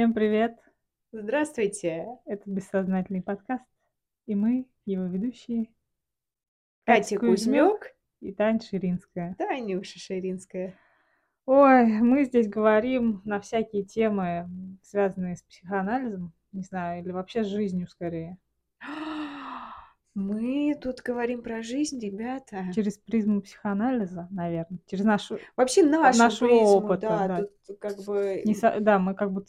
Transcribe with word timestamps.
Всем 0.00 0.14
привет! 0.14 0.56
Здравствуйте! 1.12 2.06
Это 2.24 2.42
бессознательный 2.46 3.20
подкаст, 3.20 3.66
и 4.24 4.34
мы, 4.34 4.66
его 4.86 5.04
ведущие, 5.04 5.66
Катя 6.84 7.18
Кузьмёк 7.18 7.88
и 8.20 8.32
Таня 8.32 8.62
Ширинская. 8.62 9.34
Танюша 9.36 9.98
Ширинская. 9.98 10.74
Ой, 11.44 11.84
мы 12.00 12.24
здесь 12.24 12.48
говорим 12.48 13.20
на 13.26 13.40
всякие 13.40 13.84
темы, 13.84 14.48
связанные 14.82 15.36
с 15.36 15.42
психоанализом, 15.42 16.32
не 16.52 16.62
знаю, 16.62 17.02
или 17.02 17.12
вообще 17.12 17.44
с 17.44 17.48
жизнью 17.48 17.86
скорее. 17.86 18.38
Мы 20.14 20.76
тут 20.80 21.02
говорим 21.02 21.42
про 21.42 21.62
жизнь, 21.62 22.00
ребята. 22.00 22.72
Через 22.74 22.98
призму 22.98 23.42
психоанализа, 23.42 24.28
наверное, 24.30 24.80
через 24.86 25.04
нашу 25.04 25.38
Вообще 25.56 25.84
нашу 25.84 26.18
нашего 26.18 26.48
призму, 26.48 26.76
опыта, 26.78 27.08
да, 27.08 27.28
да. 27.28 27.46
тут 27.66 27.78
как 27.78 27.96
бы 28.04 28.42
не 28.44 28.54
со- 28.54 28.80
да, 28.80 28.98
мы 28.98 29.14
как 29.14 29.30
бы 29.30 29.44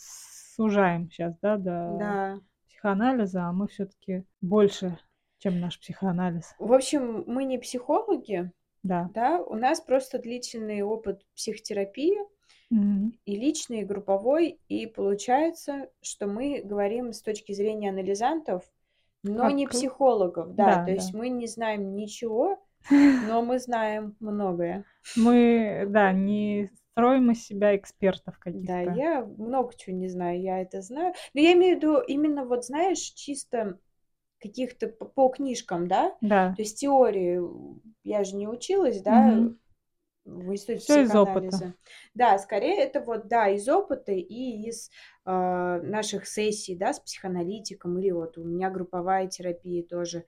сужаем 0.62 1.10
сейчас, 1.10 1.34
да, 1.42 1.58
до 1.58 1.98
да. 2.00 2.40
психоанализа, 2.68 3.46
а 3.46 3.52
мы 3.52 3.68
все-таки 3.68 4.24
больше, 4.42 4.98
чем 5.40 5.60
наш 5.60 5.80
психоанализ. 5.80 6.54
В 6.60 6.72
общем, 6.74 7.24
мы 7.26 7.46
не 7.46 7.58
психологи, 7.58 8.52
Да. 8.84 9.10
да, 9.14 9.42
у 9.42 9.56
нас 9.56 9.82
просто 9.82 10.20
длительный 10.20 10.82
опыт 10.84 11.22
психотерапии, 11.36 12.16
Мгм. 12.70 13.14
и 13.26 13.36
личный, 13.36 13.82
и 13.82 13.86
групповой, 13.86 14.60
и 14.70 14.86
получается, 14.88 15.90
что 16.02 16.28
мы 16.28 16.62
говорим 16.64 17.12
с 17.12 17.22
точки 17.22 17.52
зрения 17.54 17.90
анализантов, 17.90 18.64
но 19.24 19.44
Как- 19.44 19.54
не 19.54 19.68
психологов, 19.68 20.56
да, 20.56 20.66
да, 20.78 20.86
то 20.86 20.92
есть 20.92 21.12
да. 21.12 21.18
мы 21.18 21.30
не 21.30 21.48
знаем 21.48 21.96
ничего, 21.96 22.64
но 23.36 23.42
мы 23.42 23.60
знаем 23.60 24.16
многое. 24.20 24.86
Мы, 25.18 25.86
да, 25.90 26.14
не 26.14 26.70
строим 26.94 27.32
из 27.32 27.46
себя 27.46 27.76
экспертов 27.76 28.38
Да, 28.54 28.82
каких-то. 28.82 28.92
я 28.98 29.24
много 29.26 29.74
чего 29.76 29.96
не 29.96 30.10
знаю, 30.10 30.42
я 30.42 30.62
это 30.62 30.82
знаю. 30.82 31.14
Но 31.34 31.42
я 31.42 31.54
имею 31.54 31.76
в 31.78 31.82
виду 31.82 32.00
именно 32.02 32.46
вот, 32.46 32.66
знаешь, 32.66 33.00
чисто 33.00 33.80
каких-то 34.40 34.88
по, 34.88 35.06
по 35.06 35.30
книжкам, 35.30 35.88
да? 35.88 36.10
Да. 36.22 36.56
То 36.56 36.64
есть 36.64 36.80
теории, 36.80 37.42
я 38.04 38.24
же 38.24 38.36
не 38.36 38.48
училась, 38.48 39.02
да, 39.02 39.32
Мгм. 39.32 39.60
в 40.26 40.52
институте 40.54 40.84
Всё 40.84 41.02
из 41.04 41.16
опыта. 41.16 41.74
Да, 42.14 42.38
скорее 42.40 42.78
это 42.78 43.02
вот, 43.02 43.28
да, 43.28 43.50
из 43.50 43.68
опыта 43.70 44.12
и 44.12 44.68
из 44.70 44.90
а, 45.26 45.80
наших 45.82 46.28
сессий, 46.28 46.76
да, 46.76 46.94
с 46.94 47.00
психоаналитиком, 47.00 48.00
или 48.00 48.12
вот 48.12 48.38
у 48.38 48.44
меня 48.44 48.70
групповая 48.70 49.28
терапия 49.28 49.84
тоже. 49.84 50.26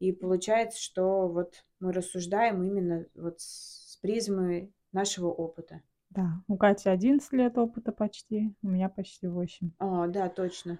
И 0.00 0.12
получается, 0.12 0.80
что 0.82 1.28
вот 1.28 1.64
мы 1.80 1.92
рассуждаем 1.92 2.62
именно 2.64 3.06
вот 3.14 3.40
с 3.40 3.98
призмы 4.02 4.72
нашего 4.92 5.28
опыта. 5.28 5.82
Да. 6.14 6.42
У 6.46 6.56
Кати 6.56 6.88
11 6.88 7.32
лет 7.32 7.56
опыта 7.56 7.92
почти, 7.92 8.54
у 8.62 8.68
меня 8.68 8.88
почти 8.88 9.28
8. 9.28 9.70
О, 9.78 10.06
да, 10.08 10.28
точно. 10.28 10.78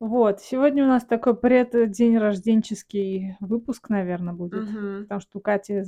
Вот, 0.00 0.40
сегодня 0.40 0.84
у 0.84 0.88
нас 0.88 1.04
такой 1.04 1.34
преддень 1.34 2.18
рожденческий 2.18 3.36
выпуск, 3.40 3.88
наверное, 3.88 4.34
будет. 4.34 4.68
Мгм. 4.68 5.02
Потому 5.04 5.20
что 5.20 5.38
у 5.38 5.40
Кати, 5.40 5.82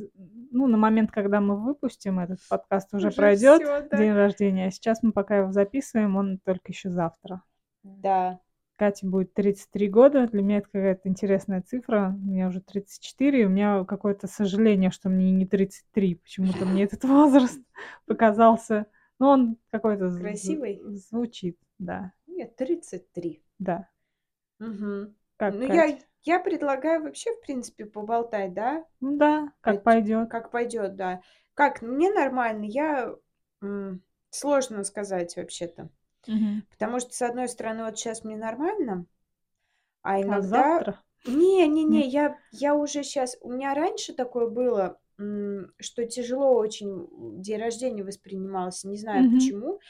ну, 0.50 0.68
на 0.68 0.78
момент, 0.78 1.10
когда 1.10 1.40
мы 1.40 1.62
выпустим 1.62 2.18
этот 2.18 2.38
подкаст, 2.48 2.94
уже, 2.94 3.08
Уже 3.08 3.16
пройдет 3.16 3.62
всё, 3.62 3.86
да. 3.90 3.96
день 3.98 4.12
рождения. 4.12 4.68
А 4.68 4.70
сейчас 4.70 5.02
мы 5.02 5.12
пока 5.12 5.38
его 5.38 5.52
записываем, 5.52 6.16
он 6.16 6.38
только 6.38 6.72
еще 6.72 6.88
завтра. 6.88 7.42
Да. 7.82 8.40
Кате 8.76 9.06
будет 9.06 9.32
33 9.34 9.88
года. 9.88 10.26
Для 10.28 10.42
меня 10.42 10.58
это 10.58 10.68
какая-то 10.70 11.08
интересная 11.08 11.62
цифра. 11.62 12.14
У 12.16 12.26
меня 12.26 12.48
уже 12.48 12.60
34, 12.60 13.42
и 13.42 13.44
у 13.44 13.48
меня 13.48 13.84
какое-то 13.84 14.26
сожаление, 14.26 14.90
что 14.90 15.08
мне 15.08 15.30
не 15.32 15.46
33. 15.46 16.16
Почему-то 16.16 16.64
мне 16.66 16.84
этот 16.84 17.04
возраст 17.04 17.60
показался... 18.06 18.86
Ну, 19.18 19.28
он 19.28 19.56
какой-то... 19.70 20.10
Красивый? 20.10 20.82
Звучит, 20.84 21.58
да. 21.78 22.12
Нет, 22.26 22.54
33. 22.56 23.42
Да. 23.58 23.88
Мгм. 24.58 25.16
Как, 25.38 25.54
Ну, 25.54 25.66
Кать? 25.66 26.00
я, 26.24 26.34
я 26.34 26.40
предлагаю 26.40 27.02
вообще, 27.02 27.32
в 27.32 27.40
принципе, 27.40 27.86
поболтать, 27.86 28.52
да? 28.52 28.84
Ну 29.00 29.16
да, 29.16 29.52
как 29.62 29.76
Кать, 29.76 29.82
пойдет. 29.84 30.30
Как 30.30 30.50
пойдет, 30.50 30.96
да. 30.96 31.22
Как, 31.54 31.80
мне 31.80 32.12
нормально, 32.12 32.64
я... 32.64 33.14
Сложно 34.30 34.84
сказать 34.84 35.34
вообще-то. 35.36 35.88
Потому 36.72 37.00
что, 37.00 37.12
с 37.12 37.22
одной 37.22 37.48
стороны, 37.48 37.84
вот 37.84 37.98
сейчас 37.98 38.24
мне 38.24 38.36
нормально, 38.36 39.06
а 40.02 40.18
А 40.18 40.22
иногда... 40.22 40.78
завтра? 40.78 41.02
Не-не-не, 41.24 42.02
Нет. 42.02 42.12
я, 42.12 42.38
я 42.52 42.74
уже 42.74 43.02
сейчас... 43.02 43.36
У 43.40 43.50
меня 43.50 43.74
раньше 43.74 44.12
такое 44.14 44.48
было, 44.48 45.00
что 45.80 46.04
тяжело 46.04 46.54
очень 46.54 47.08
день 47.42 47.60
рождения 47.60 48.04
воспринимался, 48.04 48.88
не 48.88 48.96
знаю 48.96 49.24
Мгм. 49.24 49.34
почему. 49.34 49.80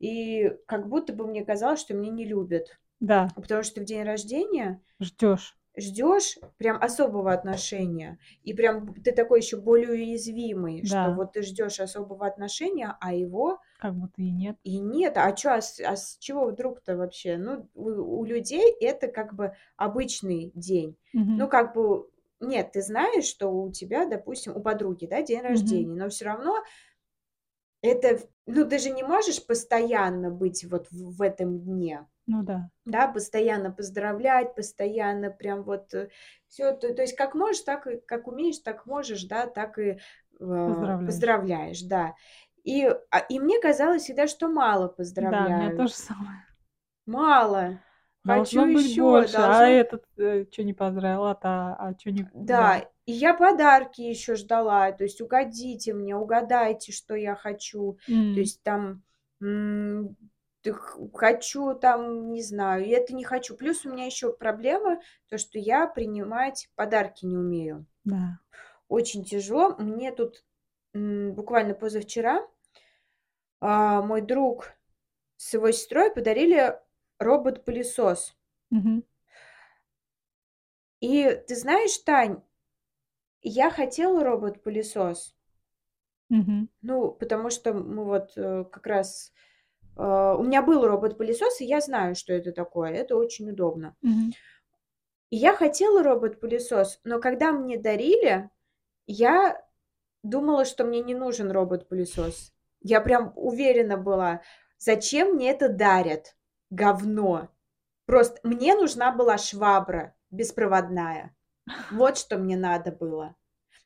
И 0.00 0.50
как 0.66 0.88
будто 0.88 1.12
бы 1.12 1.26
мне 1.26 1.44
казалось, 1.44 1.80
что 1.80 1.94
меня 1.94 2.10
не 2.10 2.24
любят. 2.26 2.66
Да, 3.00 3.28
Потому 3.34 3.62
что 3.62 3.80
в 3.80 3.84
день 3.84 4.02
рождения 4.02 4.82
ждешь. 5.00 5.56
Ждешь 5.76 6.38
прям 6.58 6.78
особого 6.82 7.32
отношения. 7.32 8.18
И 8.42 8.54
прям 8.54 8.94
ты 8.94 9.12
такой 9.12 9.40
еще 9.40 9.56
более 9.58 9.90
уязвимый, 9.90 10.84
что 10.84 11.10
Да. 11.10 11.12
вот 11.12 11.32
ты 11.32 11.42
ждешь 11.42 11.80
особого 11.80 12.26
отношения, 12.26 12.96
а 13.00 13.14
его 13.14 13.60
Как 13.76 13.94
будто 13.96 14.22
и 14.22 14.30
нет. 14.30 14.56
и 14.62 14.78
нет. 14.78 15.16
А 15.16 15.32
чё, 15.32 15.50
а 15.52 15.60
с, 15.60 15.80
а 15.80 15.96
с 15.96 16.16
чего 16.18 16.46
вдруг-то 16.46 16.96
вообще? 16.96 17.36
Ну, 17.36 17.68
у, 17.74 18.20
у 18.20 18.24
людей 18.24 18.72
это 18.80 19.08
как 19.08 19.34
бы 19.34 19.54
обычный 19.76 20.52
день. 20.54 20.96
Мгм. 21.12 21.36
Ну, 21.36 21.48
как 21.48 21.74
бы, 21.74 22.08
нет, 22.40 22.72
ты 22.72 22.82
знаешь, 22.82 23.24
что 23.24 23.48
у 23.48 23.70
тебя, 23.72 24.06
допустим, 24.06 24.56
у 24.56 24.60
подруги, 24.60 25.06
да, 25.06 25.22
день 25.22 25.40
Мгм. 25.48 25.86
рождения, 25.86 25.96
но 25.96 26.08
все 26.10 26.26
равно 26.26 26.62
это, 27.80 28.20
ну, 28.46 28.68
ты 28.68 28.78
же 28.78 28.90
не 28.90 29.02
можешь 29.02 29.44
постоянно 29.44 30.30
быть 30.30 30.64
вот 30.64 30.88
в, 30.90 31.16
в 31.16 31.22
этом 31.22 31.60
дне, 31.60 32.06
Ну 32.26 32.42
да. 32.42 32.68
да, 32.84 33.06
постоянно 33.08 33.70
поздравлять, 33.70 34.54
постоянно 34.54 35.30
прям 35.30 35.62
вот 35.62 35.94
все, 36.48 36.72
то, 36.72 36.92
то 36.94 37.02
есть 37.02 37.16
как 37.16 37.34
можешь, 37.34 37.62
так 37.62 37.86
и, 37.86 37.98
как 38.00 38.26
умеешь, 38.26 38.58
так 38.58 38.86
можешь, 38.86 39.24
да, 39.24 39.46
так 39.46 39.78
и 39.78 39.98
э, 40.40 40.48
Поздравляешь. 40.64 41.04
поздравляешь, 41.04 41.82
да. 41.82 42.14
И, 42.64 42.84
а- 43.10 43.18
и 43.20 43.38
мне 43.40 43.60
казалось 43.60 44.02
всегда, 44.04 44.26
что 44.26 44.48
мало 44.48 44.88
Да, 45.18 45.46
у 45.46 45.50
меня 45.50 45.70
поздравляют. 45.70 45.72
то 45.72 45.86
же 45.86 45.94
самое. 45.94 46.44
Мало. 47.06 47.78
Хочу 48.26 48.64
Должно 48.64 48.66
быть 48.66 48.88
еще, 48.88 48.98
больше. 48.98 49.42
А 49.42 49.66
должно 49.66 49.68
этот 49.68 50.04
что 50.52 50.64
не 50.64 50.74
поздравил, 50.74 51.24
а 51.26 51.34
та, 51.36 51.74
а 51.76 51.94
что 51.98 52.10
не... 52.10 52.28
Да, 52.38 52.78
и 53.06 53.12
я 53.12 53.34
подарки 53.34 54.00
еще 54.02 54.34
ждала, 54.36 54.92
то 54.92 55.04
есть 55.04 55.20
угодите 55.20 55.92
мне, 55.94 56.16
угадайте, 56.16 56.92
что 56.92 57.14
я 57.14 57.34
хочу, 57.34 57.98
то 58.32 58.40
М, 58.40 58.40
есть 58.40 58.62
там 58.62 59.02
хочу 61.12 61.74
там, 61.74 62.32
не 62.32 62.42
знаю, 62.42 62.84
и 62.84 62.90
это 62.90 63.14
не 63.14 63.24
хочу. 63.24 63.56
Плюс 63.56 63.84
у 63.84 63.92
меня 63.92 64.06
еще 64.06 64.32
проблема, 64.32 65.00
то 65.28 65.38
что 65.38 65.58
я 65.58 65.86
принимать 65.86 66.70
подарки 66.74 67.26
не 67.26 67.36
умею. 67.36 67.86
Да. 68.04 68.38
Очень 68.88 69.24
тяжело. 69.24 69.74
Мне 69.78 70.12
тут 70.12 70.44
м, 70.94 71.34
буквально 71.34 71.74
позавчера 71.74 72.46
а, 73.60 74.02
мой 74.02 74.20
друг 74.20 74.72
с 75.36 75.54
его 75.54 75.70
сестрой 75.70 76.12
подарили 76.12 76.78
робот-пылесос. 77.18 78.36
Мгм. 78.70 79.04
И 81.00 81.42
ты 81.48 81.56
знаешь, 81.56 81.98
Тань, 81.98 82.42
я 83.42 83.70
хотела 83.70 84.22
робот-пылесос. 84.22 85.34
Мгм. 86.28 86.68
Ну, 86.80 87.10
потому 87.10 87.50
что 87.50 87.74
мы 87.74 88.04
вот 88.04 88.32
э, 88.36 88.64
как 88.64 88.86
раз... 88.86 89.32
э, 89.96 90.34
у 90.38 90.42
меня 90.42 90.62
был 90.62 90.86
робот-пылесос, 90.86 91.60
и 91.60 91.64
я 91.64 91.80
знаю, 91.80 92.14
что 92.14 92.32
это 92.32 92.52
такое. 92.52 92.90
Это 92.92 93.16
очень 93.16 93.50
удобно. 93.50 93.96
И 95.30 95.36
я 95.36 95.54
хотела 95.54 96.02
робот-пылесос, 96.02 97.00
но 97.04 97.20
когда 97.20 97.52
мне 97.52 97.78
дарили, 97.78 98.50
я 99.06 99.64
думала, 100.22 100.64
что 100.64 100.84
мне 100.84 101.00
не 101.00 101.14
нужен 101.14 101.50
робот-пылесос. 101.50 102.52
Я 102.80 103.00
прям 103.00 103.32
уверена 103.36 103.96
была, 103.96 104.42
зачем 104.78 105.34
мне 105.34 105.50
это 105.50 105.68
дарят? 105.68 106.36
Говно. 106.70 107.48
Просто 108.06 108.40
мне 108.42 108.74
нужна 108.74 109.12
была 109.12 109.38
швабра 109.38 110.14
беспроводная. 110.30 111.34
Вот 111.90 112.18
что 112.18 112.38
мне 112.38 112.56
надо 112.56 112.90
было. 112.92 113.36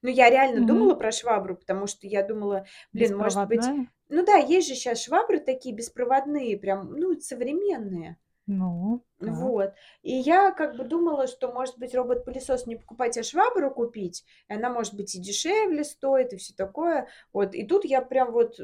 Ну, 0.02 0.08
я 0.08 0.30
реально 0.30 0.60
Мгм. 0.60 0.66
думала 0.66 0.94
про 0.94 1.12
швабру, 1.12 1.56
потому 1.56 1.86
что 1.86 2.06
я 2.06 2.22
думала, 2.22 2.66
блин, 2.92 3.16
может 3.16 3.46
быть... 3.48 3.64
Ну 4.08 4.24
да, 4.24 4.36
есть 4.36 4.68
же 4.68 4.74
сейчас 4.74 5.02
швабры 5.02 5.40
такие 5.40 5.74
беспроводные, 5.74 6.56
прям, 6.56 6.92
ну, 6.92 7.18
современные. 7.20 8.18
Ну, 8.46 9.04
так. 9.18 9.30
Вот. 9.30 9.74
И 10.02 10.12
я 10.12 10.52
как 10.52 10.76
бы 10.76 10.84
думала, 10.84 11.26
что, 11.26 11.52
может 11.52 11.76
быть, 11.78 11.94
робот-пылесос 11.94 12.66
не 12.66 12.76
покупать, 12.76 13.18
а 13.18 13.24
швабру 13.24 13.72
купить. 13.72 14.24
И 14.48 14.54
она, 14.54 14.70
может 14.70 14.94
быть, 14.94 15.16
и 15.16 15.20
дешевле 15.20 15.82
стоит, 15.82 16.32
и 16.32 16.36
все 16.36 16.54
такое. 16.54 17.08
Вот. 17.32 17.54
И 17.54 17.66
тут 17.66 17.84
я 17.84 18.02
прям 18.02 18.30
вот... 18.30 18.60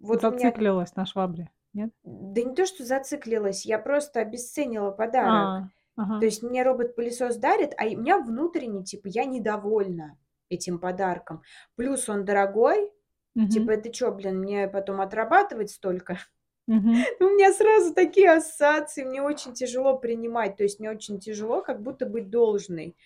Вот 0.00 0.22
у 0.22 0.30
меня... 0.30 0.50
Зациклилась 0.50 0.94
на 0.94 1.06
швабре, 1.06 1.50
нет? 1.72 1.90
Да 2.02 2.42
не 2.42 2.54
то, 2.54 2.66
что 2.66 2.84
зациклилась, 2.84 3.64
я 3.64 3.78
просто 3.78 4.20
обесценила 4.20 4.90
подарок. 4.90 5.30
А, 5.32 5.68
ага. 5.96 6.18
То 6.20 6.26
есть 6.26 6.42
мне 6.42 6.62
робот-пылесос 6.62 7.36
дарит, 7.36 7.72
а 7.78 7.86
у 7.86 7.96
меня 7.96 8.18
внутренне, 8.18 8.84
типа, 8.84 9.06
я 9.06 9.24
недовольна 9.24 10.18
этим 10.50 10.78
подарком. 10.78 11.40
Плюс 11.76 12.10
он 12.10 12.26
дорогой. 12.26 12.92
Мгм. 13.36 13.50
Типа, 13.50 13.72
это 13.72 13.92
что, 13.92 14.10
блин, 14.12 14.40
мне 14.40 14.68
потом 14.68 15.00
отрабатывать 15.00 15.70
столько? 15.70 16.18
Мгм. 16.66 16.94
У 17.20 17.24
меня 17.24 17.52
сразу 17.52 17.94
такие 17.94 18.30
ассоциации, 18.32 19.04
мне 19.04 19.22
очень 19.22 19.54
тяжело 19.54 19.98
принимать, 19.98 20.56
то 20.56 20.64
есть 20.64 20.80
мне 20.80 20.90
очень 20.90 21.20
тяжело 21.20 21.62
как 21.62 21.82
будто 21.82 22.06
быть 22.06 22.30
должной. 22.30 22.96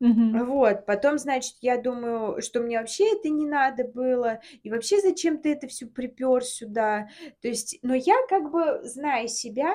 Мгм. 0.00 0.46
Вот, 0.46 0.86
потом, 0.86 1.18
значит, 1.18 1.56
я 1.60 1.76
думаю, 1.76 2.40
что 2.40 2.60
мне 2.60 2.78
вообще 2.78 3.14
это 3.14 3.28
не 3.30 3.46
надо 3.46 3.84
было, 3.84 4.40
и 4.62 4.70
вообще 4.70 5.00
зачем 5.00 5.38
ты 5.38 5.52
это 5.52 5.66
всё 5.66 5.88
припёр 5.88 6.44
сюда? 6.44 7.08
То 7.42 7.48
есть, 7.48 7.78
но 7.82 7.94
я 7.94 8.14
как 8.28 8.50
бы, 8.52 8.80
зная 8.84 9.26
себя, 9.26 9.74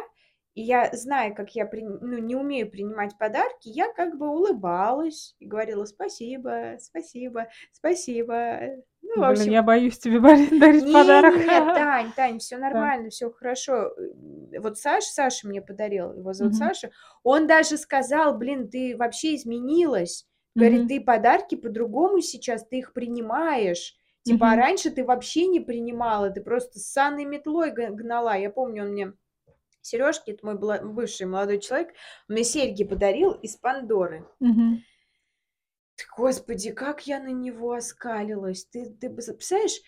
и 0.55 0.61
я 0.63 0.89
знаю, 0.93 1.35
как 1.35 1.51
я 1.55 1.65
прин 1.65 1.99
ну, 2.01 2.17
не 2.17 2.35
умею 2.35 2.69
принимать 2.71 3.17
подарки, 3.17 3.69
я 3.69 3.91
как 3.93 4.17
бы 4.17 4.29
улыбалась 4.29 5.35
и 5.39 5.45
говорила: 5.45 5.85
"Спасибо, 5.85 6.77
спасибо, 6.79 7.47
спасибо". 7.71 8.59
Ну, 9.03 9.23
Блин, 9.23 9.49
я 9.49 9.61
общем 9.61 9.63
боюсь 9.63 9.97
тебе 9.99 10.19
дарить 10.59 10.89
подарок. 10.91 11.35
Не-не-нет, 11.37 11.73
Тань, 11.73 12.13
Тань, 12.13 12.39
Так. 12.71 12.91
нормально, 12.91 13.09
всё 13.09 13.31
хорошо. 13.31 13.93
Э, 13.97 14.59
вот 14.59 14.77
Саша 14.77 15.07
Саша 15.11 15.47
мне 15.47 15.61
подарил, 15.61 16.13
его 16.13 16.33
зовут 16.33 16.55
Мгм. 16.55 16.55
Саша, 16.55 16.91
он 17.23 17.47
даже 17.47 17.77
сказал: 17.77 18.37
"Блин, 18.37 18.69
ты 18.69 18.95
вообще 18.97 19.35
изменилась". 19.35 20.27
Говорит: 20.55 20.87
Мгм. 20.87 20.87
"Ты 20.87 20.99
подарки 21.01 21.55
по-другому 21.55 22.19
сейчас, 22.21 22.65
ты 22.67 22.79
их 22.79 22.93
принимаешь. 22.93 23.95
Типа, 24.23 24.51
а 24.53 24.55
Мгм. 24.55 24.57
раньше 24.57 24.89
ты 24.89 25.03
вообще 25.05 25.47
не 25.47 25.59
принимала, 25.59 26.29
ты 26.31 26.41
просто 26.41 26.79
с 26.79 26.91
санной 26.91 27.25
метлой 27.25 27.71
гнала". 27.71 28.35
Я 28.37 28.49
помню, 28.49 28.83
он 28.83 28.89
мне 28.91 29.13
серёжки, 29.85 30.31
это 30.31 30.45
мой 30.45 30.55
бывший 30.57 31.27
молодой 31.27 31.59
человек, 31.59 31.93
мне 32.27 32.43
серьги 32.43 32.83
подарил 32.83 33.31
из 33.31 33.55
Пандоры. 33.55 34.27
Т 35.97 36.03
Господи, 36.17 36.71
как 36.71 37.07
я 37.07 37.19
на 37.21 37.31
него 37.31 37.73
оскалилась! 37.73 38.65
Ты 38.65 38.85
ты 38.99 39.09
представляешь, 39.09 39.79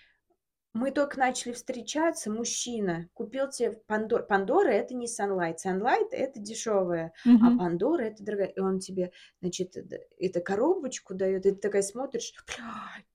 мы 0.74 0.92
только 0.92 1.18
начали 1.20 1.54
встречаться, 1.54 2.32
мужчина 2.32 3.10
купил 3.14 3.50
те 3.50 3.72
Пандо 3.88 4.20
Пандора- 4.24 4.70
это 4.72 4.94
не 4.96 5.08
Sunlight, 5.08 5.56
Sunlight- 5.66 6.10
это 6.12 6.40
дешёвая, 6.40 7.14
а 7.40 7.52
Мгм. 7.52 7.52
Пандора- 7.52 8.04
это 8.04 8.24
дорогая. 8.24 8.48
И 8.48 8.60
он 8.60 8.80
тебе, 8.80 9.12
значит, 9.42 9.76
это 10.20 10.42
коробочку 10.42 11.14
даёт, 11.16 11.46
и 11.46 11.52
ты 11.52 11.58
такая 11.58 11.82
смотришь, 11.82 12.34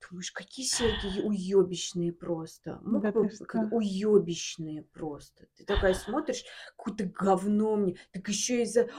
думаешь: 0.09 0.31
"Какие 0.31 0.65
серьги 0.65 1.19
уёбищные 1.19 2.11
просто". 2.13 2.81
Да 2.85 3.11
ты 3.11 3.23
бы 3.23 3.29
что? 3.29 3.71
уёбищные 3.71 4.83
просто. 4.83 5.47
Ты 5.55 5.65
такая 5.65 5.93
смотришь, 5.93 6.45
какое-то 6.77 7.05
говно 7.05 7.75
мне, 7.77 7.95
так 8.11 8.27
ещё 8.29 8.61
и 8.61 8.65
за 8.65 8.89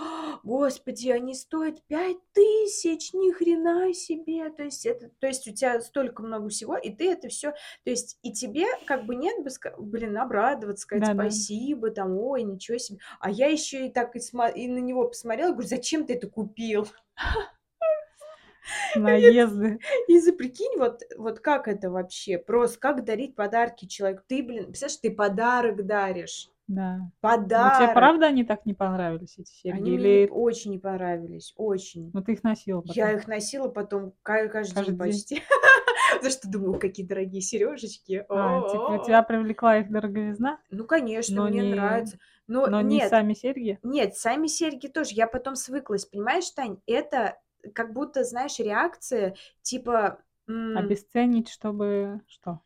Господи, 0.44 1.08
они 1.10 1.34
стоят 1.34 1.82
5000! 1.86 3.12
Ни 3.14 3.30
хрена 3.32 3.92
себе! 3.94 4.50
То 4.50 4.62
есть 4.64 4.86
это 4.86 5.10
то 5.20 5.26
есть 5.26 5.46
у 5.48 5.52
тя 5.54 5.80
столько 5.80 6.22
много 6.22 6.48
всего, 6.48 6.76
и 6.76 6.90
ты 6.90 7.10
это 7.12 7.28
всё 7.28 7.52
то 7.84 7.90
есть 7.90 8.18
и 8.22 8.32
тебе 8.32 8.43
как 8.86 9.06
бы 9.06 9.14
нет 9.16 9.42
бы 9.44 9.50
блин, 9.78 10.16
обрадоваться, 10.18 10.82
сказать 10.82 11.06
Да-да. 11.06 11.24
спасибо, 11.24 11.90
там: 11.90 12.16
"Ой, 12.18 12.42
ничего 12.42 12.78
себе". 12.78 12.98
А 13.20 13.30
я 13.30 13.48
ещё 13.48 13.84
и 13.84 13.90
так 13.90 14.16
и 14.16 14.20
смо 14.20 14.48
и 14.48 14.68
на 14.68 14.78
него 14.78 15.06
посмотрела, 15.08 15.52
говорю: 15.52 15.68
"Зачем 15.68 16.06
ты 16.06 16.14
это 16.14 16.28
купил?" 16.28 16.86
Наезды. 18.96 19.78
и 20.08 20.18
за 20.20 20.32
прикинь, 20.32 20.78
вот 20.78 21.02
вот 21.16 21.40
как 21.40 21.68
это 21.68 21.90
вообще? 21.90 22.38
Просто 22.38 22.78
как 22.78 23.04
дарить 23.04 23.34
подарки 23.34 23.86
человеку? 23.86 24.22
Ты, 24.26 24.42
блин, 24.42 24.66
представляешь, 24.66 24.98
ты 25.00 25.10
подарок 25.10 25.84
даришь. 25.86 26.50
Да. 26.66 26.98
Ну, 26.98 27.10
те 27.10 27.12
Подарок! 27.20 27.94
правда 27.94 28.26
они 28.26 28.44
так 28.44 28.64
не 28.66 28.74
понравились, 28.74 29.36
эти 29.38 29.50
серьги, 29.50 29.76
Они 29.76 29.90
мне 29.90 30.24
или 30.24 30.28
очень 30.28 30.70
не 30.72 30.78
понравились, 30.78 31.52
очень. 31.56 32.10
Ну, 32.14 32.22
ты 32.22 32.32
их 32.32 32.42
носила 32.42 32.80
Я 32.82 33.06
потом? 33.06 33.20
их 33.20 33.28
носила 33.28 33.68
потом 33.68 34.12
ка 34.22 34.48
каждый 34.48 34.74
день 34.74 34.84
Каждый 34.86 35.10
день? 35.26 35.42
Потому 36.16 36.32
что 36.32 36.48
думаю: 36.50 36.78
"Какие 36.80 37.06
дорогие 37.06 37.40
серёжечки, 37.42 38.26
А, 38.28 38.62
типа 38.62 38.98
тебя 38.98 39.22
о". 39.22 39.24
привлекла 39.24 39.78
их 39.78 39.90
дороговизна, 39.90 40.60
Ну, 40.70 40.86
конечно, 40.86 41.40
но 41.40 41.48
мне 41.48 41.62
не 41.62 41.62
нравится. 41.62 42.18
Но 42.46 42.68
но 42.68 42.80
не 42.82 43.00
нет, 43.00 43.00
сами 43.00 43.34
серьги? 43.34 43.80
нет, 43.82 44.16
сами 44.16 44.46
серьги 44.48 44.88
тоже. 44.88 45.12
Я 45.14 45.26
потом 45.28 45.56
свыклась, 45.56 46.06
понимаешь, 46.06 46.50
Тань? 46.50 46.80
Это 46.86 47.40
как 47.74 47.92
будто, 47.94 48.24
знаешь, 48.24 48.58
реакция 48.58 49.36
типа, 49.62 50.22
м 50.48 50.78
Обесценить, 50.78 51.48
чтобы 51.48 52.20
что? 52.28 52.60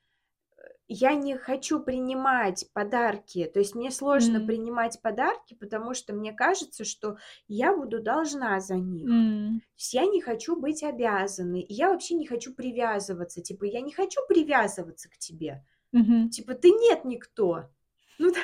Я 0.88 1.14
не 1.14 1.37
хочу 1.37 1.81
принимать 1.81 2.67
подарки. 2.73 3.44
То 3.52 3.58
есть 3.61 3.75
мне 3.75 3.90
сложно 3.90 4.38
М. 4.38 4.46
принимать 4.46 5.00
подарки, 5.02 5.55
потому 5.55 5.93
что 5.94 6.14
мне 6.14 6.32
кажется, 6.32 6.85
что 6.85 7.19
я 7.46 7.76
буду 7.76 8.00
должна 8.02 8.58
за 8.61 8.76
них. 8.76 9.11
М. 9.11 9.61
То 9.76 9.81
есть 9.81 9.94
я 9.94 10.06
не 10.06 10.23
хочу 10.23 10.56
быть 10.56 10.82
обязанной, 10.82 11.61
и 11.62 11.75
я 11.75 11.90
вообще 11.90 12.14
не 12.14 12.26
хочу 12.26 12.55
привязываться. 12.55 13.43
Типа, 13.43 13.64
я 13.64 13.81
не 13.82 13.93
хочу 13.93 14.20
привязываться 14.29 15.11
к 15.11 15.19
тебе. 15.19 15.64
Мгм. 15.93 16.31
Типа, 16.31 16.55
ты 16.55 16.70
нет 16.70 17.05
никто. 17.05 17.70
Ну 18.19 18.32
да. 18.32 18.41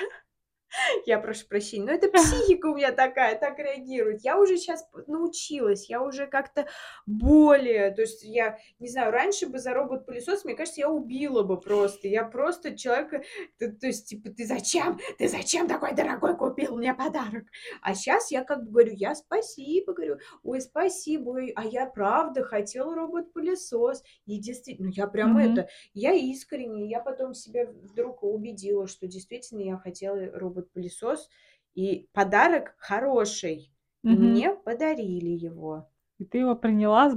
Я 1.07 1.19
прошу 1.19 1.47
прощения, 1.49 1.85
но 1.87 1.93
это 1.93 2.09
психика 2.11 2.67
у 2.67 2.77
меня 2.77 2.93
такая, 2.93 3.39
так 3.39 3.59
реагирует. 3.59 4.23
Я 4.25 4.39
уже 4.39 4.57
п 4.93 5.05
научилась, 5.07 5.89
я 5.91 6.03
уже 6.03 6.27
как-то 6.27 6.67
более 7.07 7.91
то 7.91 8.03
есть 8.03 8.23
я 8.25 8.59
не 8.79 8.89
знаю, 8.89 9.13
раньше 9.13 9.47
бы 9.49 9.59
за 9.59 9.75
робот-пылесос, 9.75 10.45
мне 10.45 10.55
кажется, 10.55 10.81
я 10.81 10.89
убила 10.91 11.43
бы 11.43 11.61
просто. 11.61 12.09
Я 12.09 12.25
просто 12.25 12.77
человека 12.77 13.23
т 13.59 13.69
то 13.73 13.87
есть, 13.87 14.09
типа: 14.09 14.31
"Ты 14.31 14.47
зачем? 14.47 14.99
Ты 15.19 15.29
зачем 15.29 15.69
такой 15.69 15.93
дорогой 15.95 16.37
купил 16.37 16.77
мне 16.77 16.95
подарок?" 16.95 17.45
А 17.83 17.95
щас 17.95 18.31
я 18.31 18.45
как 18.45 18.65
бы 18.65 18.71
говорю: 18.71 18.93
"Я 18.95 19.15
спасибо", 19.15 19.93
говорю: 19.93 20.19
"Ой, 20.43 20.61
спасибо, 20.61 21.31
ой, 21.31 21.53
а 21.57 21.65
я 21.65 21.87
правда 21.87 22.43
хотела 22.45 22.95
робот-пылесос". 22.95 24.03
И 24.27 24.39
действи 24.39 24.77
ну, 24.79 24.89
я 24.91 25.07
прям 25.07 25.37
Мгм. 25.37 25.39
это, 25.39 25.69
я 25.95 26.13
искренне, 26.13 26.89
я 26.89 27.01
потом 27.01 27.35
себя 27.35 27.67
вдруг 27.67 28.23
убедила, 28.23 28.87
что 28.87 29.07
действительно 29.07 29.61
я 29.63 29.77
хотела 29.79 30.17
робот-пылесос, 30.65 31.29
и 31.75 32.09
подарок 32.13 32.75
хороший, 32.79 33.73
и 34.07 34.17
Мгм. 34.17 34.17
мне 34.17 34.55
подарили 34.55 35.31
его. 35.31 35.89
И 36.19 36.25
ты 36.25 36.39
его 36.39 36.57
приняла 36.57 37.09
с 37.09 37.15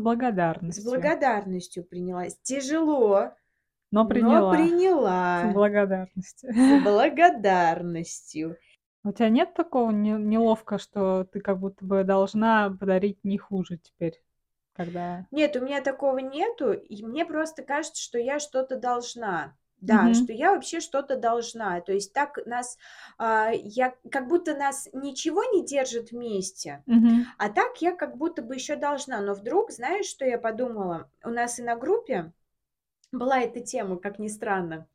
С 0.69 0.79
благодарностью. 0.79 0.83
благодарностью 0.83 1.83
приняла. 1.83 2.27
Тяжело, 2.43 3.33
Но 3.91 4.05
но 4.05 4.07
приняла 4.07 4.69
с 5.35 5.43
приняла. 5.43 5.43
благодарностью. 5.43 6.49
С 6.53 6.79
благодарностью. 6.81 8.57
У 9.03 9.11
тя 9.11 9.29
нет 9.29 9.55
такого 9.55 9.89
не 9.89 10.11
неловко, 10.11 10.77
что 10.77 11.23
ты 11.23 11.39
как 11.41 11.59
будто 11.59 11.83
бы 11.83 12.03
должна 12.03 12.69
подарить 12.69 13.23
не 13.23 13.37
хуже 13.39 13.77
теперь, 13.79 14.21
когда 14.73 15.25
Нет, 15.31 15.55
у 15.55 15.61
меня 15.61 15.81
такого 15.81 16.17
нету, 16.19 16.73
и 16.73 17.01
мне 17.05 17.25
просто 17.25 17.63
кажется, 17.63 18.01
что 18.01 18.17
я 18.17 18.39
что-то 18.39 18.75
должна. 18.77 19.55
Да, 19.81 20.11
Мгм. 20.11 20.13
что 20.13 20.33
я 20.33 20.53
вообще 20.53 20.79
что-то 20.79 21.17
должна. 21.17 21.79
То 21.81 21.93
есть 21.93 22.11
так 22.13 22.39
нас, 22.45 22.77
а, 23.17 23.51
я 23.53 23.95
как 24.11 24.27
будто 24.27 24.55
нас 24.55 24.89
ничего 24.93 25.43
не 25.43 25.63
держит 25.65 26.11
вместе, 26.11 26.83
Мгм. 26.87 27.31
а 27.37 27.49
так 27.49 27.81
я 27.81 27.93
как 27.95 28.17
будто 28.17 28.41
бы 28.43 28.55
ещё 28.55 28.75
должна. 28.77 29.21
Но 29.21 29.33
вдруг, 29.35 29.71
знаешь, 29.71 30.07
что 30.07 30.25
я 30.25 30.39
подумала? 30.39 31.09
У 31.23 31.29
нас 31.29 31.59
и 31.59 31.63
на 31.63 31.75
группе 31.75 32.33
была 33.11 33.41
эта 33.41 33.61
тема, 33.61 33.97
как 33.97 34.19
ни 34.19 34.27
странно, 34.29 34.87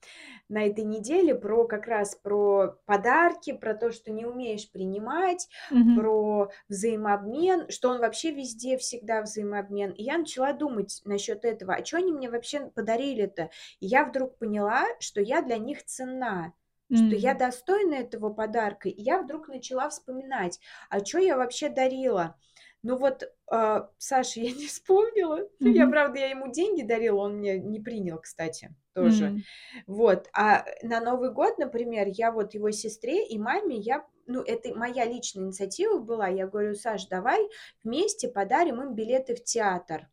на 0.53 0.67
этой 0.67 0.85
неделе 0.85 1.35
про 1.35 1.67
как 1.67 1.87
раз 1.89 2.15
про 2.17 2.79
подарки, 2.87 3.53
про 3.53 3.75
то, 3.75 3.91
что 3.93 4.13
не 4.13 4.27
умеешь 4.27 4.71
принимать, 4.71 5.49
Мгм. 5.71 6.03
про 6.03 6.51
взаимообмен, 6.69 7.69
что 7.71 7.91
он 7.91 8.01
вообще 8.01 8.31
везде 8.33 8.77
всегда 8.79 9.23
взаимообмен. 9.23 9.93
И 9.93 10.03
я 10.05 10.19
начала 10.19 10.53
думать 10.53 11.03
насчёт 11.05 11.45
этого: 11.45 11.75
а 11.75 11.83
чё 11.83 11.99
они 11.99 12.13
мне 12.13 12.31
вообще 12.31 12.67
подарили-то? 12.75 13.51
И 13.81 13.87
я 13.87 14.05
вдруг 14.05 14.39
поняла, 14.39 14.85
что 15.01 15.21
я 15.21 15.43
для 15.43 15.59
них 15.59 15.85
ценна, 15.85 16.53
что 16.95 17.17
я 17.17 17.35
достойна 17.35 17.95
этого 17.97 18.31
подарка. 18.33 18.89
И 18.89 19.01
я 19.03 19.21
вдруг 19.23 19.49
начала 19.49 19.89
вспоминать: 19.91 20.61
а 20.91 21.01
чё 21.01 21.19
я 21.19 21.37
вообще 21.37 21.69
дарила? 21.71 22.37
Ну 22.83 22.97
вот, 22.97 23.23
а, 23.51 23.91
Саше 23.99 24.41
я 24.43 24.53
не 24.53 24.67
вспомнила. 24.67 25.49
Я, 25.65 25.87
Мгм. 25.87 25.89
правда, 25.89 26.19
я 26.21 26.29
ему 26.31 26.51
деньги 26.53 26.83
дарила, 26.83 27.21
он 27.23 27.37
мне 27.39 27.59
не 27.59 27.81
принял, 27.81 28.19
кстати, 28.21 28.75
тоже. 28.95 29.35
М. 29.35 29.45
Вот, 29.87 30.29
а 30.35 30.65
на 30.83 31.01
Новый 31.01 31.33
год, 31.33 31.59
например, 31.59 32.09
я 32.09 32.33
вот 32.33 32.55
его 32.55 32.71
сестре 32.73 33.27
и 33.27 33.39
маме, 33.39 33.77
я 33.77 34.07
ну, 34.27 34.41
это 34.43 34.75
моя 34.75 35.05
личная 35.05 35.45
инициатива 35.45 35.99
была. 35.99 36.29
Я 36.29 36.47
говорю: 36.47 36.75
"Саш, 36.77 37.07
давай 37.09 37.49
вместе 37.85 38.29
подарим 38.29 38.81
им 38.83 38.95
билеты 38.95 39.35
в 39.35 39.43
театр". 39.45 40.09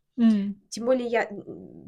Тем 0.68 0.84
более 0.86 1.08
я 1.08 1.28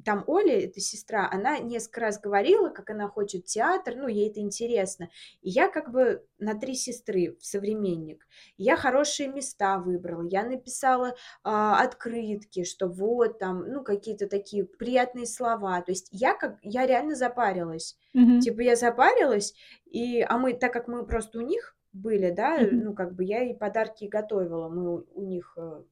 там 0.04 0.24
Оля, 0.26 0.58
это 0.64 0.80
сестра, 0.80 1.28
она 1.30 1.58
несколько 1.58 2.00
раз 2.00 2.20
говорила, 2.20 2.68
как 2.68 2.90
она 2.90 3.08
хочет 3.08 3.44
театр, 3.46 3.94
ну, 3.96 4.08
ей 4.08 4.28
это 4.30 4.40
интересно. 4.40 5.08
И 5.40 5.50
я 5.50 5.68
как 5.68 5.92
бы 5.92 6.26
на 6.38 6.54
3 6.58 6.74
сестры 6.74 7.36
в 7.40 7.46
современник. 7.46 8.26
Я 8.56 8.76
хорошие 8.76 9.28
места 9.28 9.78
выбрала, 9.78 10.26
я 10.28 10.42
написала, 10.44 11.14
а, 11.44 11.80
открытки, 11.82 12.64
что 12.64 12.88
вот 12.88 13.38
там, 13.38 13.68
ну, 13.68 13.84
какие-то 13.84 14.26
такие 14.28 14.64
приятные 14.64 15.26
слова. 15.26 15.80
То 15.82 15.92
есть 15.92 16.08
я 16.10 16.34
как 16.34 16.58
я 16.62 16.86
реально 16.86 17.14
запарилась. 17.14 17.96
Мгм. 18.14 18.40
Типа 18.40 18.60
я 18.62 18.74
запарилась, 18.76 19.54
и 19.86 20.20
а 20.22 20.38
мы, 20.38 20.54
так 20.54 20.72
как 20.72 20.88
мы 20.88 21.06
просто 21.06 21.38
у 21.38 21.42
них 21.42 21.76
были, 21.92 22.30
да, 22.30 22.58
Мгм. 22.58 22.80
ну, 22.84 22.94
как 22.94 23.14
бы 23.14 23.22
я 23.24 23.44
и 23.44 23.54
подарки 23.54 24.06
готовила, 24.06 24.68
мы 24.68 24.96
у 24.98 25.06
у 25.14 25.22
них, 25.24 25.54
э, 25.56 25.82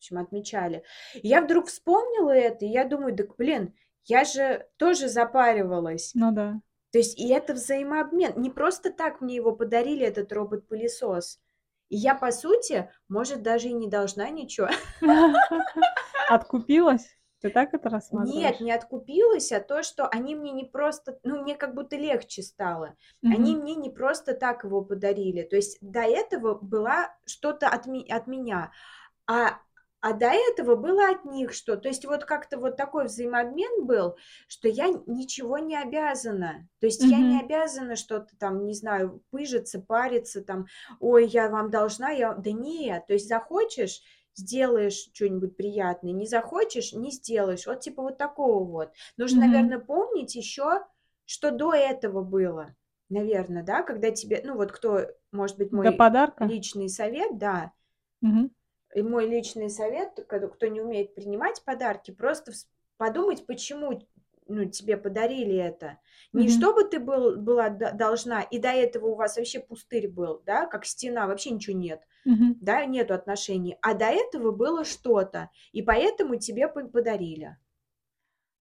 общем, 0.00 0.18
отмечали. 0.18 0.82
И 1.14 1.28
я 1.28 1.42
вдруг 1.42 1.66
вспомнила 1.66 2.30
это, 2.30 2.64
и 2.64 2.68
я 2.68 2.84
думаю: 2.84 3.14
"Дак, 3.14 3.36
блин, 3.36 3.74
я 4.04 4.24
же 4.24 4.66
тоже 4.78 5.08
запаривалась". 5.08 6.12
Ну 6.14 6.32
да. 6.32 6.60
То 6.92 6.98
есть 6.98 7.18
и 7.18 7.28
это 7.28 7.54
взаимообмен. 7.54 8.32
Не 8.36 8.50
просто 8.50 8.90
так 8.90 9.20
мне 9.20 9.36
его 9.36 9.52
подарили, 9.52 10.04
этот 10.04 10.32
робот-пылесос. 10.32 11.38
И 11.88 11.96
я, 11.96 12.14
по 12.14 12.32
сути, 12.32 12.90
может, 13.08 13.42
даже 13.42 13.68
и 13.68 13.72
не 13.72 13.88
должна 13.88 14.28
ничего. 14.30 14.68
Откупилась? 16.28 17.16
Ты 17.40 17.50
так 17.50 17.74
это 17.74 17.88
Нет, 17.88 17.92
рассматриваешь? 17.94 18.60
не 18.60 18.72
откупилась, 18.72 19.52
а 19.52 19.60
то, 19.60 19.82
что 19.82 20.06
они 20.08 20.34
мне 20.34 20.52
не 20.52 20.64
просто, 20.64 21.18
ну, 21.22 21.42
мне 21.42 21.54
как 21.54 21.74
будто 21.74 21.96
легче 21.96 22.42
стало. 22.42 22.96
Они 23.22 23.54
Мгм. 23.54 23.62
мне 23.62 23.74
не 23.76 23.90
просто 23.90 24.34
так 24.34 24.64
его 24.64 24.82
подарили. 24.82 25.42
То 25.42 25.56
есть 25.56 25.78
до 25.80 26.00
этого 26.00 26.54
была 26.54 27.14
что-то 27.26 27.68
от, 27.68 27.86
ми- 27.86 28.08
от 28.10 28.26
меня, 28.26 28.72
а, 29.26 29.58
а 30.00 30.12
до 30.14 30.26
этого 30.26 30.76
было 30.76 31.10
от 31.10 31.24
них 31.24 31.52
что. 31.52 31.76
То 31.76 31.88
есть 31.88 32.04
вот 32.04 32.24
как-то 32.24 32.58
вот 32.58 32.76
такой 32.76 33.04
взаимообмен 33.04 33.84
был, 33.84 34.16
что 34.48 34.68
я 34.68 34.88
ничего 35.06 35.58
не 35.58 35.76
обязана. 35.76 36.66
То 36.80 36.86
есть 36.86 37.02
я 37.02 37.20
не 37.20 37.38
обязана 37.40 37.96
что-то 37.96 38.36
там, 38.38 38.64
не 38.66 38.74
знаю, 38.74 39.22
пыжиться, 39.30 39.80
париться, 39.80 40.42
там, 40.42 40.66
ой, 41.00 41.26
я 41.26 41.48
вам 41.50 41.70
должна, 41.70 42.10
я... 42.10 42.34
Да 42.34 42.50
нет, 42.52 43.06
то 43.06 43.12
есть 43.12 43.28
захочешь, 43.28 44.00
сделаешь 44.34 45.10
что-нибудь 45.12 45.56
приятное, 45.56 46.12
не 46.12 46.26
захочешь, 46.26 46.92
не 46.92 47.10
сделаешь. 47.10 47.66
Вот 47.66 47.80
типа 47.80 48.02
вот 48.02 48.18
такого 48.18 48.64
вот. 48.64 48.92
Нужно, 49.16 49.40
Мгм. 49.40 49.50
наверное, 49.50 49.78
помнить 49.78 50.34
еще, 50.34 50.82
что 51.26 51.50
до 51.50 51.74
этого 51.74 52.22
было. 52.22 52.74
Наверное, 53.10 53.62
да, 53.64 53.82
когда 53.82 54.12
тебе, 54.12 54.40
ну 54.44 54.54
вот 54.54 54.72
кто, 54.72 55.06
может 55.32 55.58
быть, 55.58 55.72
мой 55.72 55.98
личный 56.40 56.88
совет, 56.88 57.38
да, 57.38 57.72
Мгм. 58.22 58.50
И 58.94 59.02
мой 59.02 59.26
личный 59.26 59.70
совет, 59.70 60.26
кто 60.26 60.66
не 60.66 60.80
умеет 60.80 61.14
принимать 61.14 61.62
подарки, 61.64 62.10
просто 62.10 62.52
подумать, 62.96 63.46
почему 63.46 64.00
ну, 64.46 64.64
тебе 64.64 64.96
подарили 64.96 65.56
это. 65.56 65.98
Не 66.32 66.48
Мгм. 66.48 66.50
чтобы 66.50 66.84
ты 66.84 66.98
был, 66.98 67.36
была 67.36 67.68
должна, 67.70 68.42
и 68.42 68.58
до 68.58 68.70
этого 68.70 69.06
у 69.06 69.14
вас 69.14 69.36
вообще 69.36 69.60
пустырь 69.60 70.08
был, 70.08 70.42
да, 70.44 70.66
как 70.66 70.84
стена, 70.84 71.26
вообще 71.26 71.50
ничего 71.50 71.76
нет 71.76 72.02
Мгм. 72.24 72.58
да, 72.60 72.84
нету 72.84 73.14
отношений, 73.14 73.78
а 73.80 73.94
до 73.94 74.06
этого 74.06 74.50
было 74.50 74.84
что-то, 74.84 75.50
и 75.72 75.82
поэтому 75.82 76.36
тебе 76.36 76.68
по- 76.68 76.86
подарили. 76.86 77.56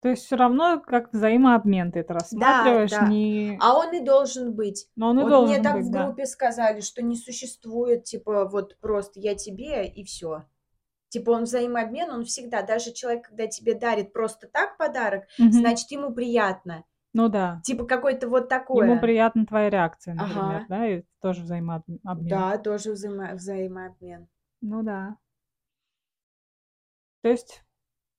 То 0.02 0.08
есть 0.08 0.24
все 0.24 0.34
равно 0.34 0.80
как 0.80 1.12
взаимообмен 1.12 1.92
ты 1.92 2.00
это 2.00 2.14
рассматриваешь, 2.14 2.90
да. 2.90 3.06
не... 3.06 3.56
А 3.60 3.74
он 3.78 3.94
и 3.94 4.00
должен 4.00 4.52
быть. 4.52 4.88
Но 4.96 5.10
он 5.10 5.20
и 5.20 5.22
вот 5.22 5.28
должен 5.28 5.54
мне 5.54 5.62
так 5.62 5.76
быть, 5.76 5.86
в 5.86 5.90
да. 5.92 6.04
группе 6.04 6.26
сказали, 6.26 6.80
что 6.80 7.02
не 7.02 7.14
существует, 7.16 8.02
типа, 8.02 8.46
вот 8.48 8.76
просто 8.80 9.20
я 9.20 9.36
тебе 9.36 9.86
и 9.86 10.02
все. 10.04 10.44
Типа 11.08 11.30
он 11.30 11.44
взаимообмен, 11.44 12.10
он 12.10 12.24
всегда, 12.24 12.62
даже 12.62 12.92
человек, 12.92 13.28
когда 13.28 13.46
тебе 13.46 13.74
дарит 13.74 14.12
просто 14.12 14.48
так 14.48 14.76
подарок, 14.76 15.24
Мгм. 15.38 15.52
значит 15.52 15.88
ему 15.92 16.12
приятно. 16.12 16.84
Ну 17.14 17.28
да. 17.28 17.60
Типа 17.62 17.84
какой-то 17.84 18.28
вот 18.28 18.48
такое. 18.48 18.88
Ему 18.88 19.00
приятна 19.00 19.46
твоя 19.46 19.70
реакция, 19.70 20.14
например, 20.14 20.56
Ага. 20.56 20.66
да, 20.68 20.86
и 20.88 21.02
тоже 21.20 21.42
взаимообмен. 21.42 22.00
Да, 22.02 22.58
тоже 22.58 22.92
взаимо- 22.94 23.34
взаимообмен. 23.34 24.26
Ну 24.62 24.82
да. 24.82 25.16
То 27.22 27.28
есть 27.28 27.62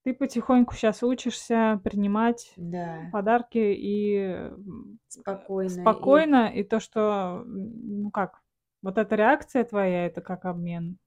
ты 0.04 0.14
потихоньку 0.14 0.74
сейчас 0.76 1.04
учишься 1.04 1.80
принимать 1.84 2.60
Да, 2.74 3.12
подарки 3.12 3.58
и 3.60 4.16
м, 4.18 5.00
спокойно. 5.08 5.96
и- 5.96 6.26
спокойно, 6.26 6.48
и 6.54 6.64
то, 6.64 6.80
что, 6.80 7.44
ну 7.46 8.12
как, 8.12 8.42
вот 8.82 8.98
эта 8.98 9.16
реакция 9.16 9.64
твоя, 9.64 10.06
это 10.06 10.22
как 10.22 10.46
обмен 10.46 10.98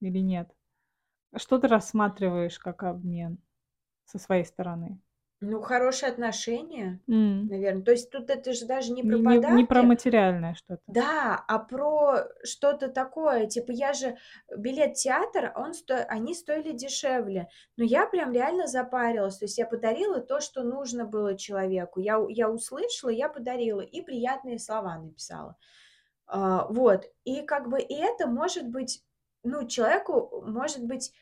или 0.00 0.18
нет? 0.20 0.50
Что 1.36 1.58
ты 1.58 1.68
рассматриваешь 1.68 2.58
как 2.58 2.84
обмен 2.84 3.38
со 4.06 4.18
своей 4.18 4.44
стороны? 4.46 5.00
Ну, 5.44 5.60
хорошие 5.60 6.08
отношения. 6.12 7.00
М. 7.08 7.46
Наверное. 7.48 7.82
То 7.82 7.90
есть 7.90 8.10
тут 8.10 8.30
это 8.30 8.52
же 8.52 8.64
даже 8.64 8.92
не 8.92 9.02
про 9.02 9.16
Не, 9.16 9.20
не- 9.20 9.24
подарки. 9.36 9.54
не 9.56 9.64
про 9.64 9.82
материальное 9.82 10.54
что-то. 10.54 10.80
Да, 10.86 11.44
а 11.48 11.58
про 11.58 12.28
что-то 12.44 12.86
такое. 12.88 13.46
Типа 13.48 13.72
я 13.72 13.92
же 13.92 14.16
билет 14.56 14.96
в 14.96 15.02
театр, 15.02 15.52
он 15.56 15.74
сто... 15.74 15.96
они 16.08 16.34
стоили 16.34 16.70
дешевле. 16.70 17.48
Но 17.76 17.82
я 17.82 18.06
прям 18.06 18.32
реально 18.32 18.68
запарилась. 18.68 19.38
То 19.38 19.46
есть 19.46 19.58
я 19.58 19.66
подарила 19.66 20.20
то, 20.20 20.40
что 20.40 20.62
нужно 20.62 21.06
было 21.06 21.36
человеку. 21.36 21.98
Я, 21.98 22.20
у- 22.20 22.28
я 22.28 22.48
услышала, 22.48 23.10
я 23.10 23.28
подарила. 23.28 23.80
И 23.80 24.00
приятные 24.00 24.60
слова 24.60 24.96
написала. 24.96 25.56
А, 26.28 26.66
вот. 26.68 27.04
И 27.24 27.42
как 27.42 27.68
бы 27.68 27.80
и 27.80 27.94
это 27.94 28.28
может 28.28 28.68
быть, 28.68 29.02
ну, 29.42 29.66
человеку 29.66 30.44
может 30.46 30.84
быть 30.84 31.12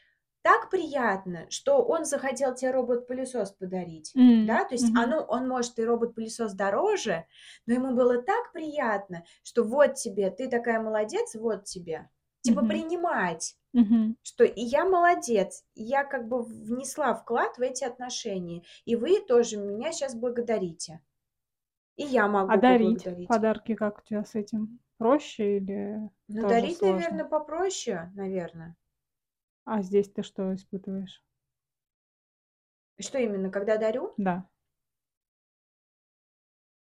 так 0.43 0.71
приятно, 0.71 1.47
что 1.51 1.83
он 1.85 2.05
захотел 2.05 2.55
тебе 2.55 2.71
робот-пылесос 2.73 3.53
подарить. 3.53 4.17
М, 4.17 4.25
Да, 4.43 4.65
то 4.65 4.75
есть 4.75 4.91
мгм. 4.91 4.97
оно, 4.97 5.21
он 5.23 5.49
может 5.49 5.79
и 5.79 5.85
робот-пылесос 5.85 6.55
дороже, 6.55 7.27
но 7.67 7.75
ему 7.75 7.95
было 7.95 8.23
так 8.23 8.53
приятно, 8.53 9.25
что 9.43 9.65
вот 9.65 9.95
тебе, 9.95 10.31
ты 10.31 10.49
такая 10.49 10.81
молодец, 10.81 11.35
вот 11.35 11.65
тебе. 11.65 12.11
Типа 12.43 12.63
Мгм. 12.63 12.65
принимать, 12.65 13.57
Мгм. 13.73 14.17
что 14.23 14.45
и 14.45 14.61
я 14.63 14.85
молодец, 14.87 15.65
и 15.75 15.83
я 15.85 16.05
как 16.05 16.29
бы 16.29 16.43
внесла 16.43 17.15
вклад 17.15 17.59
в 17.59 17.63
эти 17.63 17.85
отношения, 17.85 18.65
и 18.87 18.97
вы 18.97 19.21
тоже 19.21 19.59
меня 19.59 19.93
сейчас 19.93 20.15
благодарите. 20.15 21.01
И 21.97 22.05
я 22.05 22.29
могу 22.29 22.57
А 22.57 22.59
дарить 22.59 23.09
подарки 23.27 23.75
как 23.75 23.99
у 23.99 24.03
тебя 24.03 24.25
с 24.25 24.35
этим? 24.35 24.81
Проще 24.99 25.57
или 25.57 26.11
Ну, 26.29 26.45
дарить, 26.47 26.71
сложно? 26.71 26.83
наверное, 26.83 27.25
попроще, 27.25 28.11
наверное. 28.15 28.77
А 29.73 29.83
здесь 29.83 30.09
ты 30.11 30.25
что 30.25 30.53
испытываешь? 30.53 31.23
Что 32.99 33.19
именно, 33.19 33.51
когда 33.53 33.77
дарю? 33.77 34.13
Да. 34.17 34.49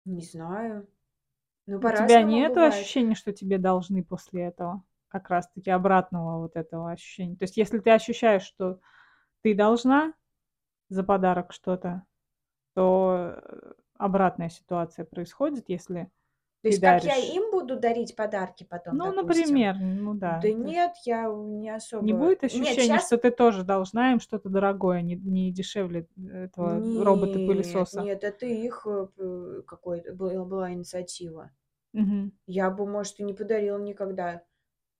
Не 0.03 0.21
знаю. 0.21 0.85
Ну, 1.67 1.77
У 1.77 1.81
тебя 1.83 2.19
бывает. 2.53 2.73
ощущения, 2.73 3.15
что 3.15 3.31
тебе 3.31 3.59
должны 3.59 4.03
после 4.03 4.47
этого? 4.47 4.83
Как 5.07 5.29
раз-таки 5.29 5.69
обратного 5.69 6.39
вот 6.39 6.57
этого 6.57 6.91
ощущения. 6.91 7.37
То 7.37 7.43
есть 7.43 7.55
если 7.55 7.79
ты 7.79 7.91
ощущаешь, 7.91 8.43
что 8.43 8.81
ты 9.41 9.55
должна 9.55 10.13
за 10.89 11.05
подарок 11.05 11.53
что-то, 11.53 12.03
то 12.73 13.35
э, 13.41 13.71
обратная 13.93 14.49
ситуация 14.49 15.05
происходит, 15.05 15.69
если 15.69 16.11
То 16.65 16.69
есть 16.69 16.81
как 16.81 17.03
я 17.03 17.13
даришь. 17.13 17.29
им 17.35 17.51
буду 17.51 17.79
дарить 17.79 18.15
подарки 18.15 18.63
потом, 18.67 18.97
Ну, 18.97 19.13
допустим? 19.13 19.41
например, 19.43 19.75
ну 19.77 20.15
да. 20.15 20.39
Да 20.41 20.51
нет, 20.51 20.93
я 21.03 21.27
не 21.31 21.69
особо... 21.69 22.03
Не 22.03 22.13
будет 22.13 22.41
Нет, 22.41 22.45
ощущения, 22.45 22.73
сейчас... 22.73 23.05
что 23.05 23.19
ты 23.19 23.29
тоже 23.29 23.63
должна 23.63 24.13
им 24.13 24.19
что-то 24.19 24.49
дорогое, 24.49 25.03
не, 25.03 25.13
не 25.13 25.51
дешевле 25.51 26.07
этого 26.17 26.79
Нет, 26.79 27.05
робота-пылесоса. 27.05 28.01
нет, 28.01 28.23
это 28.23 28.47
их 28.47 28.87
э, 28.87 29.61
какой-то 29.67 30.11
была, 30.15 30.73
инициатива. 30.73 31.51
Мгм. 31.93 32.31
Я 32.47 32.71
бы, 32.71 32.87
может, 32.87 33.19
и 33.19 33.23
не 33.23 33.35
подарила 33.35 33.77
никогда 33.77 34.41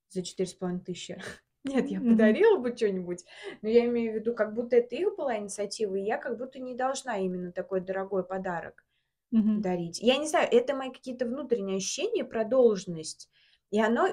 за 0.10 0.22
четыре 0.22 0.48
с 0.48 0.54
половиной 0.54 0.82
тысячи. 0.84 1.20
Нет, 1.64 1.90
я 1.90 2.00
подарила 2.00 2.60
бы 2.60 2.78
что-нибудь, 2.78 3.26
но 3.64 3.70
я 3.70 3.88
имею 3.88 4.12
в 4.12 4.16
виду, 4.18 4.36
как 4.36 4.54
будто 4.54 4.76
это 4.76 4.96
их 4.96 5.16
была 5.16 5.40
инициатива, 5.40 5.96
и 5.96 6.04
я 6.04 6.20
как 6.20 6.38
будто 6.38 6.60
не 6.60 6.76
должна 6.76 7.18
именно 7.18 7.52
такой 7.52 7.82
дорогой 7.82 8.24
подарок 8.24 8.86
Мгм. 9.32 9.62
дарить. 9.62 10.00
Я 10.00 10.18
не 10.18 10.28
знаю, 10.28 10.48
это 10.52 10.76
мои 10.76 10.92
какие-то 10.92 11.26
внутренние 11.26 11.78
ощущения 11.78 12.24
про 12.26 12.44
должность, 12.46 13.30
и 13.72 13.82
оно 13.82 14.08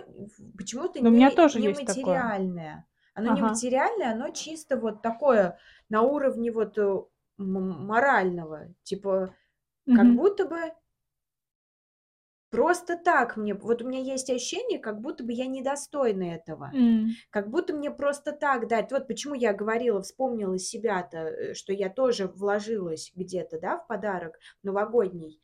почему-то 0.57 1.01
Но 1.01 1.09
у 1.11 1.13
меня 1.13 1.29
не, 1.29 1.37
тоже 1.37 1.59
не 1.59 1.69
есть 1.69 1.85
такое. 1.85 2.19
материальное. 2.19 2.87
Оно 3.15 3.29
не 3.29 3.43
Ага. 3.43 3.49
материальное, 3.51 4.13
оно 4.13 4.31
чисто 4.31 4.77
вот 4.77 5.03
такое 5.03 5.59
на 5.89 6.03
уровне 6.03 6.51
вот 6.51 6.79
э, 6.79 7.03
морального. 7.39 8.75
Типа, 8.83 9.35
как 9.93 10.15
будто 10.15 10.47
бы 10.47 10.73
просто 12.53 12.97
так 12.99 13.37
мне, 13.39 13.55
вот 13.55 13.83
у 13.83 13.89
меня 13.89 14.01
есть 14.01 14.31
ощущение, 14.31 14.79
как 14.79 15.01
будто 15.03 15.25
бы 15.25 15.33
я 15.33 15.47
недостойна 15.49 16.25
этого. 16.25 16.71
М. 16.75 17.23
Как 17.31 17.51
будто 17.51 17.75
мне 17.75 17.91
просто 17.91 18.33
так 18.33 18.69
дать. 18.69 18.93
Вот 18.93 19.09
почему 19.09 19.35
я 19.35 19.55
говорила, 19.55 20.03
вспомнила 20.03 20.59
себя-то, 20.59 21.19
э, 21.19 21.55
что 21.55 21.73
я 21.73 21.91
тоже 21.91 22.29
вложилась 22.29 23.13
где-то, 23.17 23.61
да, 23.61 23.79
в 23.79 23.89
подарок 23.89 24.39
новогодний. 24.63 25.39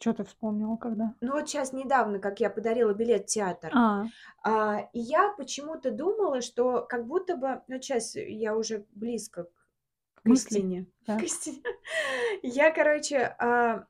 Чё 0.00 0.12
ты 0.12 0.24
вспомнила 0.24 0.76
когда? 0.76 1.14
Ну 1.20 1.32
вот 1.34 1.48
сейчас 1.48 1.72
недавно, 1.72 2.18
как 2.18 2.40
я 2.40 2.50
подарила 2.50 2.92
билет 2.94 3.22
в 3.24 3.26
театр, 3.26 3.74
А, 3.74 4.12
а, 4.44 4.88
и 4.92 5.00
я 5.00 5.34
почему-то 5.38 5.90
думала, 5.92 6.40
что 6.42 6.82
как 6.88 7.06
будто 7.06 7.36
бы, 7.36 7.62
ну 7.68 7.76
сейчас 7.80 8.16
я 8.16 8.56
уже 8.56 8.86
близко 8.92 9.44
к 9.44 10.24
к 10.24 10.28
мысли. 10.28 10.34
истине, 10.34 10.86
Да. 11.06 11.18
к 11.18 11.22
истине. 11.24 11.62
Я, 12.42 12.72
короче, 12.72 13.18
а, 13.38 13.86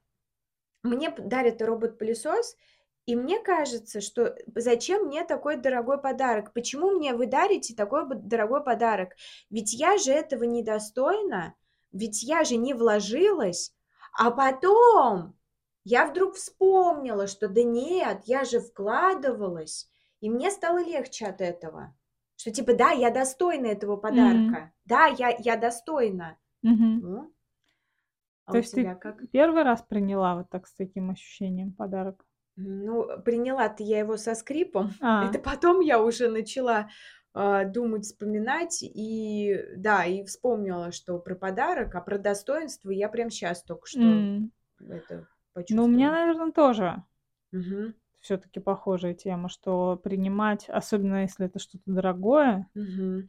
мне 0.83 1.11
дарят 1.11 1.63
робот-пылесос, 1.63 2.57
и 3.07 3.17
мне 3.17 3.41
кажется, 3.41 4.01
что 4.01 4.37
зачем 4.55 5.07
мне 5.07 5.25
такой 5.25 5.57
дорогой 5.57 6.01
подарок? 6.01 6.53
Почему 6.53 6.91
мне 6.91 7.15
вы 7.15 7.27
дарите 7.27 7.75
такой 7.75 8.05
дорогой 8.09 8.63
подарок? 8.63 9.15
Ведь 9.51 9.73
я 9.73 9.99
же 9.99 10.13
этого 10.13 10.45
недостойна, 10.45 11.55
ведь 11.91 12.23
я 12.23 12.45
же 12.45 12.57
не 12.57 12.75
вложилась, 12.75 13.75
а 14.17 14.31
потом 14.31 15.35
я 15.85 16.07
вдруг 16.07 16.37
вспомнила, 16.37 17.27
что 17.27 17.49
да 17.49 17.63
нет, 17.65 18.23
я 18.27 18.45
же 18.45 18.61
вкладывалась, 18.61 19.91
и 20.21 20.31
мне 20.31 20.51
стало 20.51 20.79
легче 20.79 21.27
от 21.27 21.41
этого. 21.41 21.97
Что 22.37 22.53
типа, 22.53 22.75
да, 22.75 22.91
я 22.91 23.11
достойна 23.11 23.67
этого 23.67 23.97
подарка, 23.97 24.73
да, 24.85 25.07
я, 25.07 25.37
я 25.39 25.57
достойна. 25.57 26.39
Мгм. 26.63 27.01
Ну, 27.01 27.33
То 28.53 28.59
есть 28.59 28.75
ты 28.75 28.95
как? 29.01 29.23
первый 29.31 29.63
раз 29.63 29.83
приняла 29.83 30.37
вот 30.37 30.51
так 30.51 30.67
с 30.67 30.75
таким 30.75 31.11
ощущением 31.11 31.73
подарок? 31.73 32.25
Ну, 32.57 33.09
приняла-то 33.25 33.83
я 33.83 34.01
его 34.01 34.17
со 34.17 34.35
скрипом. 34.35 34.91
Это 35.19 35.39
А. 35.39 35.39
потом 35.39 35.81
я 35.81 36.03
уже 36.03 36.29
начала, 36.29 36.91
а, 37.35 37.65
думать, 37.65 38.05
вспоминать. 38.05 38.83
И 38.83 39.59
да, 39.77 40.05
и 40.05 40.25
вспомнила, 40.25 40.93
что 40.93 41.19
про 41.19 41.35
подарок, 41.35 41.95
а 41.95 42.01
про 42.03 42.19
достоинство 42.19 42.91
я 42.91 43.09
прям 43.09 43.31
щас 43.31 43.63
только 43.65 43.87
что 43.87 44.29
М. 44.31 44.53
это 44.89 45.27
Ну, 45.69 45.85
у 45.85 45.87
меня, 45.89 46.11
почувствовала. 46.11 46.13
наверно, 46.13 46.53
тоже 46.53 47.03
Мгм. 47.53 47.95
всё-таки 48.23 48.61
похожая 48.61 49.15
тема, 49.15 49.49
что 49.49 49.97
принимать, 49.97 50.69
особенно 50.69 51.23
если 51.23 51.47
это 51.47 51.59
что-то 51.59 51.83
дорогое 51.87 52.69
Мгм. 52.75 53.29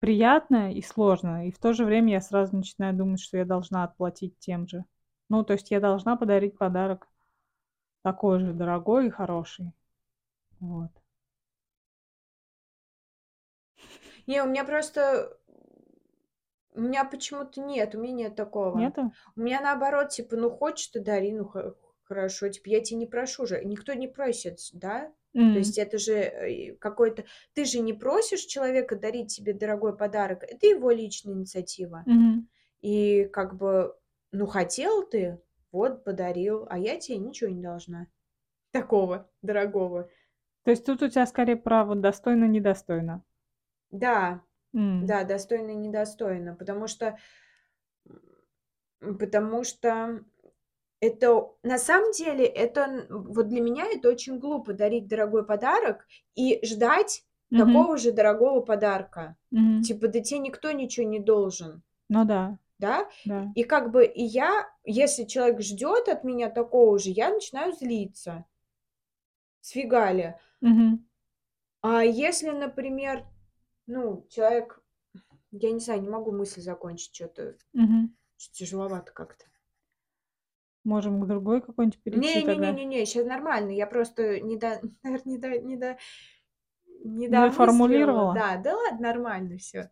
Приятно 0.00 0.72
и 0.72 0.82
сложно. 0.82 1.48
И 1.48 1.52
в 1.52 1.58
то 1.58 1.72
же 1.72 1.84
время 1.84 2.12
я 2.12 2.20
сразу 2.20 2.56
начинаю 2.56 2.94
думать, 2.94 3.20
что 3.20 3.36
я 3.36 3.44
должна 3.44 3.84
отплатить 3.84 4.38
тем 4.38 4.66
же. 4.68 4.84
Ну, 5.28 5.44
то 5.44 5.52
есть 5.54 5.70
я 5.70 5.80
должна 5.80 6.16
подарить 6.16 6.56
подарок 6.56 7.08
такой 8.02 8.40
же 8.40 8.52
дорогой 8.52 9.08
и 9.08 9.10
хороший. 9.10 9.72
Вот. 10.60 10.90
Не, 14.26 14.42
у 14.42 14.46
меня 14.46 14.64
просто 14.64 15.38
у 16.74 16.80
меня 16.80 17.04
почему-то 17.04 17.60
нет, 17.60 17.94
у 17.94 18.00
меня 18.00 18.14
нет 18.14 18.36
такого. 18.36 18.78
Нету? 18.78 19.12
У 19.34 19.40
меня 19.40 19.60
наоборот, 19.60 20.10
типа, 20.10 20.36
ну, 20.36 20.48
хочешь- 20.50 20.88
ты 20.88 21.00
дари, 21.00 21.32
ну, 21.32 21.44
хо 21.44 21.74
хорошо. 22.04 22.48
Типа, 22.48 22.68
я 22.68 22.80
тя 22.80 22.94
не 22.96 23.06
прошу 23.06 23.46
же. 23.46 23.64
Никто 23.64 23.94
не 23.94 24.06
просит, 24.06 24.60
с 24.60 24.72
да? 25.34 25.52
То 25.52 25.58
есть 25.58 25.78
это 25.78 25.98
же, 25.98 26.14
э, 26.14 26.74
какой-то 26.76 27.24
ты 27.54 27.64
же 27.64 27.80
не 27.80 27.92
просишь 27.92 28.40
человека 28.44 28.96
дарить 28.96 29.34
тебе 29.34 29.52
дорогой 29.52 29.96
подарок. 29.96 30.42
Это 30.42 30.66
его 30.66 30.90
личная 30.90 31.34
инициатива. 31.34 32.02
Мгм. 32.06 32.48
И 32.80 33.24
как 33.32 33.56
бы, 33.56 33.94
ну, 34.32 34.46
хотел 34.46 35.06
ты- 35.06 35.40
вот, 35.72 36.04
подарил, 36.04 36.66
а 36.70 36.78
я 36.78 36.96
те 36.98 37.16
ничего 37.18 37.50
не 37.50 37.62
должна 37.62 38.06
такого 38.72 39.30
дорогого. 39.42 40.08
То 40.64 40.70
есть 40.70 40.84
тут 40.84 41.02
у 41.02 41.08
тя 41.08 41.26
скорее 41.26 41.56
про 41.56 41.84
вот 41.84 42.00
достойно-недостойно? 42.00 43.22
Да. 43.90 44.42
М. 44.74 45.06
Да, 45.06 45.24
достойно, 45.24 45.72
недостойно. 45.72 46.54
Потому 46.54 46.86
что 46.88 47.18
потому 49.00 49.64
что 49.64 50.24
это 51.00 51.50
на 51.62 51.78
самом 51.78 52.12
деле, 52.12 52.44
это 52.46 53.06
вот 53.10 53.48
для 53.48 53.60
меня 53.60 53.86
это 53.86 54.08
очень 54.08 54.38
глупо- 54.38 54.72
дарить 54.74 55.06
дорогой 55.08 55.44
подарок 55.46 56.06
и 56.34 56.60
ждать 56.64 57.24
Мгм. 57.50 57.66
такого 57.66 57.96
же 57.98 58.12
дорогого 58.12 58.60
подарка. 58.60 59.36
Мгм. 59.50 59.82
Типа, 59.82 60.08
да 60.08 60.20
те 60.20 60.38
никто 60.38 60.70
ничего 60.72 61.06
не 61.06 61.20
должен. 61.20 61.82
Ну 62.08 62.24
да. 62.24 62.58
Да? 62.78 63.08
Да. 63.24 63.50
И 63.56 63.64
как 63.64 63.90
бы 63.90 64.06
и 64.06 64.22
я, 64.22 64.68
если 64.84 65.24
человек 65.24 65.60
ждёт 65.60 66.08
от 66.08 66.24
меня 66.24 66.48
такого 66.50 66.98
же, 66.98 67.10
я 67.10 67.30
начинаю 67.30 67.72
злиться. 67.72 68.44
Сфига 69.64 70.12
ли? 70.12 70.34
Мгм. 70.60 71.06
А 71.82 72.02
если, 72.04 72.50
например, 72.50 73.24
ну, 73.86 74.26
человек, 74.30 74.82
я 75.52 75.72
не 75.72 75.80
знаю, 75.80 76.02
не 76.02 76.08
могу 76.08 76.32
мысль 76.32 76.60
закончить, 76.60 77.20
Мгм. 77.72 78.16
чё-то 78.38 78.54
тяжеловато 78.58 79.12
как-то. 79.12 79.44
Можем 80.88 81.20
к 81.20 81.26
другой 81.26 81.60
какой-нибудь 81.60 82.02
перейти 82.02 82.40
Не 82.40 82.44
не 82.44 82.56
не 82.58 82.70
тогда? 82.70 82.78
не 82.78 82.84
не, 82.86 83.04
щас 83.06 83.24
нормально. 83.26 83.70
Я 83.70 83.86
просто 83.86 84.40
не 84.40 84.56
до 84.56 84.80
не 85.24 85.38
до 85.38 85.48
не 85.58 85.76
до 85.76 85.98
не 87.04 87.28
Не 87.28 87.48
домыслила. 87.48 87.50
формулировала? 87.50 88.36
Да, 88.36 88.56
да 88.56 88.76
ладно, 88.76 89.00
нормально 89.08 89.58
всё. 89.58 89.90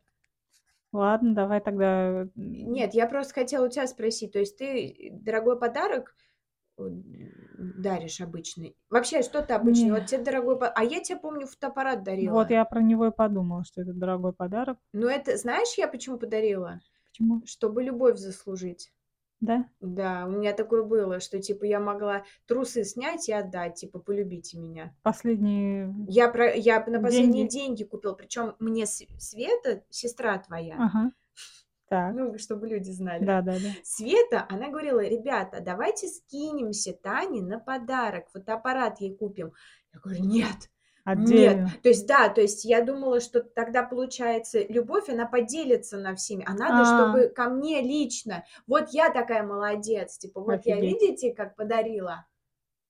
Ладно, 0.93 1.35
давай 1.35 1.61
тогда, 1.61 2.23
м 2.23 2.33
Нет, 2.37 2.95
я 2.95 3.07
просто 3.07 3.33
хотела 3.35 3.67
у 3.67 3.69
тя 3.71 3.87
спросить, 3.87 4.33
то 4.33 4.39
есть 4.39 4.59
ты 4.59 5.09
дорогой 5.11 5.59
подарок, 5.59 6.15
э, 6.79 6.83
даришь 6.85 8.21
обычный? 8.21 8.77
Вообще, 8.91 9.23
что 9.23 9.43
ты 9.43 9.55
обычно 9.55 9.95
Не. 9.95 9.97
вот 9.97 10.07
те 10.07 10.19
дорогой 10.19 10.59
а 10.61 10.85
я 10.85 11.01
те, 11.01 11.17
помню, 11.17 11.47
фотоаппарат 11.47 12.05
Вот 12.21 12.51
дарила. 12.51 12.51
я 12.51 12.65
про 12.65 12.83
него 12.83 13.07
и 13.07 13.11
подумала, 13.11 13.65
что 13.65 13.83
это 13.83 13.93
дорогой 13.95 14.33
подарок. 14.35 14.79
Ну, 14.93 15.09
это 15.09 15.37
знаешь, 15.37 15.75
я 15.79 15.89
почему 15.89 16.19
подарила? 16.19 16.81
Почему? 17.13 17.43
Чтобы 17.45 17.83
любовь 17.83 18.19
заслужить. 18.19 18.93
Да? 19.41 19.69
Да, 19.81 20.25
у 20.27 20.31
меня 20.31 20.55
такое 20.55 20.83
было, 20.85 21.21
что, 21.21 21.39
типа, 21.41 21.65
я 21.65 21.81
могла 21.81 22.25
трусы 22.47 22.83
снять 22.85 23.29
и 23.29 23.33
отдать, 23.33 23.75
типа: 23.75 23.99
"Полюбите 23.99 24.59
меня". 24.59 24.97
Последние 25.05 25.87
Я 26.09 26.29
про 26.29 26.55
я 26.55 26.85
на 26.87 27.01
последние 27.01 27.45
деньги? 27.45 27.49
деньги 27.49 27.83
купила, 27.85 28.15
причём 28.15 28.55
мне 28.61 28.87
Св 28.87 29.11
Света, 29.21 29.83
сестра 29.91 30.39
твоя, 30.39 30.85
Ага. 30.85 31.13
Так. 31.89 32.17
ну, 32.17 32.39
чтобы 32.39 32.69
люди 32.69 32.91
знали. 32.91 33.31
Да-да-да. 33.31 33.77
Света, 33.83 34.47
она 34.49 34.69
говорила: 34.71 35.01
"Ребята, 35.01 35.61
давайте 35.61 36.09
скинемся 36.09 36.93
Тане 36.95 37.43
на 37.43 37.59
подарок, 37.59 38.31
фотоаппарат 38.31 39.01
ей 39.01 39.17
купим". 39.17 39.53
Я 39.93 40.01
говорю: 40.01 40.25
"Нет, 40.25 40.71
нет". 41.15 41.59
Отдельно. 41.59 41.71
То 41.83 41.89
есть 41.91 42.07
да, 42.07 42.29
то 42.29 42.41
есть 42.41 42.65
я 42.65 42.83
думала, 42.83 43.21
что 43.21 43.41
тогда, 43.43 43.83
получается, 43.85 44.61
любовь, 44.69 45.09
она 45.09 45.27
поделится 45.27 45.97
на 45.99 46.15
всеми, 46.17 46.45
а 46.47 46.55
надо, 46.55 46.83
А. 46.83 46.85
чтобы 46.85 47.29
ко 47.29 47.49
мне 47.51 47.81
лично. 47.83 48.45
Вот 48.67 48.91
я 48.91 49.11
такая 49.11 49.43
молодец, 49.45 50.19
типа, 50.19 50.41
вот 50.41 50.61
я, 50.65 50.77
Офигеть. 50.77 51.01
видите, 51.01 51.33
как 51.35 51.57
подарила. 51.57 52.27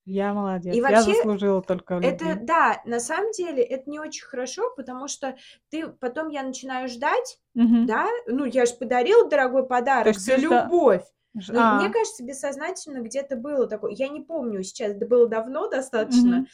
Я 0.08 0.32
молодец. 0.34 0.74
И 0.74 0.80
Я 0.80 0.82
вообще, 0.82 1.12
заслужила 1.14 1.62
только 1.62 1.94
это 2.00 2.24
любви. 2.24 2.46
да, 2.46 2.80
на 2.84 3.00
самом 3.00 3.32
деле 3.32 3.62
это 3.62 3.90
не 3.90 3.98
очень 4.00 4.24
хорошо, 4.24 4.72
потому 4.76 5.08
что 5.08 5.36
ты 5.70 5.88
потом 5.88 6.28
я 6.28 6.42
начинаю 6.44 6.88
ждать, 6.88 7.40
Мгм. 7.54 7.86
да, 7.86 8.08
ну, 8.26 8.44
я 8.44 8.66
ж 8.66 8.70
подарила 8.78 9.28
дорогой 9.28 9.66
подарок 9.66 10.14
есть 10.14 10.24
за 10.24 10.36
любовь. 10.36 11.02
ж 11.38 11.50
Ну, 11.50 11.66
мне 11.66 11.88
а. 11.88 11.92
кажется, 11.92 12.24
бессознательно 12.24 13.00
где-то 13.02 13.36
было 13.36 13.66
такое. 13.66 13.92
Я 13.92 14.08
не 14.08 14.20
помню 14.20 14.62
сейчас, 14.62 14.92
это 14.92 15.06
было 15.06 15.26
давно 15.28 15.68
достаточно, 15.68 16.36
Мгм. 16.38 16.46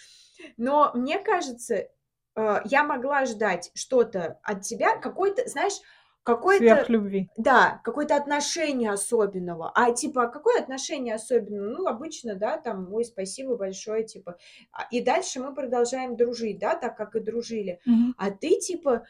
Но 0.57 0.91
мне 0.95 1.19
кажется, 1.19 1.89
э, 2.37 2.61
я 2.65 2.85
могла 2.85 3.25
ждать 3.27 3.71
что-то 3.75 4.39
от 4.43 4.63
тебя, 4.63 4.97
какой-то, 4.97 5.49
знаешь, 5.49 5.75
какое-то 6.23 6.67
Сверхлюбви. 6.67 7.29
да, 7.37 7.81
какое-то 7.85 8.17
отношение 8.17 8.91
особенного. 8.93 9.73
А 9.75 9.93
типа, 9.93 10.25
а 10.25 10.29
какое 10.29 10.61
отношение 10.61 11.15
особенного? 11.15 11.71
Ну, 11.71 11.87
обычно, 11.87 12.35
да, 12.37 12.59
там: 12.59 12.93
"Ой, 12.93 13.05
спасибо 13.05 13.57
большое", 13.57 14.05
типа. 14.05 14.37
А, 14.73 14.87
и 14.91 15.01
дальше 15.03 15.41
мы 15.41 15.55
продолжаем 15.55 16.17
дружить, 16.17 16.59
да, 16.59 16.75
так, 16.77 16.97
как 16.97 17.17
и 17.17 17.21
дружили. 17.21 17.81
Мгм. 17.87 18.15
А 18.19 18.31
ты, 18.31 18.59
типа, 18.61 19.07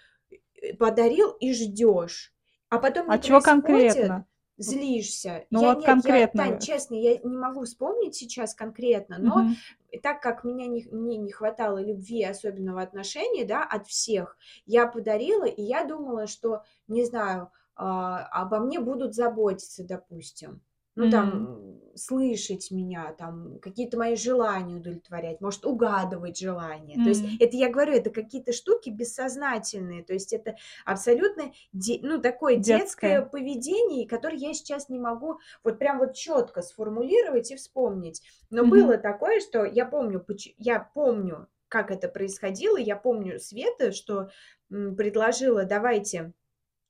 э, 0.63 0.75
подарил 0.77 1.31
и 1.33 1.53
ждёшь, 1.53 2.33
а 2.71 2.79
потом 2.79 3.11
А 3.11 3.19
чего 3.19 3.41
происходит, 3.41 3.43
конкретно? 3.43 4.27
Злишься. 4.59 5.47
ну 5.51 5.61
Я 5.61 5.69
вот 5.69 5.79
нет, 5.79 5.89
я, 5.89 5.95
конкретно. 5.95 6.45
Тань, 6.45 6.59
честно, 6.61 6.95
я 6.95 7.19
не 7.19 7.37
могу 7.37 7.65
вспомнить 7.65 8.15
сейчас 8.15 8.55
конкретно, 8.55 9.19
но 9.19 9.41
Мгм. 9.41 9.57
так 10.03 10.21
как 10.21 10.45
меня 10.45 10.67
не 10.67 10.87
мне 10.91 11.17
не 11.17 11.33
хватало 11.33 11.79
любви 11.79 12.23
особенного 12.23 12.83
отношения, 12.83 13.45
да, 13.45 13.65
от 13.65 13.87
всех, 13.87 14.37
я 14.67 14.87
подарила, 14.87 15.45
и 15.45 15.63
я 15.63 15.85
думала, 15.85 16.27
что, 16.27 16.63
не 16.87 17.05
знаю, 17.05 17.51
а, 17.75 18.27
обо 18.27 18.59
мне 18.61 18.79
будут 18.79 19.15
заботиться, 19.15 19.85
допустим. 19.85 20.61
Ну, 20.97 21.09
там, 21.09 21.81
слышать 21.97 22.71
меня, 22.71 23.13
там, 23.19 23.59
какие-то 23.61 23.99
мои 23.99 24.15
желания 24.17 24.77
удовлетворять, 24.77 25.41
может, 25.41 25.65
угадывать 25.65 26.39
желания. 26.39 26.99
То 27.01 27.09
есть 27.11 27.25
это, 27.39 27.57
я 27.57 27.71
говорю, 27.71 27.93
это 27.95 28.11
какие-то 28.11 28.53
штуки 28.53 28.91
бессознательные, 28.91 30.03
то 30.05 30.13
есть 30.15 30.33
это 30.33 30.57
абсолютно 30.85 31.53
де 31.73 31.99
ну, 32.03 32.21
такое 32.21 32.57
детское 32.57 33.23
Детское. 33.23 33.23
поведение, 33.23 34.07
которое 34.09 34.37
я 34.37 34.53
сейчас 34.55 34.89
не 34.89 34.99
могу 34.99 35.39
вот 35.65 35.79
прям 35.79 35.99
вот 35.99 36.15
чётко 36.15 36.63
сформулировать 36.63 37.51
и 37.51 37.57
вспомнить. 37.57 38.23
Но 38.51 38.65
Мгм. 38.65 38.93
было 38.93 38.99
такое, 38.99 39.41
что 39.41 39.65
я 39.65 39.87
помню, 39.87 40.25
я 40.59 40.79
помню, 40.95 41.49
как 41.69 41.91
это 41.91 42.09
происходило. 42.09 42.77
Я 42.77 42.97
помню 42.97 43.39
Света, 43.41 43.93
что, 43.93 44.29
предложила: 44.69 45.65
"Давайте 45.65 46.33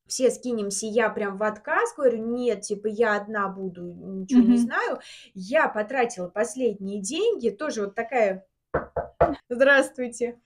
все 0.07 0.31
скинемся". 0.31 0.87
Я 0.87 1.11
прям 1.11 1.37
в 1.37 1.43
отказ 1.43 1.95
говорю: 1.97 2.19
"Нет, 2.27 2.63
типа, 2.63 2.87
я 2.89 3.17
одна 3.17 3.49
буду, 3.49 3.83
ничего 3.83 4.45
не 4.45 4.57
Мгм. 4.57 4.59
знаю". 4.59 5.01
Я 5.35 5.69
потратила 5.69 6.29
последние 6.29 7.01
деньги, 7.01 7.51
тоже 7.51 7.83
вот 7.85 7.95
такая: 7.95 8.47
"Здравствуйте". 9.49 10.41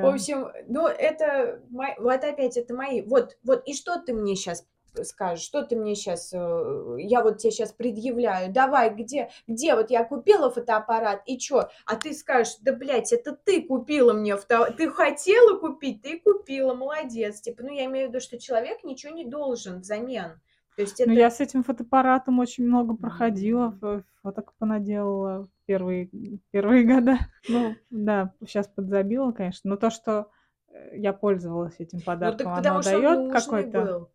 В 0.00 0.06
Да. 0.06 0.06
общем, 0.06 0.48
ну, 0.68 0.86
это 0.86 1.62
вот 1.70 2.24
опять 2.24 2.56
это 2.56 2.74
мои 2.74 3.02
вот 3.02 3.38
вот 3.42 3.62
и 3.66 3.74
что 3.74 4.00
ты 4.00 4.12
мне 4.14 4.36
щас 4.36 4.66
скажешь? 5.02 5.44
Что 5.44 5.62
ты 5.64 5.76
мне 5.76 5.94
щас, 5.94 6.32
э, 6.34 6.96
я 6.98 7.22
вот 7.22 7.38
те 7.38 7.50
щас 7.50 7.72
предъявляю: 7.72 8.52
"Давай, 8.52 8.90
где 8.94 9.30
где 9.46 9.74
вот 9.74 9.90
я 9.90 10.04
купила 10.04 10.50
фотоаппарат, 10.50 11.22
и 11.26 11.38
чё?" 11.38 11.68
А 11.86 11.96
ты 11.96 12.14
скажешь: 12.14 12.54
"Да, 12.62 12.72
блядь, 12.72 13.12
это 13.12 13.32
ты 13.32 13.62
купила 13.62 14.12
мне 14.12 14.36
фото 14.36 14.72
ты 14.76 14.90
хотела 14.90 15.58
купить, 15.58 16.02
ты 16.02 16.20
купила, 16.20 16.74
молодец". 16.74 17.40
Типа, 17.40 17.62
ну, 17.62 17.72
я 17.72 17.86
имею 17.86 18.08
в 18.08 18.10
виду, 18.10 18.20
что 18.20 18.38
человек 18.38 18.84
ничего 18.84 19.12
не 19.14 19.24
должен 19.24 19.80
взамен. 19.80 20.40
То 20.76 20.82
есть 20.82 21.00
Ну, 21.04 21.12
это 21.12 21.12
я 21.12 21.30
с 21.30 21.40
этим 21.40 21.62
фотоаппаратом 21.62 22.38
очень 22.38 22.66
много 22.66 22.96
проходила, 22.96 23.78
ф 23.82 24.04
фоток 24.22 24.54
понаделала 24.58 25.48
первые 25.66 26.10
первые 26.50 26.84
года. 26.84 27.18
Ну 27.48 27.80
да, 27.90 28.34
щас 28.46 28.68
подзабила, 28.68 29.32
конечно, 29.32 29.70
но 29.70 29.76
то, 29.76 29.88
что, 29.90 30.30
э, 30.68 30.98
я 30.98 31.12
пользовалась 31.14 31.76
этим 31.78 32.02
Ну, 32.20 32.34
так 32.36 32.50
подарком, 32.50 32.52
оно 32.52 32.74
нужный 32.74 33.26
какой-то 33.30 33.70
был. 33.70 34.10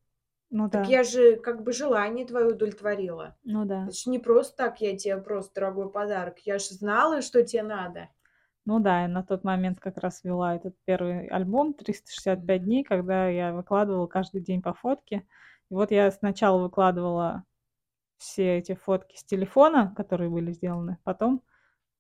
Ну 0.60 0.70
Так 0.72 0.88
да. 0.88 0.88
я 0.90 1.04
же 1.04 1.38
как 1.38 1.64
бы 1.64 1.74
желание 1.74 2.26
твое 2.26 2.48
удовлетворила. 2.48 3.38
Ну 3.54 3.66
да. 3.66 3.82
Это 3.86 4.10
не 4.10 4.20
просто 4.20 4.58
так 4.58 4.82
я 4.82 4.98
тебе 4.98 5.18
просто 5.18 5.56
дорогой 5.56 5.92
подарок. 5.92 6.40
Я 6.40 6.60
ж 6.60 6.64
знала, 6.70 7.22
что 7.22 7.44
тебе 7.44 7.64
надо. 7.64 8.10
Ну 8.66 8.80
да, 8.80 9.02
я 9.02 9.08
на 9.10 9.24
тот 9.24 9.44
момент 9.44 9.80
как 9.80 9.98
раз 9.98 10.24
вела 10.24 10.56
этот 10.56 10.76
первый 10.86 11.28
альбом 11.28 11.74
"365 11.74 12.64
Мгм. 12.64 12.64
дней", 12.64 12.84
когда 12.84 13.28
я 13.28 13.54
выкладывала 13.54 14.08
каждый 14.08 14.42
день 14.42 14.62
по 14.62 14.74
фотке. 14.74 15.28
И 15.70 15.74
вот 15.74 15.92
я 15.92 16.10
сначала 16.12 16.62
выкладывала 16.64 17.44
все 18.18 18.58
эти 18.60 18.76
фотки 18.76 19.18
с 19.18 19.24
телефона, 19.26 19.94
которые 19.98 20.30
были 20.30 20.52
сделаны. 20.54 21.00
Потом, 21.04 21.44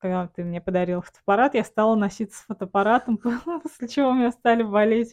когда 0.03 0.27
ты 0.27 0.43
мне 0.43 0.59
подарил 0.59 1.01
фотоаппарат, 1.01 1.55
я 1.55 1.63
стала 1.63 1.95
носиться 1.95 2.37
с 2.37 2.45
фотоаппаратом, 2.45 3.17
после 3.63 3.87
чего 3.87 4.09
у 4.09 4.13
меня 4.13 4.31
стали 4.31 4.61
болеть 4.61 5.09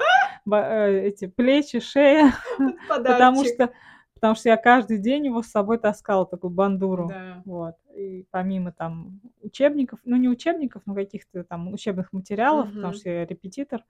э, 0.53 1.07
эти 1.07 1.29
плечи, 1.29 1.79
шея, 1.79 2.33
потому 2.89 3.45
что 3.45 3.71
потому 4.15 4.35
что 4.35 4.49
я 4.49 4.57
каждый 4.57 4.99
день 4.99 5.27
его 5.27 5.43
с 5.43 5.47
собой 5.47 5.79
таскала, 5.79 6.27
такую 6.27 6.51
бандуру. 6.51 7.07
Да. 7.09 7.41
Вот. 7.47 7.77
И 7.95 8.27
помимо 8.31 8.73
там 8.73 9.21
учебников, 9.41 10.01
ну, 10.05 10.17
не 10.17 10.29
учебников, 10.29 10.83
но 10.87 10.95
каких-то 10.95 11.45
там 11.45 11.73
учебных 11.73 12.13
материалов, 12.13 12.67
потому 12.67 12.89
Мгм. 12.89 12.95
что 12.95 13.09
я 13.09 13.25
репетитор. 13.25 13.83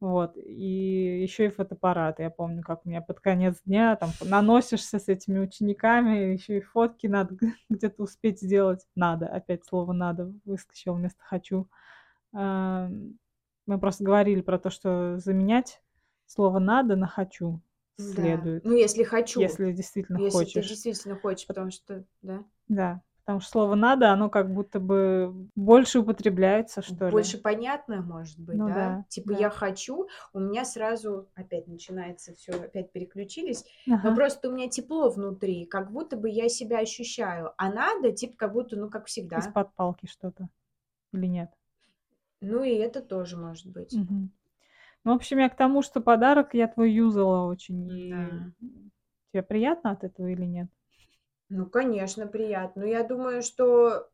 Вот. 0.00 0.36
И 0.36 1.20
еще 1.22 1.46
и 1.46 1.50
фотоаппарат. 1.50 2.20
Я 2.20 2.30
помню, 2.30 2.62
как 2.62 2.86
у 2.86 2.88
меня 2.88 3.02
под 3.02 3.20
конец 3.20 3.60
дня 3.66 3.96
там 3.96 4.10
наносишься 4.22 4.98
с 4.98 5.08
этими 5.08 5.38
учениками, 5.40 6.32
еще 6.32 6.58
и 6.58 6.60
фотки 6.62 7.06
надо 7.06 7.36
где-то 7.70 8.02
успеть 8.04 8.40
сделать. 8.40 8.86
Надо, 8.96 9.26
опять 9.28 9.64
слово 9.66 9.92
"надо" 9.92 10.32
выскочило 10.44 10.94
вместо 10.94 11.22
"хочу". 11.22 11.68
Ам, 12.34 13.18
мы 13.66 13.78
просто 13.80 14.04
говорили 14.04 14.42
про 14.42 14.58
то, 14.58 14.70
что 14.70 15.18
заменять 15.18 15.82
слово 16.26 16.58
"надо" 16.60 16.96
на 16.96 17.06
"хочу" 17.08 17.62
Да. 17.98 18.50
следует, 18.50 18.64
Ну, 18.64 18.72
если 18.74 19.04
хочу. 19.04 19.42
если 19.42 19.72
действительно 19.72 20.18
Если 20.18 20.44
ты 20.46 20.62
хочешь. 20.62 20.64
действительно 20.64 21.16
хочешь, 21.16 21.46
потому 21.46 21.70
что 21.70 22.04
да. 22.22 22.44
Да, 22.68 23.02
потому 23.30 23.40
что 23.40 23.50
слово 23.52 23.74
"надо", 23.76 24.10
оно 24.10 24.28
как 24.28 24.52
будто 24.52 24.80
бы 24.80 25.32
больше 25.54 26.00
употребляется, 26.00 26.82
что 26.82 27.06
ли. 27.06 27.12
Больше 27.12 27.38
понятно, 27.38 28.02
может 28.02 28.40
быть, 28.40 28.58
Ну 28.58 28.66
да? 28.66 28.74
да, 28.74 29.04
Типа 29.08 29.30
да. 29.30 29.38
я 29.38 29.50
хочу, 29.50 30.08
у 30.32 30.40
меня 30.40 30.64
сразу 30.64 31.28
опять 31.36 31.68
начинается 31.68 32.34
всё, 32.34 32.60
опять 32.60 32.90
переключились. 32.90 33.64
Но 33.86 33.94
Ага. 33.94 34.16
просто 34.16 34.48
у 34.48 34.52
меня 34.52 34.68
тепло 34.68 35.10
внутри, 35.10 35.64
как 35.66 35.92
будто 35.92 36.16
бы 36.16 36.28
я 36.28 36.48
себя 36.48 36.80
ощущаю. 36.80 37.52
А 37.56 37.72
надо, 37.72 38.10
типа, 38.10 38.34
как 38.36 38.52
будто, 38.52 38.76
ну, 38.76 38.90
как 38.90 39.06
всегда. 39.06 39.38
Из-под 39.38 39.72
палки 39.74 40.06
что-то 40.06 40.48
или 41.12 41.26
нет? 41.26 41.50
Ну, 42.40 42.64
и 42.64 42.70
это 42.74 43.00
тоже 43.00 43.36
может 43.36 43.66
быть. 43.66 43.94
Мгм. 43.94 44.32
Ну, 45.04 45.12
в 45.12 45.16
общем, 45.16 45.38
я 45.38 45.48
к 45.48 45.56
тому, 45.56 45.82
что 45.82 46.00
подарок 46.00 46.54
я 46.54 46.68
твой 46.68 46.92
юзала 46.92 47.46
очень. 47.46 47.88
Да. 48.10 48.50
тебе 49.32 49.42
приятно 49.42 49.92
от 49.92 50.04
этого 50.04 50.26
или 50.28 50.44
нет? 50.44 50.68
Ну, 51.50 51.66
конечно, 51.66 52.26
приятно. 52.26 52.82
Но 52.82 52.88
я 52.88 53.02
думаю, 53.04 53.42
что 53.42 54.08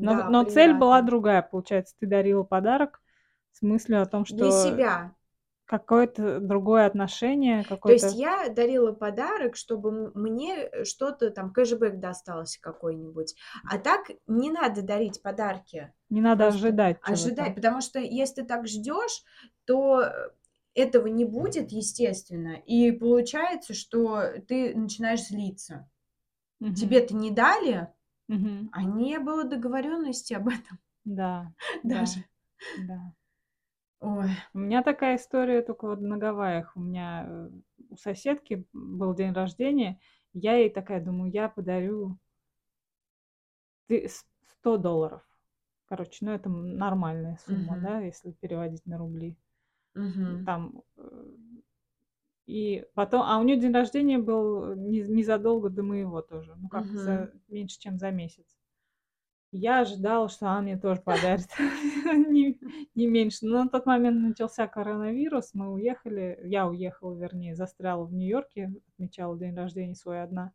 Но 0.00 0.14
да, 0.14 0.26
но 0.26 0.44
цель 0.44 0.74
была 0.74 1.00
приятно. 1.00 1.02
другая, 1.02 1.42
получается. 1.42 1.94
Ты 1.98 2.06
дарила 2.06 2.42
подарок 2.42 3.00
с 3.52 3.62
мыслью 3.62 4.02
о 4.02 4.06
том, 4.06 4.24
Для 4.28 4.50
что 4.50 4.50
себя. 4.50 5.14
какое-то 5.66 6.40
другое 6.40 6.86
отношение, 6.86 7.64
То 7.84 7.92
есть 7.92 8.12
какое-то 8.12 8.14
я 8.14 8.48
дарила 8.48 8.92
подарок, 8.92 9.56
чтобы 9.56 9.90
м 9.90 10.12
мне, 10.14 10.84
что-то 10.84 11.30
там, 11.30 11.52
кэшбэк 11.52 11.98
достался 11.98 12.60
какой-нибудь. 12.60 13.34
А 13.68 13.78
так 13.78 14.10
не 14.26 14.50
надо 14.50 14.82
дарить 14.82 15.22
подарки. 15.22 15.92
Не 16.10 16.20
надо 16.20 16.46
Просто 16.46 16.46
ожидать 16.46 17.02
ожидать. 17.02 17.54
чего-то. 17.54 17.56
Потому 17.56 17.80
что 17.80 17.98
если 17.98 18.42
ты 18.42 18.44
так 18.48 18.66
ждешь, 18.68 19.22
то, 19.64 20.02
э, 20.02 20.30
этого 20.74 21.08
не 21.08 21.24
будет, 21.24 21.72
естественно. 21.72 22.54
И 22.66 22.92
получается, 22.92 23.74
что 23.74 24.22
ты 24.48 24.74
начинаешь 24.74 25.26
злиться. 25.26 25.88
Мгм. 26.62 26.74
Тебе-то 26.74 27.14
не 27.14 27.30
дали, 27.30 27.88
Мгм. 28.28 28.72
а 28.72 28.84
не 28.84 29.18
было 29.20 29.44
договоренности 29.44 30.34
об 30.34 30.48
этом 30.48 30.78
Да, 31.04 31.52
да, 31.82 32.02
даже. 32.06 32.24
да. 32.76 33.14
Ой. 34.00 34.42
У 34.54 34.58
меня 34.58 34.82
такая 34.82 35.16
история 35.16 35.62
только 35.62 35.86
вот 35.86 36.00
на 36.00 36.16
Гавайях. 36.18 36.72
У 36.76 36.80
меня, 36.80 37.24
э, 37.26 37.50
у 37.90 37.96
соседки 37.96 38.66
был 38.72 39.14
день 39.14 39.32
рождения. 39.32 40.00
Я 40.34 40.56
ей 40.56 40.70
такая 40.70 41.02
думаю: 41.04 41.30
"Я 41.32 41.48
подарю" 41.48 42.18
"ты 43.88 44.08
с 44.08 44.26
100 44.46 44.76
долларов". 44.76 45.22
Короче, 45.86 46.24
ну, 46.24 46.32
это, 46.32 46.48
нормальная 46.50 47.36
сумма, 47.36 47.76
Мгм. 47.76 47.82
да, 47.82 48.00
если 48.00 48.32
переводить 48.32 48.86
на 48.86 48.98
рубли. 48.98 49.36
Мгм. 49.94 50.46
Там, 50.46 50.82
э, 50.96 51.02
и 52.46 52.84
потом 52.94 53.22
а 53.22 53.38
у 53.38 53.44
неё 53.44 53.58
день 53.60 53.72
рождения 53.72 54.18
был 54.18 54.74
не 54.74 55.00
незадолго 55.02 55.70
до 55.70 55.82
моего 55.82 56.22
тоже, 56.22 56.54
ну, 56.56 56.68
как 56.68 56.84
Мгм. 56.84 56.98
за 56.98 57.32
меньше, 57.48 57.78
чем 57.80 57.98
за 57.98 58.10
месяц. 58.10 58.56
Я 59.54 59.80
ожидала, 59.80 60.28
что 60.30 60.46
она 60.48 60.62
мне 60.62 60.78
тоже 60.78 61.02
подарит 61.02 61.48
не 62.28 62.58
не 62.94 63.06
меньше. 63.06 63.40
Но 63.46 63.64
на 63.64 63.68
тот 63.68 63.84
момент 63.86 64.20
начался 64.22 64.66
коронавирус, 64.66 65.50
мы 65.54 65.70
уехали, 65.72 66.40
я 66.44 66.66
уехала, 66.68 67.14
вернее, 67.14 67.54
застряла 67.54 68.04
в 68.06 68.14
Нью-Йорке, 68.14 68.72
отмечала 68.94 69.38
день 69.38 69.54
рождения 69.54 69.94
свой 69.94 70.22
одна. 70.22 70.52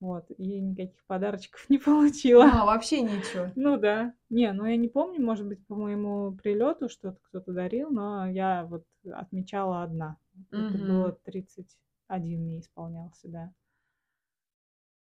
Вот, 0.00 0.26
и 0.30 0.60
никаких 0.60 1.04
подарочков 1.06 1.66
не 1.70 1.78
получила. 1.78 2.44
А, 2.44 2.66
вообще 2.66 3.02
ничего. 3.02 3.52
Ну 3.56 3.76
да. 3.78 4.14
Не, 4.30 4.52
ну 4.52 4.66
я 4.66 4.76
не 4.76 4.88
помню, 4.88 5.24
может 5.24 5.46
быть, 5.46 5.66
по 5.66 5.74
моему 5.76 6.32
прилёту 6.32 6.88
что-то 6.88 7.18
кто-то 7.22 7.52
дарил, 7.52 7.90
но 7.90 8.28
я 8.30 8.64
вот 8.66 8.84
отмечала 9.12 9.82
одна. 9.82 10.18
Это 10.56 10.78
было 10.78 11.12
Мгм. 11.12 11.16
31 11.24 12.42
мне 12.44 12.60
исполнялся, 12.60 13.28
да. 13.28 13.52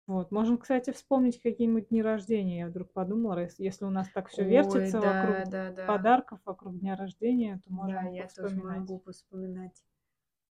Вот. 0.08 0.30
Можно, 0.30 0.58
кстати, 0.58 0.90
вспомнить 0.92 1.40
какие-нибудь 1.40 1.88
дни 1.88 2.02
рождения. 2.02 2.60
Я 2.60 2.66
вдруг 2.68 2.92
подумала, 2.92 3.48
если 3.58 3.84
у 3.84 3.90
нас 3.90 4.08
так 4.10 4.30
Ой, 4.32 4.38
вертится 4.38 5.00
да, 5.02 5.14
вокруг 5.14 5.44
да, 5.44 5.70
да. 5.70 6.00
подарков, 6.00 6.40
вокруг 6.44 6.78
дня 6.80 6.96
рождения, 6.96 7.60
то 7.64 7.72
Да, 7.86 8.02
можно 8.02 8.08
я 8.08 8.26
тоже 8.28 8.60
могу 8.60 9.02
вспоминать. 9.10 9.84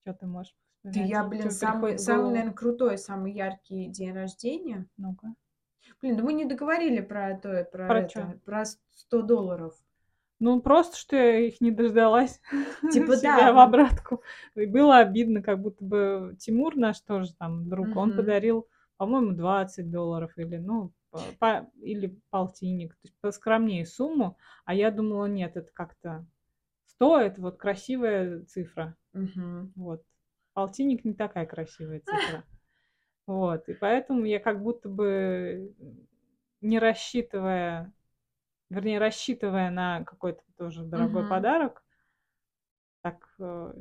Чё 0.06 0.14
ты 0.14 0.26
можешь 0.28 0.56
Да 0.92 1.00
вспоминать? 1.00 1.00
я, 1.00 1.24
Чё 1.42 1.50
блин, 1.50 1.52
самый 1.52 2.00
приходит 2.00 2.00
самый, 2.00 2.32
голову? 2.32 2.32
наверно, 2.32 2.54
крутой, 2.54 2.98
самый 2.98 3.32
яркий 3.34 3.88
день 3.90 4.12
рождения. 4.14 4.88
Ну-ка. 4.98 5.36
Блин, 6.02 6.18
да 6.18 6.24
мы 6.24 6.34
не 6.34 6.46
договорили 6.46 7.02
про 7.02 7.38
то 7.40 7.64
про 7.66 7.90
Про 7.90 8.02
чё? 8.08 8.30
это, 8.30 8.40
про 8.46 8.66
с 8.66 8.80
100 8.92 9.22
долларов. 9.24 9.76
Ну, 10.40 10.62
просто, 10.62 10.98
что 10.98 11.16
я 11.18 11.40
их 11.40 11.60
не 11.62 11.72
дождалась 11.72 12.40
Типа 12.92 13.18
да, 13.18 13.52
в 13.54 13.58
обратку. 13.60 14.24
И 14.56 14.66
было 14.66 14.98
обидно, 15.00 15.42
как 15.42 15.62
будто 15.62 15.84
бы 15.84 16.36
Тимур, 16.40 16.76
наш 16.76 17.00
тоже 17.02 17.34
там 17.36 17.70
друг, 17.70 17.96
он 17.98 18.14
подарил, 18.14 18.68
по-моему, 18.98 19.34
20 19.34 19.92
долларов 19.92 20.32
или, 20.38 20.58
ну, 20.58 20.92
по 21.40 21.70
или 21.82 22.18
полтинник, 22.30 22.94
то 22.94 23.00
есть 23.04 23.16
поскромнее 23.22 23.86
сумму. 23.86 24.38
А 24.66 24.74
я 24.74 24.92
думала: 24.92 25.26
"Нет, 25.26 25.58
это 25.58 25.70
как-то 25.74 26.26
100 26.86 27.20
это 27.20 27.42
вот 27.42 27.58
красивая 27.58 28.44
цифра". 28.46 28.96
Мгм. 29.14 29.74
Вот. 29.76 30.04
Полтинник 30.54 31.04
не 31.06 31.14
такая 31.14 31.46
красивая 31.46 32.00
цифра. 32.00 32.44
Вот. 33.28 33.70
И 33.70 33.76
поэтому 33.76 34.26
я 34.26 34.40
как 34.40 34.62
будто 34.64 34.90
бы, 34.90 35.74
не 36.62 36.80
рассчитывая, 36.80 37.94
вернее, 38.70 39.00
рассчитывая 39.00 39.72
на 39.72 40.04
какой-то 40.06 40.42
тоже 40.58 40.84
дорогой 40.86 41.24
Мгм. 41.24 41.26
подарок 41.26 41.82
так, 43.04 43.34
э, 43.40 43.74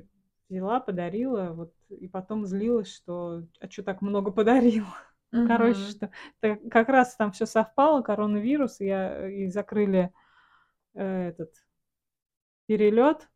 взяла, 0.48 0.80
подарила, 0.80 1.52
вот, 1.52 1.72
и 1.88 2.06
потом 2.08 2.46
злилась, 2.46 2.92
что: 2.94 3.42
"А 3.60 3.68
чё 3.68 3.82
так 3.82 4.00
много 4.02 4.30
подарила?" 4.30 4.86
Ну, 5.32 5.42
короче, 5.42 5.80
что 5.80 6.10
это 6.40 6.68
как 6.70 6.88
раз 6.88 7.16
там 7.16 7.32
всё 7.32 7.46
совпало, 7.46 8.02
коронавирус, 8.02 8.80
и 8.80 8.86
я 8.86 9.28
и 9.28 9.48
закрыли, 9.48 10.12
э, 10.94 11.28
этот 11.30 11.54
перелёт 12.68 13.30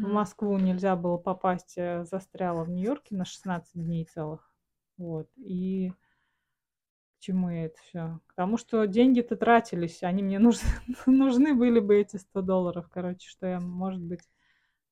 в 0.00 0.06
Мгм. 0.06 0.08
Москву, 0.08 0.56
нельзя 0.58 0.94
было 0.94 1.18
попасть, 1.18 1.76
я 1.76 2.04
застряла 2.04 2.62
в 2.64 2.70
Нью-Йорке 2.70 3.16
на 3.16 3.24
16 3.24 3.74
дней 3.82 4.04
целых. 4.04 4.52
Вот. 4.96 5.28
И 5.36 5.92
чему 7.26 7.50
я 7.50 7.66
это 7.66 7.78
всё? 7.80 8.20
К 8.28 8.34
тому, 8.34 8.56
что 8.58 8.86
деньги-то 8.86 9.36
тратились, 9.36 10.02
они 10.02 10.22
мне 10.22 10.38
нуж 10.38 10.58
нужны 11.06 11.54
были 11.54 11.80
бы 11.80 11.96
эти 12.00 12.16
100 12.16 12.42
долларов. 12.42 12.88
Короче, 12.90 13.28
что 13.28 13.46
я, 13.46 13.60
может 13.60 14.02
быть, 14.02 14.28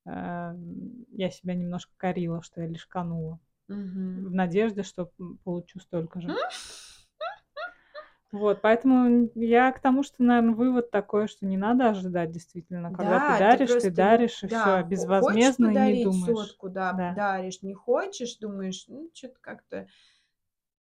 эм, 0.07 1.07
я 1.13 1.31
себя 1.31 1.55
немножко 1.55 1.93
корила, 1.99 2.43
что 2.43 2.63
я 2.63 2.69
лишканула 2.69 3.41
Мгм. 3.69 4.29
в 4.29 4.33
надежде, 4.35 4.83
что, 4.85 5.13
получу 5.45 5.81
столько 5.81 6.21
же. 6.21 6.37
Вот, 8.33 8.63
поэтому, 8.63 9.31
я 9.37 9.71
к 9.73 9.81
тому, 9.81 10.03
что, 10.03 10.23
наверно, 10.25 10.53
вывод 10.55 10.91
такой, 10.91 11.29
что 11.29 11.47
не 11.47 11.57
надо 11.57 11.91
ожидать 11.91 12.33
действительно. 12.33 12.93
Когда 12.93 13.21
ты 13.21 13.33
Да, 13.33 13.47
ты 13.51 13.59
даришь, 13.59 13.77
ты 13.77 13.91
просто 13.91 14.03
не 14.03 14.19
даришь, 14.19 14.43
и 14.45 14.49
да, 14.49 14.83
хочешь 15.19 15.59
безвозмездно, 15.59 15.75
и 15.75 15.79
не 15.79 15.95
думаешь. 15.95 16.59
сотку, 16.59 16.69
да, 16.69 16.93
Да. 16.93 17.17
даришь, 17.17 17.63
не 17.63 17.73
хочешь, 17.75 18.37
думаешь: 18.37 18.85
"Ну, 18.89 19.11
чё-то 19.15 19.37
как-то 19.41 19.89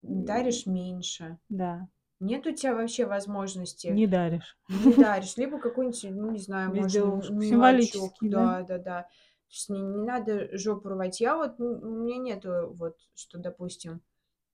даришь 0.01 0.65
меньше". 0.65 1.37
да. 1.49 1.87
Нет 2.19 2.47
у 2.47 2.51
тя 2.53 2.73
вообще 2.75 3.05
возможности 3.05 3.89
Не 3.95 4.07
даришь. 4.07 4.57
не 4.69 4.95
даришь, 4.97 5.37
либо 5.37 5.59
какой-нибудь, 5.59 6.03
ну, 6.11 6.31
не 6.31 6.39
знаю, 6.39 6.73
может, 6.73 6.99
м 7.01 7.13
Безделушку. 7.13 7.39
мелочок, 7.39 7.45
Символический, 7.47 8.29
да? 8.29 8.55
да-да-да. 8.61 9.07
есть 9.49 9.69
не, 9.69 9.81
не 9.81 10.03
надо 10.03 10.57
жопу 10.57 10.89
рвать. 10.89 11.21
Я 11.21 11.37
вот, 11.37 11.59
у 11.59 11.63
меня 12.03 12.17
нету 12.17 12.71
вот, 12.73 12.97
что, 13.15 13.37
допустим, 13.39 14.01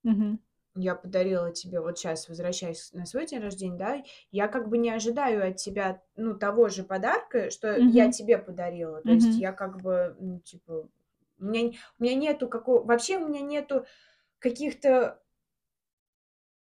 Мгм. 0.03 0.37
я 0.75 0.93
подарила 0.95 1.51
тебе 1.51 1.79
вот 1.81 1.97
сейчас, 1.97 2.29
возвращаясь 2.29 2.93
на 2.93 3.05
свой 3.05 3.25
день 3.25 3.39
рождения, 3.41 3.77
да, 3.77 4.03
я 4.31 4.47
как 4.47 4.69
бы 4.69 4.77
не 4.77 4.91
ожидаю 4.91 5.47
от 5.49 5.55
тебя, 5.57 6.03
ну, 6.15 6.35
того 6.37 6.69
же 6.69 6.83
подарка, 6.83 7.49
что 7.49 7.81
я 7.87 8.09
Мгм. 8.09 8.11
тебе 8.11 8.37
подарила. 8.37 9.01
То 9.01 9.11
есть 9.13 9.37
Мгм. 9.37 9.39
я 9.39 9.53
как 9.53 9.81
бы, 9.81 10.15
ну, 10.19 10.39
типа, 10.39 10.87
у 11.39 11.43
меня, 11.43 11.71
у 11.99 12.03
меня 12.03 12.15
нету 12.15 12.47
какого... 12.47 12.83
Вообще 12.83 13.17
у 13.17 13.27
меня 13.27 13.41
нету 13.41 13.85
каких-то... 14.39 15.21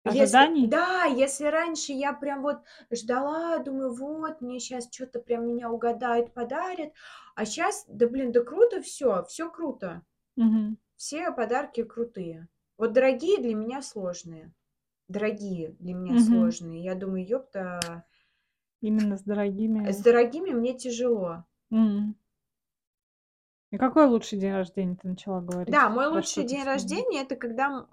Если, 0.06 0.52
Ожиданий? 0.52 0.66
да, 0.66 1.06
если 1.06 1.46
раньше 1.46 1.94
я 1.94 2.12
прям 2.12 2.42
вот 2.42 2.58
ждала, 2.92 3.58
думаю, 3.60 3.94
вот, 3.94 4.42
мне 4.42 4.60
сейчас 4.60 4.90
что-то 4.92 5.20
прям 5.20 5.48
меня 5.48 5.72
угадают, 5.72 6.34
подарят, 6.34 6.92
а 7.36 7.46
сейчас, 7.46 7.86
да 7.88 8.08
блин, 8.08 8.34
да 8.34 8.44
круто 8.44 8.82
все, 8.82 9.24
все 9.24 9.50
круто. 9.50 10.02
Мгм. 10.38 10.78
Все 10.98 11.32
подарки 11.32 11.84
крутые. 11.84 12.50
Вот 12.78 12.94
дорогие 12.94 13.40
для 13.42 13.56
меня 13.56 13.82
сложные. 13.82 14.54
Дорогие 15.10 15.72
для 15.80 15.94
меня 15.94 16.18
Мгм. 16.18 16.20
сложные. 16.20 16.84
Я 16.84 16.96
думаю, 16.96 17.28
ёпта, 17.28 18.06
Именно 18.82 19.18
с 19.18 19.24
дорогими. 19.24 19.94
с 19.94 20.02
дорогими 20.02 20.52
мне 20.52 20.78
тяжело. 20.78 21.46
М. 21.72 22.16
И 23.72 23.78
какой 23.78 24.06
лучший 24.08 24.38
день 24.40 24.54
рождения 24.54 24.96
ты 24.96 25.08
начала 25.08 25.42
говорить? 25.42 25.80
Да, 25.80 25.90
мой 25.90 26.08
Про 26.10 26.22
лучший 26.22 26.44
день 26.44 26.64
рождения 26.64 27.22
это 27.22 27.36
когда 27.36 27.88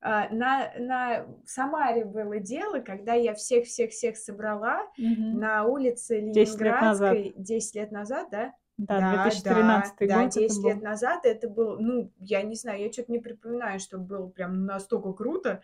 на, 0.00 0.70
на 0.78 1.24
в 1.44 1.50
Самаре 1.50 2.04
было 2.04 2.38
дело, 2.38 2.80
когда 2.80 3.14
я 3.14 3.34
всех-всех-всех 3.34 4.16
собрала 4.16 4.82
Мгм. 4.96 5.38
на 5.40 5.64
улице 5.64 6.20
10 6.20 6.60
лет 6.60 6.80
назад. 6.80 7.12
Ленинградской 7.16 7.42
10 7.42 7.74
лет 7.74 7.90
назад, 7.92 8.28
да? 8.30 8.52
Да, 8.76 9.00
Да, 9.00 9.24
2013 9.24 9.94
да, 9.98 10.06
да, 10.06 10.14
год 10.22 10.26
это 10.30 10.38
10 10.40 10.64
лет 10.64 10.76
был. 10.76 10.84
назад 10.84 11.24
это 11.26 11.48
было, 11.48 11.76
ну, 11.78 12.12
я 12.20 12.42
не 12.42 12.54
знаю, 12.54 12.80
я 12.80 12.92
что-то 12.92 13.10
не 13.10 13.18
припоминаю, 13.18 13.80
что 13.80 13.98
было 13.98 14.28
прям 14.28 14.66
настолько 14.66 15.12
круто. 15.12 15.62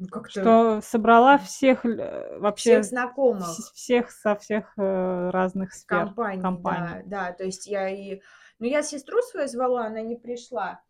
Ну, 0.00 0.08
Как-то 0.08 0.30
Что 0.30 0.80
собрала 0.82 1.38
всех 1.38 1.84
э, 1.84 2.38
вообще 2.38 2.80
всех 2.80 2.84
знакомых. 2.86 3.42
вс- 3.42 3.72
всех 3.74 4.10
со 4.10 4.34
всех 4.34 4.72
э, 4.78 5.30
разных 5.30 5.74
сфер 5.74 6.06
компании, 6.06 6.40
компаний. 6.42 7.02
да, 7.06 7.26
да, 7.28 7.32
то 7.34 7.44
есть 7.44 7.66
я 7.66 7.88
и... 7.88 8.20
Ну, 8.58 8.66
я 8.66 8.82
сестру 8.82 9.20
свою 9.22 9.46
звала, 9.46 9.84
она 9.86 10.00
не 10.00 10.16
пришла. 10.16 10.80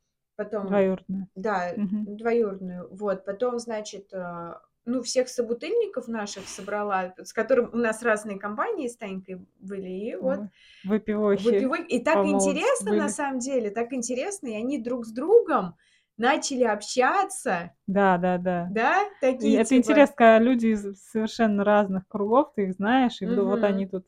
Потом, 0.41 0.69
Двоюродная. 0.69 1.29
да, 1.35 1.73
Мгм. 1.77 2.17
двоюродную, 2.17 2.89
вот, 2.91 3.27
потом, 3.27 3.59
значит, 3.59 4.09
э, 4.15 4.55
ну, 4.87 5.03
всех 5.03 5.29
собутыльников 5.29 6.09
наших 6.09 6.49
собрала, 6.49 7.13
с 7.23 7.35
которым 7.35 7.69
у 7.75 7.77
нас 7.77 8.03
разные 8.03 8.39
компании 8.39 8.89
с 8.89 8.97
Танькой 8.97 9.45
были, 9.61 9.89
и 9.89 10.17
вот 10.17 10.41
Выпивохи 10.85 11.45
выпивой. 11.47 11.85
И 11.85 12.03
так 12.03 12.25
интересно, 12.25 12.93
на 12.93 13.01
были. 13.05 13.09
самом 13.13 13.39
деле, 13.41 13.71
так 13.71 13.93
интересно, 13.93 14.47
и 14.49 14.55
они 14.55 14.79
друг 14.79 15.05
с 15.05 15.13
другом 15.13 15.75
начали 16.17 16.65
общаться, 16.65 17.73
Да, 17.87 18.17
да, 18.17 18.39
да. 18.39 18.69
да, 18.71 19.05
такие 19.21 19.57
это 19.59 19.69
типа... 19.69 19.79
интересно, 19.81 20.15
когда 20.17 20.39
люди 20.39 20.67
из 20.69 21.03
совершенно 21.11 21.65
разных 21.65 22.09
кругов, 22.09 22.53
ты 22.57 22.65
их 22.69 22.73
знаешь, 22.73 23.21
и 23.21 23.27
вдруг 23.27 23.49
вот 23.49 23.65
они 23.65 23.87
тут 23.87 24.07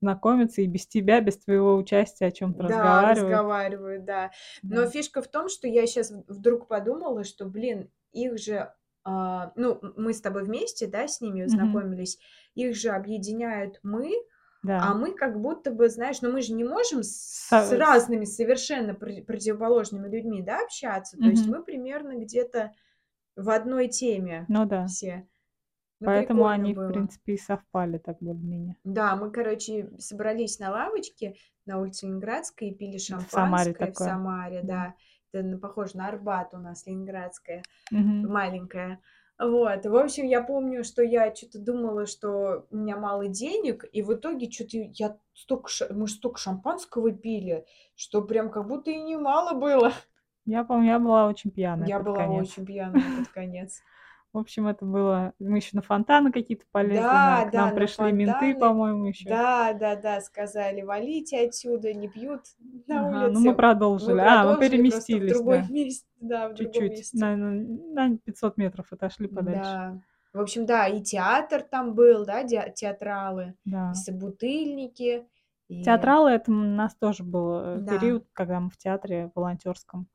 знакомятся 0.00 0.62
и 0.62 0.66
без 0.66 0.86
тебя, 0.86 1.20
без 1.20 1.38
твоего 1.38 1.74
участия 1.76 2.26
о 2.26 2.30
чем-то 2.32 2.62
Да, 2.62 2.68
разговаривают. 2.68 3.18
разговаривают, 3.30 4.04
да. 4.04 4.30
Но 4.62 4.82
Да. 4.84 4.90
фишка 4.90 5.22
в 5.22 5.28
том, 5.28 5.48
что 5.48 5.66
я 5.68 5.86
сейчас 5.86 6.12
вдруг 6.28 6.68
подумала, 6.68 7.24
что, 7.24 7.46
блин, 7.46 7.90
их 8.12 8.38
же, 8.38 8.72
а, 9.04 9.52
ну, 9.56 9.80
мы 9.96 10.12
с 10.12 10.20
тобой 10.20 10.44
вместе, 10.44 10.86
да, 10.86 11.08
с 11.08 11.20
ними 11.20 11.46
знакомились, 11.46 12.18
их 12.54 12.76
же 12.76 12.90
объединяют 12.90 13.80
мы, 13.82 14.12
а 14.64 14.92
Да. 14.92 14.94
мы 14.94 15.12
как 15.14 15.40
будто 15.40 15.70
бы, 15.70 15.88
знаешь, 15.88 16.20
ну 16.20 16.30
мы 16.32 16.42
же 16.42 16.52
не 16.52 16.64
можем 16.64 17.02
с, 17.02 17.10
Со- 17.48 17.62
с 17.64 17.72
разными 17.72 18.24
совершенно 18.24 18.94
пр- 18.94 19.22
противоположными 19.24 20.08
людьми, 20.08 20.42
да, 20.42 20.62
общаться. 20.64 21.16
То 21.16 21.24
есть 21.28 21.46
мы 21.46 21.62
примерно 21.62 22.16
где-то 22.18 22.72
в 23.36 23.50
одной 23.50 23.88
теме 23.88 24.46
Ну 24.48 24.66
да. 24.66 24.86
все. 24.86 25.26
Ну, 26.00 26.06
Поэтому 26.06 26.46
они, 26.46 26.74
в 26.74 26.76
было. 26.76 26.88
принципе, 26.88 27.34
и 27.34 27.38
совпали 27.38 27.98
так 27.98 28.18
более-менее. 28.20 28.76
Да, 28.84 29.16
мы, 29.16 29.30
короче, 29.32 29.90
собрались 29.98 30.60
на 30.60 30.70
лавочке 30.70 31.34
на 31.66 31.80
улице 31.80 32.06
Ленинградской 32.06 32.68
и 32.68 32.74
пили 32.74 32.96
Это 32.96 33.18
в 33.18 33.30
Самаре 33.30 33.64
шампанское 33.72 33.72
в 33.72 33.92
такое. 33.94 34.08
Самаре, 34.08 34.60
Да. 34.62 34.94
Это 35.32 35.42
на- 35.46 35.58
похоже 35.58 35.96
на 35.98 36.08
Арбат 36.08 36.54
у 36.54 36.58
нас, 36.58 36.86
Ленинградская, 36.86 37.62
Мгм. 37.90 38.28
маленькая. 38.32 39.00
Вот, 39.38 39.84
в 39.84 39.96
общем, 39.96 40.24
я 40.24 40.42
помню, 40.42 40.82
что 40.84 41.02
я 41.02 41.34
что-то 41.34 41.58
думала, 41.60 42.06
что 42.06 42.66
у 42.70 42.76
меня 42.76 42.96
мало 42.96 43.28
денег, 43.28 43.84
и 43.92 44.00
в 44.02 44.14
итоге 44.14 44.50
что-то 44.50 44.78
я 44.78 45.18
столько, 45.34 45.68
мы 45.90 46.08
столько 46.08 46.38
шампанского 46.38 47.10
пили, 47.12 47.66
что 47.94 48.22
прям 48.22 48.50
как 48.50 48.66
будто 48.66 48.90
и 48.90 48.96
немало 49.00 49.52
было. 49.58 49.92
Я 50.46 50.64
помню, 50.64 50.86
я 50.92 50.98
была 50.98 51.26
очень 51.28 51.50
пьяная 51.50 51.86
Я 51.86 52.00
была 52.00 52.16
конец. 52.16 52.48
очень 52.52 52.64
пьяная 52.64 53.02
под 53.18 53.28
конец. 53.28 53.80
В 54.38 54.42
общем, 54.42 54.68
это 54.68 54.84
было... 54.84 55.32
Мы 55.40 55.56
еще 55.56 55.70
на 55.72 55.82
фонтаны 55.82 56.30
какие-то 56.30 56.64
полезли, 56.70 57.00
на... 57.02 57.40
Да, 57.42 57.48
к 57.48 57.52
да, 57.52 57.58
нам 57.62 57.68
на 57.70 57.74
пришли 57.74 58.12
менты, 58.12 58.32
фонтаны. 58.34 58.54
по-моему, 58.60 59.04
еще. 59.06 59.28
Да, 59.28 59.72
да, 59.72 59.96
да, 59.96 60.20
сказали, 60.20 60.82
валите 60.82 61.40
отсюда, 61.46 61.92
не 61.92 62.08
пьют 62.08 62.42
на 62.86 63.08
Ага, 63.08 63.26
ну 63.32 63.40
мы 63.40 63.46
улице. 63.48 63.54
продолжили. 63.56 64.12
Мы 64.14 64.20
а, 64.22 64.24
мы 64.24 64.42
продолжили 64.52 64.66
в 64.68 64.70
переместились, 64.70 65.32
другой 65.32 65.58
да. 65.62 65.66
месте, 65.74 66.06
да, 66.20 66.48
в 66.50 66.54
Чуть-чуть. 66.54 66.90
месте. 66.92 67.18
На, 67.18 67.36
на- 67.36 68.08
на 68.10 68.16
500 68.18 68.56
метров 68.58 68.92
отошли 68.92 69.26
подальше. 69.26 69.60
Да. 69.62 70.00
В 70.34 70.40
общем, 70.40 70.66
да, 70.66 70.86
и 70.86 71.02
театр 71.02 71.62
там 71.62 71.94
был, 71.94 72.24
да, 72.24 72.44
театралы, 72.44 73.54
Да. 73.64 73.90
и 73.90 73.94
собутыльники, 73.96 75.26
и 75.68 75.82
Театралы, 75.82 76.30
это 76.30 76.50
у 76.50 76.54
нас 76.54 76.94
тоже 76.94 77.24
был 77.24 77.60
э, 77.60 77.76
Да. 77.80 77.98
период, 77.98 78.24
когда 78.32 78.60
мы 78.60 78.70
в 78.70 78.78
театре 78.78 79.30
волонтерском 79.34 80.06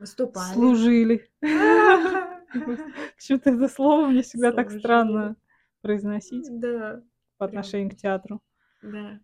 выступали. 0.00 0.52
служили. 0.54 1.30
Почему-то 3.16 3.50
это 3.50 3.68
слово 3.68 4.06
мне 4.06 4.22
всегда 4.22 4.52
так 4.52 4.70
странно 4.70 5.36
произносить 5.82 6.46
Да, 6.60 7.02
по 7.38 7.46
отношению 7.46 7.90
к 7.90 7.96
театру. 7.96 8.40
да. 8.82 9.20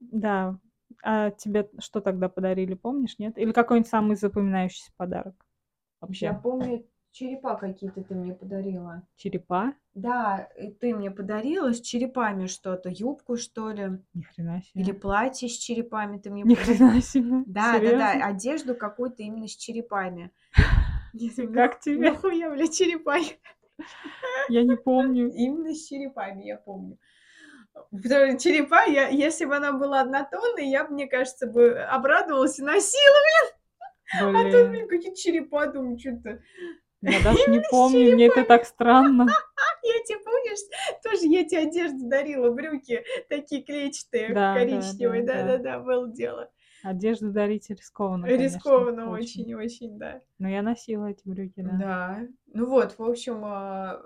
Да. 0.00 0.58
А 1.04 1.30
тебе 1.30 1.68
что 1.78 2.00
тогда 2.00 2.28
подарили, 2.28 2.74
помнишь, 2.74 3.18
нет? 3.18 3.38
Или 3.38 3.52
какой-нибудь 3.52 3.88
самый 3.90 4.16
запоминающийся 4.16 4.90
подарок? 4.96 5.34
Я 6.00 6.06
Вообще. 6.06 6.32
помню, 6.42 6.86
черепа 7.12 7.54
какие-то 7.56 8.02
ты 8.02 8.14
мне 8.14 8.34
подарила. 8.34 9.06
Черепа? 9.16 9.74
Да, 9.94 10.48
ты 10.80 10.94
мне 10.94 11.10
подарила 11.10 11.72
с 11.72 11.80
черепами 11.80 12.46
что-то, 12.46 12.88
юбку, 12.88 13.36
что 13.36 13.70
ли, 13.70 14.02
Ни 14.14 14.22
хрена 14.22 14.62
себе. 14.62 14.82
или 14.82 14.92
платье 14.92 15.48
с 15.48 15.52
черепами 15.52 16.18
ты 16.18 16.30
мне 16.30 16.42
Ни 16.42 16.54
подарила. 16.54 16.76
хрена 16.88 17.02
себе. 17.02 17.42
Да, 17.46 17.72
да, 17.72 17.78
Серьезно? 17.78 17.98
да, 17.98 18.26
одежду 18.26 18.74
какую-то 18.74 19.22
именно 19.22 19.46
с 19.46 19.54
черепами. 19.56 20.32
Думаю, 21.12 21.54
Как 21.54 21.72
«Нах- 21.74 21.80
тебе? 21.80 22.10
Нахуя, 22.10 22.50
бля, 22.50 22.68
черепа? 22.68 23.16
Я 24.48 24.62
не 24.64 24.76
помню. 24.76 25.30
Именно 25.32 25.74
с 25.74 25.86
черепами, 25.86 26.44
я 26.44 26.56
помню. 26.58 26.98
Потому 27.90 28.30
что 28.32 28.38
черепа, 28.38 28.84
я, 28.84 29.08
если 29.08 29.44
бы 29.44 29.56
она 29.56 29.72
была 29.72 30.00
однотонной, 30.00 30.68
я 30.68 30.84
бы, 30.84 30.92
мне 30.94 31.06
кажется, 31.06 31.46
бы 31.46 31.78
обрадовалась 31.80 32.58
и 32.58 32.62
носила. 32.62 33.16
А 34.12 34.42
тут, 34.42 34.52
Блин. 34.52 34.70
блин, 34.70 34.88
какие 34.88 35.14
черепа, 35.14 35.66
думаю, 35.66 35.98
что-то. 35.98 36.40
Я 37.02 37.22
даже 37.22 37.48
не 37.50 37.62
помню, 37.70 38.14
мне 38.14 38.26
это 38.26 38.44
так 38.44 38.66
странно. 38.66 39.26
Я 39.82 39.94
тебе, 40.04 40.18
помнишь, 40.18 40.58
тоже 41.02 41.26
я 41.26 41.42
тебе 41.44 41.60
одежду 41.62 42.06
дарила, 42.06 42.50
брюки 42.50 43.02
такие 43.30 43.62
клетчатые, 43.62 44.28
коричневые. 44.34 45.22
да, 45.22 45.32
да. 45.34 45.42
Да-да-да, 45.56 45.78
было 45.80 46.12
дело. 46.12 46.50
Одежду 46.82 47.30
дарить 47.30 47.70
рискованно. 47.70 48.26
Рискованно 48.26 49.10
очень-очень, 49.10 49.98
да. 49.98 50.20
Но 50.38 50.48
я 50.48 50.62
носила 50.62 51.06
эти 51.06 51.28
брюки, 51.28 51.60
да. 51.62 51.78
Да. 51.78 52.26
Ну 52.52 52.66
вот, 52.66 52.98
в 52.98 53.02
общем, 53.02 53.42
а, 53.44 54.00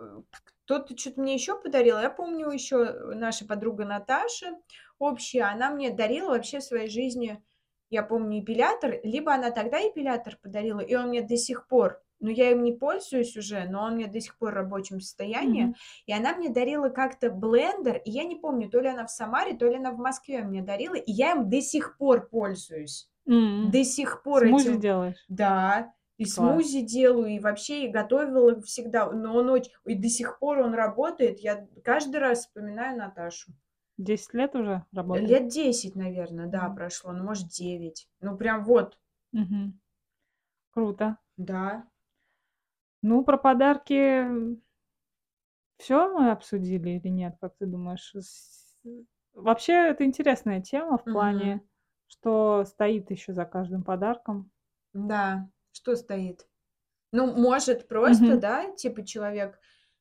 кто-то 0.64 0.96
что-то 0.96 1.20
мне 1.20 1.34
еще 1.34 1.60
подарил. 1.60 1.98
Я 1.98 2.10
помню 2.10 2.50
еще 2.50 3.14
наша 3.14 3.46
подруга 3.46 3.84
Наташа 3.84 4.58
общая, 4.98 5.42
она 5.42 5.70
мне 5.70 5.90
дарила 5.90 6.30
вообще 6.30 6.58
в 6.58 6.64
своей 6.64 6.88
жизни, 6.88 7.42
я 7.90 8.02
помню, 8.02 8.40
эпилятор, 8.40 9.00
либо 9.02 9.34
она 9.34 9.50
тогда 9.50 9.78
эпилятор 9.78 10.36
подарила, 10.42 10.80
и 10.80 10.94
он 10.94 11.08
мне 11.08 11.22
до 11.22 11.36
сих 11.36 11.68
пор, 11.68 12.02
ну 12.24 12.30
я 12.30 12.50
им 12.50 12.62
не 12.62 12.72
пользуюсь 12.72 13.36
уже, 13.36 13.64
но 13.68 13.82
он 13.84 13.94
мне 13.94 14.06
до 14.08 14.20
сих 14.20 14.36
пор 14.38 14.52
в 14.52 14.56
рабочем 14.56 15.00
состоянии, 15.00 15.64
Мгм. 15.64 15.74
и 16.06 16.12
она 16.12 16.34
мне 16.36 16.48
дарила 16.48 16.88
как-то 16.88 17.30
блендер, 17.30 17.98
и 18.04 18.10
я 18.10 18.24
не 18.24 18.36
помню, 18.36 18.68
то 18.70 18.80
ли 18.80 18.88
она 18.88 19.06
в 19.06 19.10
Самаре, 19.10 19.56
то 19.56 19.66
ли 19.66 19.76
она 19.76 19.92
в 19.92 19.98
Москве 19.98 20.42
мне 20.42 20.62
дарила, 20.62 20.94
и 20.94 21.12
я 21.12 21.32
им 21.32 21.48
до 21.50 21.60
сих 21.60 21.96
пор 21.98 22.28
пользуюсь. 22.28 23.08
М. 23.26 23.70
До 23.70 23.84
сих 23.84 24.22
пор 24.22 24.46
Смузи 24.46 24.68
этим 24.70 24.80
делаешь? 24.80 25.24
да, 25.28 25.94
и 26.16 26.24
Класс. 26.24 26.34
смузи 26.34 26.80
делаю, 26.82 27.28
и 27.28 27.38
вообще 27.40 27.84
и 27.86 27.88
готовила 27.88 28.60
всегда. 28.62 29.10
Но 29.10 29.34
он 29.36 29.50
очень... 29.50 29.72
И 29.84 29.94
до 29.96 30.08
сих 30.08 30.38
пор 30.38 30.58
он 30.60 30.74
работает. 30.74 31.40
Я 31.40 31.66
каждый 31.82 32.20
раз 32.20 32.40
вспоминаю 32.46 32.96
Наташу. 32.98 33.52
10 33.98 34.32
лет 34.34 34.54
уже 34.54 34.84
работаешь? 34.92 35.28
Лет 35.28 35.48
10, 35.48 35.96
наверное, 35.96 36.46
да, 36.46 36.68
прошло. 36.70 37.12
Ну, 37.12 37.24
может, 37.24 37.48
9. 37.48 38.08
Ну, 38.20 38.36
прям 38.36 38.64
вот, 38.64 38.98
Мгм. 39.32 39.80
Круто. 40.70 41.18
да. 41.36 41.84
Ну, 43.08 43.22
про 43.24 43.38
подарки 43.38 44.00
все 45.78 46.08
мы 46.12 46.30
обсудили 46.30 46.90
или 46.90 47.08
нет, 47.08 47.36
как 47.40 47.56
ты 47.56 47.66
думаешь? 47.66 48.12
С- 48.14 48.76
Вообще, 49.34 49.72
это 49.90 50.04
интересная 50.04 50.60
тема 50.60 50.98
в 50.98 51.06
Мгм. 51.06 51.10
плане, 51.10 51.62
Что 52.06 52.64
стоит 52.66 53.10
еще 53.10 53.32
за 53.32 53.44
каждым 53.46 53.82
подарком? 53.82 54.50
Да, 54.92 55.48
что 55.72 55.96
стоит? 55.96 56.46
Ну, 57.12 57.26
может, 57.34 57.88
просто, 57.88 58.36
Мгм. 58.36 58.38
да, 58.38 58.72
типа 58.76 59.04
человек 59.06 59.60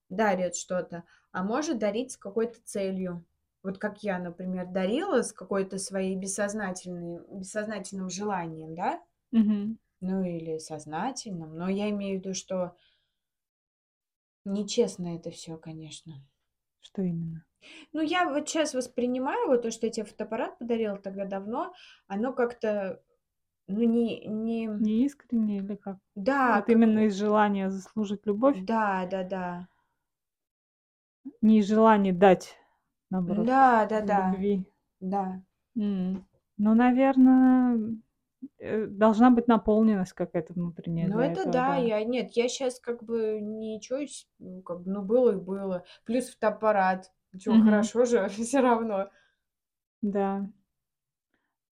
дарит 0.09 0.55
что-то, 0.55 1.05
а 1.31 1.43
может 1.43 1.79
дарить 1.79 2.13
с 2.13 2.17
какой-то 2.17 2.59
целью. 2.63 3.25
Вот 3.63 3.79
как 3.79 4.03
я, 4.03 4.19
например, 4.19 4.67
дарила 4.67 5.23
с 5.23 5.33
какой-то 5.33 5.79
своей 5.79 6.15
бессознательной 6.17 7.21
бессознательным 7.29 8.09
желанием, 8.09 8.75
да? 8.75 9.01
Мгм. 9.31 9.77
Ну, 10.01 10.23
или 10.23 10.57
сознательным, 10.59 11.57
но 11.57 11.69
я 11.69 11.89
имею 11.89 12.19
в 12.19 12.23
виду, 12.23 12.33
что 12.35 12.75
нечестно 14.45 15.15
это 15.15 15.31
всё, 15.31 15.57
конечно. 15.57 16.13
Что 16.81 17.01
именно? 17.01 17.45
Ну, 17.93 18.01
я 18.01 18.27
вот 18.29 18.49
щас 18.49 18.73
воспринимаю 18.73 19.47
вот 19.47 19.61
то, 19.61 19.71
что 19.71 19.85
я 19.85 19.91
те 19.91 20.03
фотоаппарат 20.03 20.57
подарила 20.57 20.97
тогда 20.97 21.25
давно, 21.25 21.73
оно 22.07 22.33
как-то, 22.33 23.03
ну, 23.67 23.83
не 23.83 24.25
не 24.27 24.69
Не 24.79 25.05
искренне 25.05 25.57
или 25.59 25.75
как? 25.75 25.97
Да, 26.15 26.61
Вот 26.61 26.67
как 26.67 26.69
именно 26.69 27.05
из 27.05 27.15
желания 27.15 27.69
заслужить 27.69 28.25
любовь? 28.25 28.63
Да, 28.69 29.05
да-да. 29.11 29.67
Не 31.41 31.59
из 31.59 31.67
желания 31.67 32.11
дать, 32.11 32.57
наоборот, 33.09 33.49
Да-да-да. 33.49 34.19
любви. 34.19 34.65
Да. 34.99 35.43
М. 35.75 36.25
Ну, 36.57 36.73
наверно, 36.75 37.75
э, 37.77 37.95
должна 38.59 39.29
быть 39.31 39.47
наполненность 39.47 40.13
какая-то 40.13 40.53
внутренняя 40.53 41.07
Ну, 41.09 41.19
это 41.19 41.41
этого, 41.41 41.53
да. 41.53 41.67
да. 41.67 41.75
Я 41.77 42.03
нет, 42.03 42.31
я 42.31 42.47
щас 42.49 42.79
как 42.79 43.03
бы 43.03 43.39
ничегось, 43.41 44.27
ну, 44.39 44.61
как 44.61 44.81
бы, 44.81 44.91
ну, 44.91 45.01
было 45.01 45.31
и 45.33 45.35
было. 45.35 45.83
Плюс 46.05 46.29
фотоаппарат. 46.29 47.11
Чё, 47.39 47.53
Мгм. 47.53 47.63
хорошо 47.63 48.05
же 48.05 48.27
всё 48.29 48.61
равно. 48.61 49.09
Да. 50.01 50.45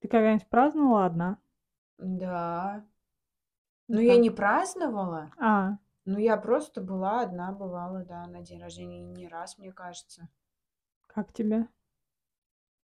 Ты 0.02 0.08
когда-нибудь 0.08 0.50
праздновала 0.50 1.06
одна? 1.06 1.38
Да. 2.00 2.84
Но 3.88 4.00
я 4.02 4.16
как? 4.16 4.24
не 4.24 4.30
праздновала. 4.30 5.32
А. 5.38 5.78
Ну, 6.06 6.18
я 6.20 6.38
просто 6.38 6.82
была 6.82 7.22
одна, 7.22 7.52
бывала, 7.52 8.04
да, 8.04 8.26
на 8.26 8.42
день 8.42 8.62
рождения, 8.62 9.02
не 9.02 9.28
раз, 9.28 9.58
мне 9.58 9.72
кажется. 9.72 10.30
Как 11.08 11.34
тебе? 11.34 11.68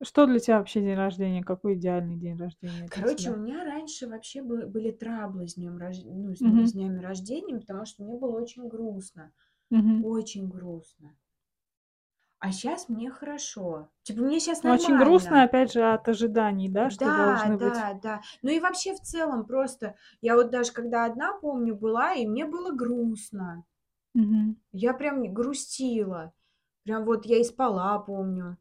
Что 0.02 0.26
для 0.26 0.40
тебя 0.40 0.58
вообще 0.58 0.80
день 0.80 0.96
рождения? 0.96 1.44
Какой 1.44 1.74
идеальный 1.74 2.16
день 2.16 2.36
рождения 2.36 2.90
Короче, 2.90 3.30
у 3.32 3.36
меня 3.36 3.64
раньше 3.64 4.06
вообще 4.08 4.42
бы 4.42 4.66
были 4.66 4.90
траблы 4.90 5.48
с 5.48 5.54
днём 5.54 5.78
рож 5.78 5.96
ну, 6.04 6.34
с 6.34 6.40
дн 6.42 6.64
с 6.64 6.72
днями 6.72 7.00
рождения, 7.00 7.58
потому 7.58 7.84
что 7.86 8.02
мне 8.04 8.16
было 8.16 8.38
очень 8.40 8.68
грустно. 8.68 9.32
Мгм. 9.70 10.04
Очень 10.04 10.48
грустно. 10.48 11.16
А 12.40 12.50
щас 12.52 12.88
мне 12.88 13.10
хорошо. 13.10 13.88
Типа 14.02 14.20
мне 14.22 14.40
щас 14.40 14.64
Ну, 14.64 14.72
очень 14.72 14.96
грустно, 14.96 15.42
нормально. 15.42 15.44
опять 15.44 15.72
же, 15.72 15.82
от 15.82 16.08
ожиданий, 16.08 16.68
да, 16.68 16.88
что 16.90 17.10
Да, 17.10 17.10
должны 17.10 17.58
быть 17.58 17.84
да, 17.84 17.94
да. 18.02 18.20
Ну 18.42 18.50
и 18.50 18.58
вообще 18.60 18.94
в 18.94 19.00
целом 19.00 19.46
просто 19.46 19.94
я 20.20 20.34
вот 20.34 20.50
даже 20.50 20.72
когда 20.72 21.04
одна, 21.04 21.32
помню, 21.38 21.76
была, 21.76 22.14
и 22.14 22.26
мне 22.26 22.44
было 22.44 22.72
грустно. 22.72 23.64
Мгм. 24.14 24.56
Я 24.72 24.94
прям 24.94 25.32
грустила. 25.34 26.32
Прям 26.84 27.04
вот 27.04 27.26
я 27.26 27.38
и 27.38 27.44
спала, 27.44 27.98
помню. 27.98 28.58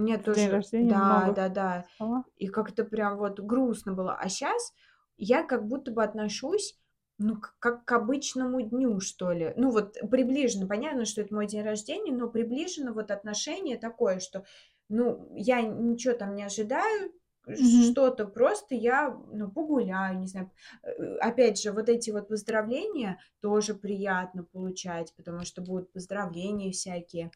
Мне 0.00 0.18
В 0.18 0.30
день 0.32 0.48
тоже 0.48 0.50
рождения 0.50 0.96
много 0.96 1.36
да-да-да. 1.36 1.84
спала? 1.94 2.24
И 2.36 2.48
как-то 2.48 2.84
прям 2.84 3.18
вот 3.18 3.40
грустно 3.40 3.92
было. 3.92 4.14
А 4.14 4.28
щас 4.28 4.72
я 5.16 5.42
как 5.42 5.66
будто 5.66 5.90
бы 5.92 6.02
отношусь, 6.02 6.78
ну, 7.18 7.36
как 7.58 7.84
к 7.84 7.92
обычному 7.92 8.62
дню, 8.62 9.00
что 9.00 9.32
ли. 9.32 9.52
Ну, 9.56 9.70
вот 9.70 9.96
приближенно. 10.10 10.66
Понятно, 10.66 11.04
что 11.04 11.20
это 11.20 11.34
мой 11.34 11.46
день 11.46 11.62
рождения, 11.62 12.12
но 12.12 12.28
приближенно 12.28 12.92
вот 12.92 13.10
отношение 13.10 13.76
такое, 13.76 14.20
что, 14.20 14.44
ну, 14.88 15.30
я 15.36 15.60
ничего 15.60 16.14
там 16.14 16.34
не 16.34 16.44
ожидаю, 16.44 17.12
Мгм. 17.46 17.94
что-то, 17.94 18.26
просто 18.26 18.74
я, 18.74 19.10
ну, 19.32 19.50
погуляю, 19.50 20.18
не 20.18 20.26
знаю. 20.26 20.50
Э, 20.82 21.16
опять 21.18 21.60
же, 21.60 21.72
вот 21.72 21.88
эти 21.88 22.10
вот 22.10 22.28
поздравления 22.28 23.18
тоже 23.40 23.74
приятно 23.74 24.44
получать, 24.44 25.12
потому 25.16 25.44
что 25.44 25.60
будут 25.62 25.92
поздравления 25.92 26.70
всякие. 26.70 27.30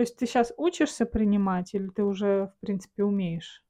То 0.00 0.04
есть 0.04 0.16
ты 0.16 0.24
щас 0.24 0.50
учишься 0.56 1.04
принимать 1.04 1.74
или 1.74 1.88
ты 1.90 2.02
уже, 2.04 2.54
в 2.56 2.60
принципе, 2.60 3.04
умеешь? 3.04 3.62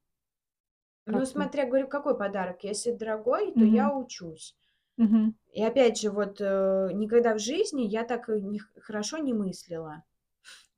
Ну, 1.05 1.25
Как 1.25 1.29
ты? 1.33 1.51
смотря, 1.51 1.65
говорю, 1.65 1.87
какой 1.87 2.17
подарок. 2.17 2.63
Если 2.63 2.91
дорогой, 2.91 3.53
то 3.53 3.65
Мгм. 3.65 3.65
я 3.65 3.93
учусь. 3.93 4.55
Мгм. 4.97 5.33
И 5.53 5.63
опять 5.63 5.99
же, 5.99 6.11
вот, 6.11 6.41
э, 6.41 6.89
никогда 6.93 7.35
в 7.35 7.39
жизни 7.39 7.83
я 7.83 8.03
так 8.05 8.29
не 8.29 8.59
х 8.59 8.69
хорошо 8.81 9.17
не 9.19 9.33
мыслила. 9.33 10.03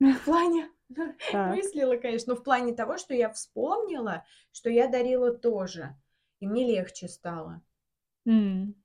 В 0.10 0.24
плане 0.24 0.70
мыслила, 1.44 1.96
конечно, 1.96 2.34
но 2.34 2.40
в 2.40 2.44
плане 2.44 2.74
того, 2.74 2.98
что 2.98 3.14
я 3.14 3.30
вспомнила, 3.30 4.24
что 4.52 4.70
я 4.70 4.88
дарила 4.88 5.32
тоже, 5.32 5.96
и 6.40 6.46
мне 6.48 6.66
легче 6.66 7.08
стало. 7.08 7.62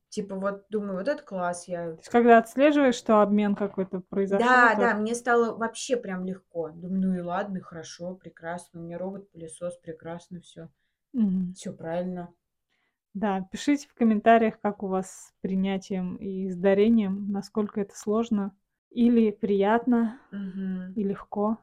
Типа 0.10 0.36
вот 0.36 0.66
думаю: 0.70 0.96
"Вот 0.98 1.08
это 1.08 1.22
класс, 1.24 1.68
я" 1.68 1.96
То 1.96 2.02
есть 2.02 2.10
когда 2.10 2.38
отслеживаешь, 2.38 2.96
что 2.96 3.22
обмен 3.22 3.56
какой-то 3.56 4.00
произошёл, 4.00 4.70
Да, 4.70 4.76
то 4.76 4.90
да, 4.92 4.94
мне 4.96 5.16
стало 5.16 5.56
вообще 5.58 5.98
прям 5.98 6.24
легко. 6.26 6.70
Думаю: 6.70 7.02
"Ну 7.02 7.16
и 7.16 7.22
ладно, 7.22 7.62
хорошо, 7.62 8.16
прекрасно. 8.16 8.80
У 8.80 8.84
меня 8.84 8.98
робот-пылесос, 8.98 9.78
прекрасно 9.78 10.40
всё. 10.42 10.70
Мгм. 11.14 11.56
Всё 11.56 11.74
правильно". 11.74 12.34
Да, 13.16 13.42
пишите 13.52 13.88
в 13.88 13.94
комментариях, 13.96 14.60
как 14.62 14.84
у 14.84 14.88
вас 14.88 15.10
с 15.12 15.34
принятием 15.42 16.16
и 16.18 16.50
с 16.50 16.56
дарением, 16.56 17.32
насколько 17.32 17.82
это 17.82 17.96
сложно 17.98 18.56
или 18.92 19.32
приятно, 19.32 20.20
Мгм. 20.32 20.96
и 20.96 21.04
легко. 21.04 21.60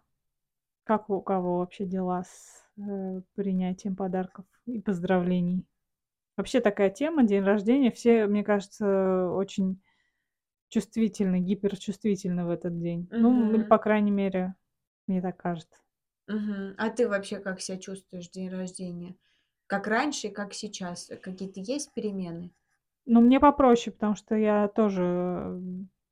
Как 0.85 1.11
у 1.11 1.21
кого 1.23 1.59
вообще 1.61 1.87
дела 1.87 2.25
с, 2.25 2.65
э, 2.79 3.23
принятием 3.35 3.97
подарков 3.97 4.47
и 4.67 4.81
поздравлений. 4.81 5.67
Вообще 6.37 6.61
такая 6.61 6.90
тема- 6.90 7.25
день 7.25 7.42
рождения. 7.42 7.90
Все, 7.90 8.27
мне 8.27 8.44
кажется, 8.44 9.31
очень 9.31 9.81
чувствительны, 10.68 11.40
гиперчувствительны 11.40 12.46
в 12.46 12.51
этот 12.51 12.81
день. 12.81 13.11
Ну, 13.18 13.55
или, 13.55 13.64
по 13.64 13.79
крайней 13.79 14.12
мере, 14.12 14.55
мне 15.07 15.22
так 15.22 15.37
кажется. 15.38 15.79
Мгм. 16.29 16.75
А 16.79 16.90
ты 16.90 17.09
вообще 17.09 17.40
как 17.40 17.61
ся 17.61 17.77
чувствуешь 17.79 18.29
в 18.29 18.31
день 18.31 18.49
рождения? 18.49 19.16
Как 19.66 19.88
раньше 19.88 20.29
и 20.29 20.33
как 20.33 20.55
сейчас? 20.55 21.11
Какие-то 21.20 21.59
есть 21.61 21.92
перемены? 21.94 22.53
Ну, 23.07 23.20
мне 23.20 23.38
попроще, 23.40 23.92
потому 23.94 24.16
что 24.16 24.35
я 24.35 24.68
тоже, 24.68 25.61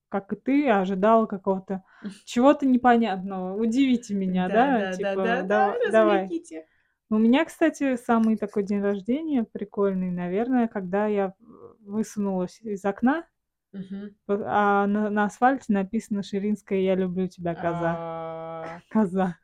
как 0.08 0.32
и 0.32 0.36
ты, 0.36 0.68
ожидала 0.70 1.26
какого-то 1.26 1.82
чего-то 2.24 2.66
непонятного. 2.66 3.56
Удивите 3.56 4.14
меня, 4.14 4.48
Да 4.48 4.54
да, 4.70 4.70
да 4.70 4.96
да 4.96 5.16
да 5.16 5.16
типа, 5.16 5.22
да, 5.26 5.42
дава 5.42 5.78
давай. 5.90 6.34
У 7.10 7.18
меня, 7.18 7.44
кстати, 7.44 7.96
самый 7.96 8.36
такой 8.36 8.62
день 8.64 8.80
рождения 8.80 9.44
прикольный, 9.44 10.10
наверное, 10.10 10.68
когда 10.68 11.06
я 11.06 11.34
в 11.38 11.74
высунулась 11.84 12.60
из 12.62 12.82
окна, 12.84 13.26
Мгм. 13.72 14.14
а 14.28 14.86
на 14.86 15.10
на 15.10 15.24
асфальте 15.26 15.72
написано 15.72 16.22
Ширинская 16.22 16.80
"Я 16.80 16.94
люблю 16.96 17.28
тебя, 17.28 17.56
коза". 17.56 18.00
А. 18.00 18.80
Коза. 18.90 19.38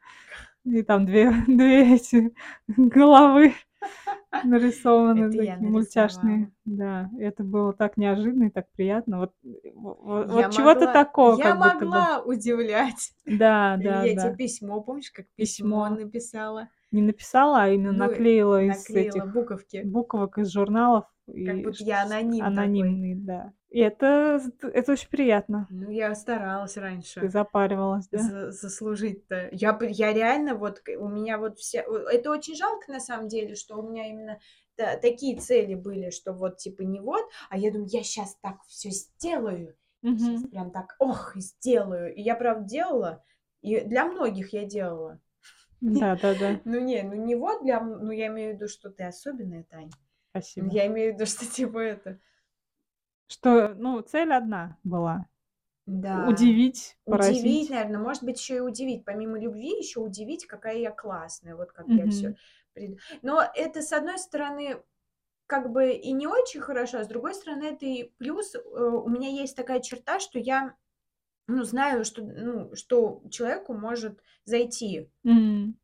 И 0.64 0.83
там 0.83 1.07
2 1.07 1.33
2 1.49 1.64
эти 1.96 2.35
головы 2.68 3.55
нарисованы 4.42 5.29
Это 5.29 5.38
я 5.38 5.57
такие 5.57 5.70
нарисовала. 5.70 5.70
мультяшные. 5.70 6.53
Да, 6.66 7.11
это 7.18 7.44
было 7.44 7.73
так 7.75 7.96
неожиданно 7.99 8.44
и 8.46 8.51
так 8.51 8.68
приятно. 8.73 9.18
Вот 9.20 9.35
во 9.75 10.25
Я 10.29 10.49
вот 10.49 10.51
чего-то 10.53 10.87
могла 10.87 10.88
такого 10.88 11.38
я 11.38 11.38
как 11.38 11.61
будто 11.61 11.87
бы. 11.87 12.09
могла 12.09 12.23
удивлять. 12.23 13.12
Да, 13.27 13.77
Или 13.79 13.88
да, 13.88 14.07
я 14.07 14.16
те 14.16 14.31
да. 14.31 14.31
письмо, 14.31 14.81
помнишь, 14.83 15.11
как 15.11 15.27
письмо 15.37 15.88
Письмо. 15.88 15.90
написала? 15.90 16.70
Не 16.92 17.03
написала, 17.03 17.62
а 17.62 17.68
именно 17.68 17.92
Ну, 17.92 18.07
наклеила 18.07 18.62
из 18.64 18.92
наклеила 18.92 18.94
этих 18.94 19.26
буковки. 19.26 19.90
буквок 19.92 20.38
из 20.38 20.50
журналов 20.50 21.05
Как 21.44 21.61
и 21.61 21.62
будто 21.62 21.83
я 21.85 22.03
аноним 22.03 22.53
такой. 22.55 23.00
анонимный, 23.00 23.14
да. 23.14 23.53
И 23.70 23.79
это 23.79 24.40
это 24.62 24.92
очень 24.92 25.09
приятно. 25.09 25.68
Ну, 25.68 25.90
я 25.90 26.14
старалась 26.14 26.76
Ты 27.20 27.29
раньше 27.29 27.29
запаривалась, 27.29 28.09
да? 28.12 28.33
за 28.33 28.53
заслужить-то. 28.53 29.50
Я 29.53 29.79
я 29.83 30.12
реально 30.14 30.55
вот 30.57 30.83
у 30.98 31.09
меня 31.09 31.38
вот 31.38 31.59
все 31.59 31.81
это 31.81 32.31
очень 32.33 32.57
жалко, 32.57 32.92
на 32.92 33.00
самом 33.00 33.29
деле, 33.29 33.54
что 33.56 33.77
у 33.79 33.88
меня 33.90 34.08
именно 34.08 34.40
та 34.77 34.96
такие 34.98 35.38
цели 35.40 35.75
были, 35.75 36.10
что 36.10 36.33
вот 36.35 36.58
типа 36.58 36.83
не 36.83 37.00
вот, 37.00 37.25
а 37.50 37.58
я 37.58 37.73
думаю: 37.73 37.88
"Я 37.92 38.02
щас 38.04 38.37
так 38.42 38.62
всё 38.67 38.90
сделаю, 38.90 39.77
щас 40.17 40.42
Мгм. 40.42 40.50
прям 40.50 40.73
так, 40.73 40.96
ох, 41.00 41.35
сделаю". 41.37 42.14
И 42.14 42.23
я 42.23 42.37
правда 42.37 42.64
делала, 42.69 43.25
и 43.62 43.81
для 43.83 44.06
многих 44.06 44.52
я 44.54 44.64
делала. 44.67 45.21
Да-да-да. 45.83 46.60
Ну 46.64 46.81
не, 46.81 47.02
ну 47.02 47.14
не 47.14 47.35
вот 47.35 47.62
для 47.62 47.81
ну, 47.81 48.10
я 48.12 48.26
имею 48.28 48.52
в 48.52 48.54
виду, 48.56 48.68
что 48.68 48.90
ты 48.90 49.04
особенная, 49.04 49.64
Тань. 49.64 49.90
Спасибо. 50.35 50.68
Я 50.72 50.87
имею 50.87 51.12
в 51.12 51.14
виду, 51.16 51.26
что 51.26 51.46
типа 51.46 51.78
это 51.78 52.20
Что, 53.31 53.74
ну, 53.74 54.00
цель 54.02 54.33
одна 54.33 54.76
была 54.83 55.26
Да. 55.87 56.26
удивить, 56.26 56.98
Удивить, 57.06 57.70
поразить. 57.70 57.70
наверно, 57.70 57.98
может 57.98 58.22
быть, 58.24 58.38
ещё 58.40 58.56
и 58.58 58.60
удивить. 58.60 59.04
Помимо 59.04 59.38
любви, 59.40 59.70
ещё 59.78 60.02
удивить, 60.02 60.46
какая 60.46 60.76
я 60.76 60.90
классная, 60.90 61.56
вот 61.56 61.72
как 61.72 61.87
я 61.96 62.06
пред 62.74 62.98
Но 63.22 63.42
это, 63.54 63.83
с 63.83 63.92
одной 63.92 64.18
стороны, 64.18 64.83
как 65.46 65.72
бы 65.72 65.92
и 65.92 66.12
не 66.12 66.26
очень 66.28 66.60
хорошо, 66.60 66.98
а 67.00 67.04
с 67.04 67.08
другой 67.08 67.35
стороны, 67.35 67.64
это 67.66 67.87
и 67.87 68.04
плюс. 68.18 68.54
Э, 68.54 68.60
у 68.60 69.08
меня 69.08 69.28
есть 69.31 69.56
такая 69.56 69.81
черта, 69.81 70.20
что 70.20 70.38
я, 70.38 70.76
ну, 71.57 71.65
знаю, 71.65 72.05
что, 72.05 72.23
ну, 72.23 72.75
что 72.75 73.23
человеку 73.31 73.75
может 73.75 74.21
зайти. 74.44 75.11
М. 75.25 75.77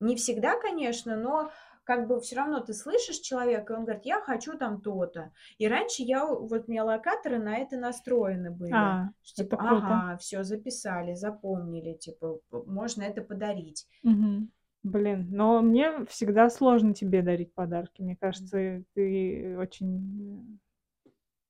Не 0.00 0.16
всегда, 0.16 0.58
конечно, 0.58 1.16
но 1.16 1.50
как 1.84 2.06
бы 2.06 2.20
все 2.20 2.36
равно 2.36 2.60
ты 2.60 2.72
слышишь 2.72 3.18
человека, 3.18 3.72
и 3.72 3.76
он 3.76 3.84
говорит, 3.84 4.04
я 4.04 4.20
хочу 4.20 4.56
там 4.56 4.80
то-то. 4.80 5.32
И 5.58 5.66
раньше 5.66 6.02
я, 6.02 6.24
вот 6.26 6.64
у 6.66 6.70
меня 6.70 6.84
локаторы 6.84 7.38
на 7.38 7.56
это 7.58 7.76
настроены 7.76 8.50
были. 8.50 8.72
А, 8.72 9.08
Что, 9.22 9.42
типа, 9.44 9.56
ага, 9.58 10.16
все 10.18 10.42
записали, 10.44 11.14
запомнили, 11.14 11.94
типа, 11.94 12.40
можно 12.50 13.02
это 13.02 13.22
подарить. 13.22 13.86
Мгм. 14.02 14.50
Блин, 14.82 15.26
но 15.30 15.60
мне 15.60 16.06
всегда 16.06 16.48
сложно 16.48 16.94
тебе 16.94 17.20
дарить 17.22 17.52
подарки. 17.52 18.00
Мне 18.00 18.16
кажется, 18.16 18.82
ты 18.94 19.56
очень 19.58 20.58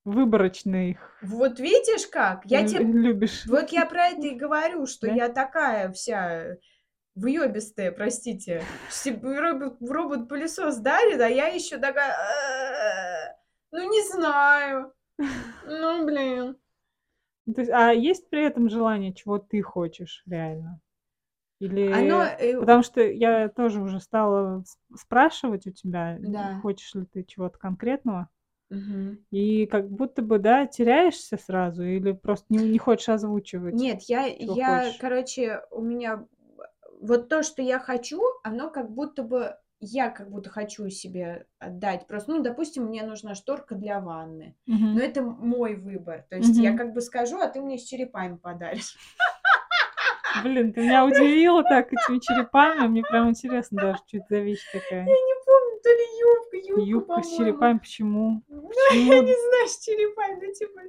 выборочно 0.05 0.91
их 0.91 0.99
Вот 1.23 1.59
видишь 1.61 2.07
как? 2.07 2.45
Я 2.47 2.67
тебе 2.67 2.85
любишь. 2.85 3.45
Вот 3.47 3.71
я 3.71 3.87
про 3.87 4.09
это 4.09 4.27
и 4.27 4.35
говорю, 4.39 4.87
что 4.87 5.07
Да? 5.07 5.13
я 5.15 5.29
такая 5.29 5.93
вся 5.93 6.57
выебистая, 7.15 7.93
простите. 7.93 8.63
Робот-пылесос 9.23 10.77
дарит, 10.79 11.21
а 11.21 11.29
я 11.29 11.49
еще 11.49 11.77
такая... 11.79 12.13
«Э, 12.13 13.35
Ну, 13.73 13.91
не 13.91 14.03
знаю. 14.13 14.93
Ну, 15.67 16.07
блин. 16.07 16.57
Ну, 17.47 17.55
То 17.55 17.61
есть, 17.61 17.71
а 17.73 17.93
есть 17.93 18.31
при 18.31 18.45
этом 18.45 18.69
желание, 18.71 19.13
чего 19.13 19.39
ты 19.39 19.61
хочешь 19.63 20.23
реально? 20.27 20.81
Оно... 21.61 21.69
Или... 21.69 22.55
э, 22.55 22.59
Потому 22.59 22.83
что 22.83 23.03
я 23.03 23.49
тоже 23.49 23.83
уже 23.83 24.01
стала 24.01 24.65
спрашивать 24.97 25.67
у 25.67 25.73
тебя, 25.73 26.17
Да. 26.21 26.59
хочешь 26.63 26.95
ли 26.95 27.05
ты 27.05 27.23
чего-то 27.25 27.59
конкретного, 27.59 28.29
мгм. 28.71 29.19
и 29.31 29.67
как 29.67 29.91
будто 29.91 30.23
бы, 30.23 30.39
да, 30.39 30.67
теряешься 30.67 31.37
сразу, 31.37 31.85
или 31.85 32.13
просто 32.13 32.47
не, 32.49 32.59
не 32.69 32.79
хочешь 32.79 33.09
озвучивать, 33.09 33.75
Нет, 33.75 34.03
я, 34.03 34.31
чего 34.31 34.55
я, 34.55 34.81
хочешь. 34.83 34.99
короче, 34.99 35.61
у 35.71 35.83
меня... 35.83 36.27
Вот 37.01 37.29
то, 37.29 37.43
что 37.43 37.63
я 37.63 37.79
хочу, 37.79 38.23
оно 38.45 38.71
как 38.71 38.91
будто 38.91 39.23
бы... 39.23 39.57
Я 39.83 40.11
как 40.11 40.31
будто 40.31 40.51
хочу 40.51 40.91
себе 40.91 41.47
отдать. 41.59 42.07
Просто, 42.07 42.33
ну, 42.33 42.43
допустим, 42.43 42.85
мне 42.85 43.03
нужна 43.03 43.35
шторка 43.35 43.75
для 43.75 43.99
ванны. 43.99 44.55
Мгм. 44.67 44.95
Но 44.95 45.01
это 45.01 45.23
мой 45.23 45.77
выбор. 45.77 46.27
То 46.29 46.37
есть 46.37 46.59
я 46.59 46.71
Мгм. 46.71 46.79
как 46.79 46.93
бы 46.93 47.01
скажу, 47.01 47.39
а 47.39 47.47
ты 47.49 47.63
мне 47.63 47.79
с 47.79 47.85
черепами 47.85 48.37
подаришь. 48.37 48.95
Блин, 50.45 50.75
ты 50.75 50.83
меня 50.83 51.07
удивила 51.07 51.65
так 51.65 51.93
этими 51.95 52.19
черепами. 52.19 52.89
Мне 52.89 53.03
прям 53.03 53.31
интересно 53.31 53.81
даже, 53.81 53.99
что 54.07 54.19
это 54.19 54.27
за 54.29 54.41
вещь 54.41 54.65
такая. 54.71 55.07
Я 55.51 55.67
не 55.67 55.71
помню, 55.71 55.81
то 55.83 55.91
ли 55.91 56.05
юбка, 56.21 56.57
юбка, 56.57 56.83
Юбка 56.91 57.23
с 57.23 57.27
по-моему. 57.31 57.37
черепами, 57.53 57.79
почему? 57.79 58.43
Ну, 58.49 58.63
я 58.93 58.97
не 58.97 59.11
Почему? 59.11 59.49
знаю, 59.49 59.69
с 59.69 59.79
черепами, 59.79 60.47
ну, 60.47 60.53
типа, 60.53 60.81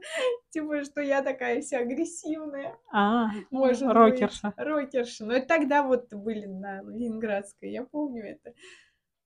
типа, 0.52 0.84
что 0.84 1.02
я 1.02 1.22
такая 1.22 1.62
вся 1.62 1.80
агрессивная, 1.80 2.78
А, 2.92 3.30
может 3.50 3.88
быть. 3.88 3.96
рокерша. 3.96 4.54
Рокерша. 4.58 5.26
Но 5.26 5.34
это 5.34 5.48
тогда 5.48 5.84
вот 5.84 6.14
были 6.14 6.46
на 6.46 6.82
Ленинградской, 6.84 7.72
я 7.72 7.84
помню 7.86 8.24
это. 8.24 8.54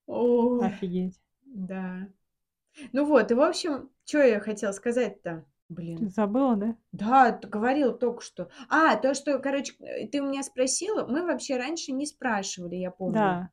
Ой, 0.06 0.66
Офигеть. 0.66 1.20
да. 1.44 2.08
Ну 2.92 3.04
вот, 3.06 3.30
и 3.30 3.34
в 3.34 3.40
общем, 3.40 3.90
что 4.04 4.18
я 4.22 4.38
хотела 4.40 4.72
сказать-то? 4.72 5.44
Ты 5.68 5.74
Блин. 5.74 6.10
забыла, 6.10 6.54
да? 6.56 6.76
Да, 6.92 7.32
говорил 7.42 7.92
только 7.98 8.20
что. 8.22 8.50
А, 8.68 8.94
то, 8.96 9.14
что, 9.14 9.38
короче, 9.40 9.74
э, 9.80 10.06
ты 10.06 10.20
у 10.22 10.28
меня 10.28 10.44
спросила, 10.44 11.04
мы 11.06 11.22
вообще 11.26 11.56
раньше 11.56 11.90
не 11.90 12.06
спрашивали, 12.06 12.76
я 12.76 12.92
помню. 12.92 13.14
Да, 13.14 13.50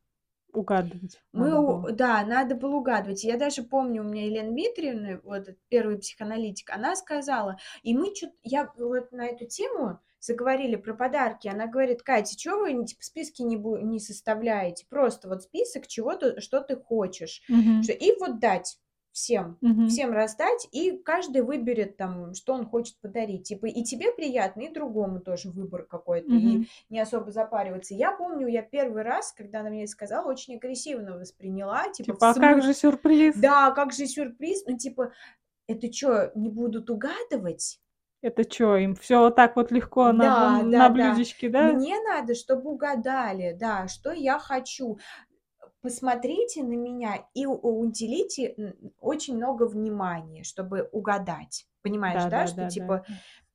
угадывать 0.53 1.19
Мы, 1.31 1.49
надо 1.49 1.61
было. 1.61 1.91
да, 1.91 2.25
надо 2.25 2.55
было 2.55 2.75
угадывать. 2.75 3.23
Я 3.23 3.37
даже 3.37 3.63
помню, 3.63 4.01
у 4.01 4.05
меня 4.05 4.25
Елена 4.25 4.49
Дмитриевна, 4.51 5.19
вот 5.23 5.47
первый 5.69 5.97
психоаналитик, 5.97 6.69
она 6.69 6.95
сказала, 6.95 7.57
и 7.81 7.95
мы 7.95 8.15
что-то, 8.15 8.33
я 8.43 8.71
вот 8.77 9.11
на 9.11 9.25
эту 9.25 9.45
тему 9.45 9.99
заговорили 10.19 10.75
про 10.77 10.93
подарки, 10.93 11.47
она 11.49 11.67
говорит, 11.67 12.01
Катя, 12.01 12.37
чего 12.37 12.59
вы 12.59 12.85
типа, 12.85 13.03
списки 13.03 13.41
не, 13.41 13.57
бу- 13.57 13.81
не 13.81 13.99
составляете? 13.99 14.85
Просто 14.89 15.27
вот 15.27 15.43
список 15.43 15.87
чего-то, 15.87 16.39
что 16.39 16.61
ты 16.61 16.77
хочешь. 16.77 17.41
Что- 17.83 17.91
И 17.93 18.17
вот 18.19 18.39
дать 18.39 18.77
всем, 19.13 19.57
Мгм. 19.61 19.87
всем 19.87 20.11
раздать, 20.11 20.67
и 20.71 20.97
каждый 20.97 21.43
выберет 21.43 21.95
там, 21.97 22.33
что 22.33 22.53
он 22.53 22.65
хочет 22.65 22.99
подарить. 22.99 23.47
Типа 23.47 23.67
и 23.67 23.83
тебе 23.83 24.11
приятно, 24.11 24.61
и 24.63 24.73
другому 24.73 25.19
тоже 25.21 25.49
выбор 25.51 25.83
какой-то. 25.85 26.27
И 26.27 26.39
Мгм. 26.39 26.65
не 26.89 26.99
особо 26.99 27.31
запариваться. 27.31 27.93
Я 27.93 28.11
помню, 28.11 28.47
я 28.47 28.61
первый 28.61 29.03
раз, 29.03 29.31
когда 29.31 29.61
она 29.61 29.69
мне 29.69 29.87
сказала, 29.87 30.29
очень 30.29 30.55
агрессивно 30.57 31.17
восприняла. 31.17 31.89
Типа, 31.93 32.13
Типа, 32.13 32.29
а 32.31 32.33
как 32.33 32.61
же 32.63 32.73
сюрприз? 32.73 33.35
Да, 33.35 33.71
как 33.71 33.93
же 33.93 34.05
сюрприз? 34.07 34.65
Ну, 34.67 34.77
типа, 34.77 35.13
это 35.67 35.91
что, 35.93 36.31
не 36.35 36.49
будут 36.49 36.89
угадывать? 36.89 37.79
Это 38.21 38.43
что, 38.49 38.77
им 38.77 38.95
все 38.95 39.19
вот 39.19 39.35
так 39.35 39.55
вот 39.55 39.71
легко 39.71 40.11
на, 40.13 40.29
Да, 40.29 40.63
на 40.63 40.69
да, 40.71 40.89
да. 40.89 40.89
блюдечке, 40.89 41.49
да? 41.49 41.71
Мне 41.73 41.95
надо, 42.01 42.35
чтобы 42.35 42.71
угадали, 42.71 43.55
да, 43.59 43.87
что 43.87 44.11
я 44.11 44.39
хочу. 44.39 44.97
Посмотрите 45.83 46.63
на 46.63 46.75
меня 46.77 47.25
и 47.33 47.45
уделите 47.45 48.73
очень 49.01 49.35
много 49.35 49.67
внимания, 49.67 50.43
чтобы 50.43 50.87
угадать. 50.93 51.67
Понимаешь, 51.81 52.23
Да, 52.23 52.29
да, 52.29 52.39
да, 52.39 52.47
что 52.47 52.55
да, 52.55 52.63
да. 52.63 52.69
типа 52.69 53.05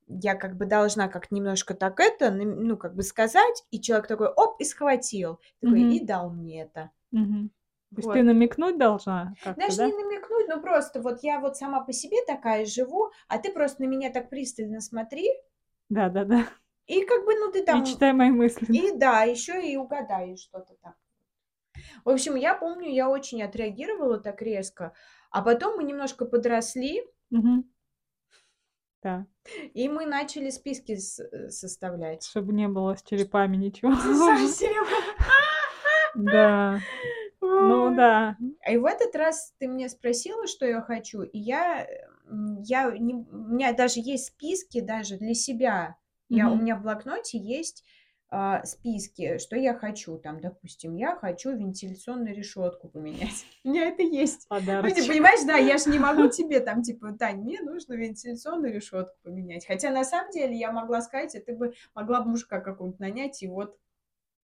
я 0.07 0.35
как 0.35 0.55
бы 0.55 0.67
должна 0.67 1.07
как 1.07 1.31
немножко 1.31 1.73
так 1.73 1.99
это, 1.99 2.29
ну, 2.29 2.77
как 2.77 2.93
бы 2.93 3.01
сказать, 3.01 3.65
и 3.71 3.81
человек 3.81 4.05
такой, 4.05 4.27
оп, 4.27 4.61
и 4.61 4.63
схватил. 4.63 5.39
Такой, 5.59 5.81
Мгм. 5.81 5.89
и 5.91 6.05
дал 6.05 6.29
мне 6.29 6.61
это. 6.61 6.91
Мгм. 7.11 7.49
То 7.49 7.95
есть 7.95 8.07
Вот. 8.07 8.13
ты 8.13 8.21
намекнуть 8.21 8.77
должна 8.77 9.33
Даже 9.43 9.77
да? 9.77 9.87
не 9.87 9.93
намекнуть, 9.93 10.47
но 10.47 10.61
просто 10.61 11.01
вот 11.01 11.23
я 11.23 11.39
вот 11.39 11.57
сама 11.57 11.81
по 11.83 11.91
себе 11.91 12.17
такая 12.27 12.65
живу, 12.65 13.09
а 13.27 13.39
ты 13.39 13.51
просто 13.51 13.81
на 13.81 13.87
меня 13.87 14.11
так 14.11 14.29
пристально 14.29 14.81
смотри, 14.81 15.31
Да, 15.89 16.09
да, 16.09 16.25
да. 16.25 16.45
и 16.85 17.03
как 17.05 17.25
бы, 17.25 17.33
ну, 17.33 17.51
ты 17.51 17.63
там... 17.63 17.81
И 17.81 17.85
читай 17.87 18.13
мои 18.13 18.29
мысли. 18.29 18.67
И 18.71 18.91
да, 18.95 19.23
еще 19.23 19.67
и 19.67 19.75
угадаешь 19.77 20.39
что-то 20.41 20.75
там. 20.83 20.93
В 22.05 22.09
общем, 22.09 22.35
я 22.35 22.55
помню, 22.55 22.89
я 22.91 23.09
очень 23.09 23.41
отреагировала 23.43 24.19
так 24.19 24.41
резко, 24.41 24.93
а 25.31 25.41
потом 25.41 25.77
мы 25.77 25.83
немножко 25.83 26.25
подросли, 26.25 27.03
Мгм. 27.29 27.71
Да, 29.01 29.25
и 29.73 29.87
мы 29.87 30.05
начали 30.05 30.49
списки 30.49 30.93
э, 30.93 31.49
составлять. 31.49 32.25
чтобы 32.25 32.53
не 32.53 32.67
было 32.67 32.95
с 32.95 33.03
черепами 33.03 33.55
ничего. 33.55 33.95
Совсем. 33.95 34.85
Да, 36.15 36.79
ну 37.41 37.95
да. 37.95 38.37
И 38.69 38.77
в 38.77 38.85
этот 38.85 39.15
раз 39.15 39.53
ты 39.57 39.67
меня 39.67 39.89
спросила, 39.89 40.47
что 40.47 40.65
я 40.65 40.81
хочу, 40.81 41.21
и 41.21 41.37
я, 41.37 41.87
я 42.63 42.91
не, 42.97 43.13
у 43.13 43.53
меня 43.53 43.73
даже 43.73 43.99
есть 43.99 44.27
списки 44.27 44.81
даже 44.81 45.17
для 45.17 45.33
себя. 45.33 45.95
Я, 46.31 46.51
у 46.51 46.55
меня 46.55 46.75
в 46.75 46.83
блокноте 46.83 47.39
есть 47.39 47.83
а, 48.31 48.63
списки, 48.63 49.39
что 49.39 49.55
я 49.55 49.73
хочу. 49.73 50.17
Там, 50.17 50.39
допустим, 50.39 50.95
я 50.95 51.15
хочу 51.15 51.51
вентиляционную 51.51 52.35
решетку 52.35 52.87
поменять. 52.87 53.45
У 53.63 53.69
меня 53.69 53.87
это 53.87 54.03
есть. 54.03 54.45
Ну, 54.49 54.59
ты 54.59 54.65
Подарочек. 54.65 55.07
понимаешь, 55.07 55.45
да, 55.45 55.57
я 55.57 55.77
же 55.77 55.89
не 55.89 55.99
могу 55.99 56.27
тебе 56.29 56.59
там, 56.59 56.83
типа, 56.83 57.13
Тань, 57.13 57.41
мне 57.41 57.61
нужно 57.61 57.93
вентиляционную 57.93 58.73
решетку 58.73 59.15
поменять. 59.23 59.65
Хотя 59.65 59.91
на 59.91 60.03
самом 60.03 60.31
деле 60.31 60.55
я 60.55 60.71
могла 60.71 61.01
сказать, 61.01 61.35
а 61.35 61.41
ты 61.41 61.55
бы 61.55 61.73
могла 61.95 62.21
бы 62.21 62.29
мужика 62.29 62.59
какого-нибудь 62.59 62.99
нанять, 62.99 63.41
и 63.41 63.47
вот 63.47 63.77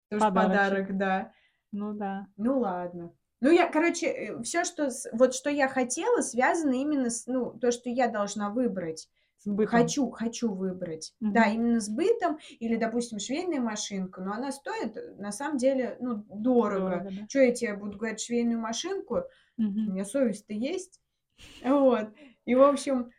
тоже 0.09 0.21
Подарочек. 0.21 0.57
подарок, 0.57 0.97
да. 0.97 1.31
Ну 1.71 1.93
да. 1.93 2.27
Ну 2.37 2.59
ладно. 2.59 3.13
Ну, 3.41 3.51
я, 3.51 3.67
короче, 3.67 4.41
все, 4.41 4.63
что, 4.63 4.89
вот 5.11 5.35
что 5.35 5.49
я 5.49 5.67
хотела, 5.67 6.21
связано 6.21 6.73
именно 6.73 7.09
с, 7.09 7.27
ну, 7.27 7.51
то, 7.51 7.71
что 7.71 7.89
я 7.89 8.07
должна 8.07 8.49
выбрать. 8.49 9.09
С 9.45 9.47
бытом. 9.47 9.69
Хочу, 9.81 10.09
хочу 10.09 10.51
выбрать. 10.51 11.13
Да, 11.21 11.45
Мгм. 11.45 11.53
именно 11.55 11.79
с 11.79 11.87
бытом 11.89 12.39
или, 12.59 12.75
допустим, 12.77 13.19
швейная 13.19 13.61
машинка, 13.61 14.21
но 14.21 14.33
она 14.33 14.51
стоит, 14.51 14.97
на 15.19 15.31
самом 15.31 15.57
деле, 15.57 15.97
ну, 15.99 16.25
дорого. 16.29 16.79
Дорого, 16.79 17.11
да. 17.11 17.27
Что 17.29 17.39
я 17.41 17.53
тебе 17.53 17.75
буду 17.75 17.97
говорить, 17.97 18.19
швейную 18.21 18.59
машинку? 18.59 19.21
У 19.57 19.61
Мгм. 19.61 19.93
меня 19.93 20.03
совесть-то 20.05 20.53
есть. 20.53 20.99
Вот. 21.63 22.09
И, 22.45 22.55
в 22.55 22.61
общем, 22.63 23.11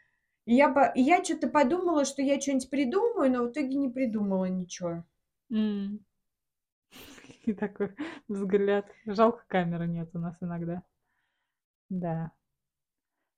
я, 0.46 0.68
по- 0.68 0.92
я 0.96 1.22
что-то 1.24 1.48
подумала, 1.48 2.04
что 2.04 2.22
я 2.22 2.40
что-нибудь 2.40 2.70
придумаю, 2.70 3.30
но 3.32 3.44
в 3.44 3.52
итоге 3.52 3.76
не 3.76 3.88
придумала 3.88 4.46
ничего. 4.46 5.04
М. 5.50 6.04
И 7.46 7.52
такой 7.52 7.94
взгляд. 8.28 8.86
Жалко, 9.06 9.44
камеры 9.48 9.86
нет 9.86 10.10
у 10.14 10.18
нас 10.18 10.36
иногда. 10.42 10.82
Да. 11.88 12.30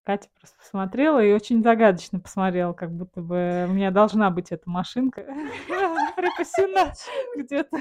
Катя 0.08 0.30
просто 0.40 0.56
посмотрела 0.56 1.22
и 1.22 1.34
очень 1.34 1.62
загадочно 1.62 2.18
посмотрела, 2.18 2.72
как 2.72 2.90
будто 2.90 3.20
бы 3.20 3.66
у 3.68 3.72
меня 3.74 3.90
должна 3.90 4.30
быть 4.30 4.50
эта 4.50 4.62
машинка 4.64 5.20
припасена 6.16 6.94
где-то. 7.36 7.76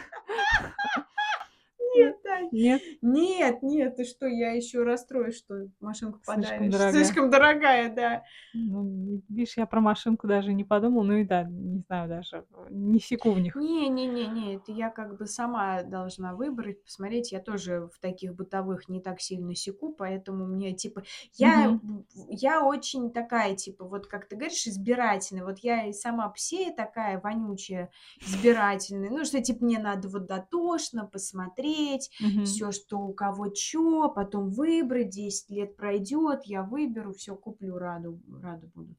Нет, 1.96 2.17
Нет? 2.52 2.82
Нет, 3.02 3.62
нет, 3.64 3.96
ты 3.96 4.04
что, 4.04 4.28
я 4.28 4.52
еще 4.52 4.84
расстроюсь, 4.84 5.38
что 5.38 5.68
машинку 5.80 6.20
Слишком 6.24 6.44
подаришь. 6.44 6.72
дорогая. 6.72 6.92
Слишком 6.94 7.30
дорогая, 7.30 7.94
да. 7.94 8.24
Ну, 8.54 9.22
видишь, 9.30 9.58
я 9.58 9.66
про 9.66 9.82
машинку 9.82 10.28
даже 10.28 10.54
не 10.54 10.64
подумала. 10.64 11.04
Ну 11.04 11.14
и 11.18 11.24
да, 11.24 11.44
не 11.44 11.82
знаю 11.88 12.10
даже, 12.10 12.46
не 12.70 13.00
секу 13.00 13.32
в 13.32 13.40
них. 13.40 13.56
Не-не-не-не, 13.56 14.56
это 14.56 14.72
я 14.72 14.90
как 14.90 15.18
бы 15.18 15.26
сама 15.26 15.84
должна 15.84 16.34
выбрать, 16.36 16.84
посмотреть. 16.84 17.32
Я 17.32 17.40
тоже 17.40 17.90
в 17.94 18.00
таких 18.00 18.36
бытовых 18.36 18.90
не 18.90 19.02
так 19.02 19.22
сильно 19.22 19.56
секу, 19.56 19.94
поэтому 19.98 20.46
мне 20.46 20.74
типа... 20.74 21.04
Я, 21.34 21.70
в- 21.70 22.06
я 22.30 22.64
очень 22.64 23.12
такая, 23.12 23.56
типа, 23.56 23.86
вот 23.86 24.08
как 24.08 24.28
ты 24.28 24.36
говоришь, 24.36 24.68
избирательная. 24.68 25.44
Вот 25.46 25.60
я 25.60 25.86
и 25.86 25.94
сама 25.94 26.28
псея 26.30 26.74
такая 26.74 27.20
вонючая, 27.20 27.92
избирательная. 28.20 29.10
Ну, 29.10 29.24
что, 29.26 29.42
типа, 29.42 29.64
мне 29.64 29.80
надо 29.80 30.08
вот 30.10 30.26
дотошно 30.28 31.06
посмотреть, 31.06 32.10
Мгм. 32.20 32.44
все, 32.44 32.72
что 32.72 33.00
у 33.00 33.14
кого 33.14 33.50
чё, 33.50 34.10
потом 34.10 34.50
выбрать, 34.52 35.10
10 35.10 35.50
лет 35.50 35.76
пройдет, 35.78 36.44
я 36.46 36.64
выберу, 36.64 37.14
все 37.14 37.36
куплю, 37.36 37.78
раду, 37.78 38.20
рада 38.42 38.68
буду. 38.74 38.96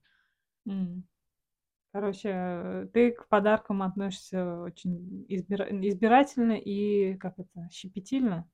М. 0.66 1.04
Короче, 1.92 2.88
ты 2.94 3.12
к 3.12 3.28
подаркам 3.28 3.82
относишься 3.82 4.60
очень 4.62 5.26
избира- 5.28 5.68
избирательно 5.88 6.52
и, 6.54 7.16
как 7.16 7.38
это, 7.38 7.68
щепетильно? 7.72 8.48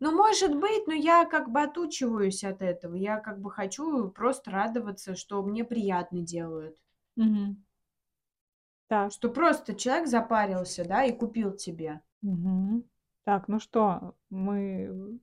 Ну, 0.00 0.12
может 0.14 0.54
быть, 0.58 0.86
но 0.86 0.92
я 0.94 1.24
как 1.24 1.50
бы 1.50 1.62
отучиваюсь 1.62 2.44
от 2.44 2.60
этого. 2.60 2.94
Я 2.94 3.18
как 3.18 3.40
бы 3.40 3.50
хочу 3.50 4.10
просто 4.10 4.50
радоваться, 4.50 5.14
что 5.16 5.42
мне 5.42 5.64
приятно 5.64 6.20
делают. 6.20 6.76
Мгм. 7.16 7.56
Так. 8.90 9.12
Что 9.12 9.28
просто 9.30 9.74
человек 9.74 10.08
запарился, 10.08 10.84
да, 10.84 11.04
и 11.04 11.12
купил 11.16 11.52
тебе. 11.52 12.00
Мгм. 12.22 12.84
Так, 13.26 13.48
ну 13.48 13.58
что, 13.60 14.14
мы 14.30 15.18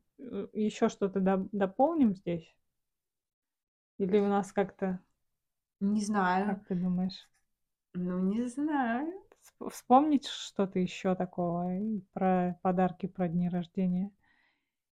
еще 0.54 0.90
что-то 0.90 1.20
доп- 1.20 1.50
дополним 1.54 2.16
здесь? 2.16 2.54
Или 3.98 4.20
у 4.20 4.28
нас 4.28 4.52
как-то, 4.52 5.00
Не 5.82 6.02
знаю. 6.02 6.46
как 6.48 6.66
ты 6.68 6.76
думаешь, 6.76 7.30
Ну, 7.96 8.20
не 8.20 8.48
знаю. 8.48 9.14
сп- 9.42 9.70
вспомнить 9.70 10.28
что-то 10.28 10.80
еще 10.80 11.16
такого 11.16 11.78
и 11.78 12.02
про 12.14 12.60
подарки, 12.62 13.08
про 13.08 13.30
дни 13.30 13.48
рождения? 13.50 14.12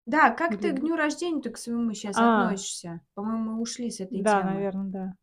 Да, 0.06 0.30
как 0.30 0.58
ты 0.60 0.68
Или- 0.68 0.76
к 0.76 0.80
дню 0.80 0.96
рождения-то 0.96 1.50
к 1.50 1.58
своему 1.58 1.92
сейчас 1.94 2.16
А. 2.16 2.44
относишься? 2.44 3.00
По-моему, 3.14 3.52
мы 3.52 3.60
ушли 3.60 3.90
с 3.90 4.00
этой 4.00 4.22
Да, 4.22 4.40
темы. 4.40 4.54
наверное, 4.54 4.90
да. 4.90 5.16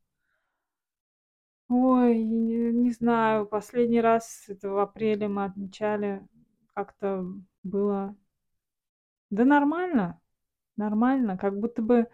Ой, 1.69 2.23
не, 2.23 2.71
не 2.73 2.91
знаю, 2.91 3.45
последний 3.45 4.01
раз 4.01 4.45
это 4.47 4.69
в 4.69 4.77
апреле 4.79 5.27
мы 5.27 5.45
отмечали, 5.45 6.27
как-то 6.73 7.25
было, 7.69 8.15
да 9.31 9.43
нормально, 9.45 10.19
нормально, 10.77 11.37
как 11.37 11.59
будто 11.59 11.81
бы 11.81 12.07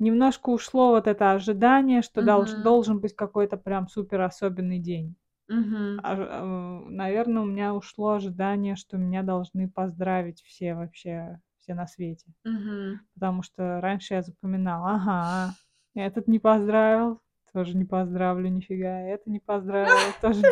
немножко 0.00 0.50
ушло 0.50 0.90
вот 0.90 1.06
это 1.08 1.32
ожидание, 1.32 2.02
что 2.02 2.22
Мгм. 2.22 2.62
должен 2.62 3.00
быть 3.00 3.16
какой-то 3.16 3.56
прям 3.58 3.88
супер 3.88 4.22
особенный 4.22 4.78
день. 4.80 5.16
Мгм. 5.48 6.00
наверное, 6.02 7.42
у 7.42 7.46
меня 7.46 7.74
ушло 7.74 8.12
ожидание, 8.12 8.76
что 8.76 8.96
меня 8.96 9.22
должны 9.22 9.68
поздравить 9.68 10.42
все 10.42 10.74
вообще, 10.74 11.40
все 11.58 11.74
на 11.74 11.86
свете. 11.86 12.26
Мгм. 12.44 13.00
Потому 13.14 13.42
что 13.42 13.80
раньше 13.80 14.14
я 14.14 14.22
запоминала, 14.22 14.94
ага, 14.96 15.56
этот 15.94 16.28
не 16.28 16.38
поздравил, 16.38 17.20
тоже 17.52 17.76
не 17.76 17.84
поздравлю 17.84 18.48
нифига, 18.48 19.00
это 19.00 19.30
не 19.30 19.40
поздравил, 19.40 20.14
тоже 20.20 20.42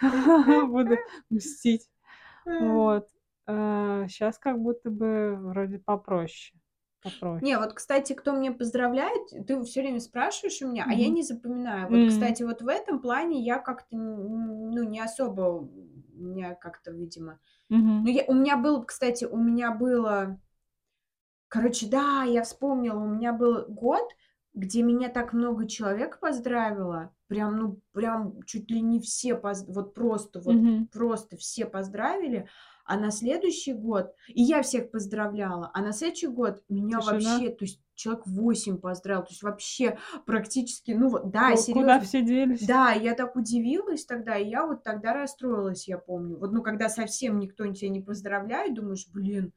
буду 0.70 0.96
мстить. 1.30 1.88
Вот. 2.58 3.08
Сейчас 4.08 4.38
как 4.38 4.58
будто 4.60 4.90
бы 4.90 5.36
вроде 5.40 5.78
попроще. 5.78 6.58
Попроще. 7.02 7.42
Не, 7.42 7.58
вот, 7.58 7.72
кстати, 7.72 8.12
кто 8.12 8.32
мне 8.32 8.52
поздравляет, 8.52 9.46
ты 9.46 9.62
все 9.64 9.80
время 9.80 10.00
спрашиваешь 10.00 10.60
у 10.62 10.68
меня, 10.68 10.86
а 10.88 10.92
я 10.94 11.08
не 11.08 11.22
запоминаю. 11.22 11.88
Вот, 11.88 12.00
М. 12.00 12.08
кстати, 12.08 12.42
вот 12.42 12.60
в 12.62 12.68
этом 12.68 13.00
плане 13.00 13.40
я 13.42 13.58
как-то, 13.58 13.96
ну, 13.96 14.82
не 14.84 15.00
особо, 15.00 15.40
у 15.42 15.68
меня 16.14 16.54
как-то, 16.54 16.90
видимо. 16.92 17.38
Мгм. 17.70 18.04
Ну, 18.04 18.10
я, 18.10 18.24
у 18.28 18.34
меня 18.34 18.56
был, 18.56 18.84
кстати, 18.84 19.24
у 19.24 19.36
меня 19.38 19.72
было, 19.72 20.38
короче, 21.48 21.86
да, 21.86 22.22
я 22.24 22.42
вспомнила, 22.42 22.98
у 22.98 23.08
меня 23.08 23.32
был 23.32 23.64
год, 23.66 24.08
где 24.54 24.82
меня 24.82 25.08
так 25.08 25.32
много 25.32 25.66
человек 25.68 26.18
поздравило, 26.20 27.14
прям, 27.28 27.56
ну, 27.56 27.80
прям 27.92 28.42
чуть 28.44 28.70
ли 28.70 28.80
не 28.80 29.00
все, 29.00 29.34
поз- 29.36 29.66
вот 29.68 29.94
просто, 29.94 30.40
вот 30.40 30.56
Мгм. 30.56 30.88
просто 30.92 31.36
все 31.36 31.66
поздравили, 31.66 32.48
а 32.84 32.96
на 32.98 33.10
следующий 33.10 33.72
год, 33.72 34.14
и 34.28 34.42
я 34.42 34.62
всех 34.62 34.90
поздравляла, 34.90 35.70
а 35.74 35.80
на 35.82 35.92
следующий 35.92 36.28
год 36.28 36.62
меня 36.68 37.00
Тишина. 37.00 37.02
вообще, 37.02 37.50
то 37.50 37.64
есть 37.64 37.80
человек 37.94 38.26
8 38.26 38.78
поздравил, 38.78 39.22
то 39.22 39.30
есть 39.30 39.42
вообще 39.42 39.98
практически, 40.26 40.92
ну 40.92 41.08
вот, 41.08 41.30
да, 41.30 41.56
Куда 41.70 41.98
серьезно. 41.98 42.00
все 42.00 42.22
делись? 42.22 42.68
Да, 42.68 42.92
я 42.92 43.14
так 43.14 43.36
удивилась 43.36 44.04
тогда, 44.04 44.36
и 44.36 44.48
я 44.48 44.66
вот 44.66 44.82
тогда 44.82 45.14
расстроилась, 45.14 45.88
я 45.88 45.96
помню. 45.98 46.38
Вот, 46.38 46.52
ну, 46.52 46.62
когда 46.62 46.88
совсем 46.90 47.38
никто 47.38 47.66
тебя 47.72 47.88
не 47.88 48.00
поздравляет, 48.02 48.74
думаешь, 48.74 49.08
блин, 49.12 49.54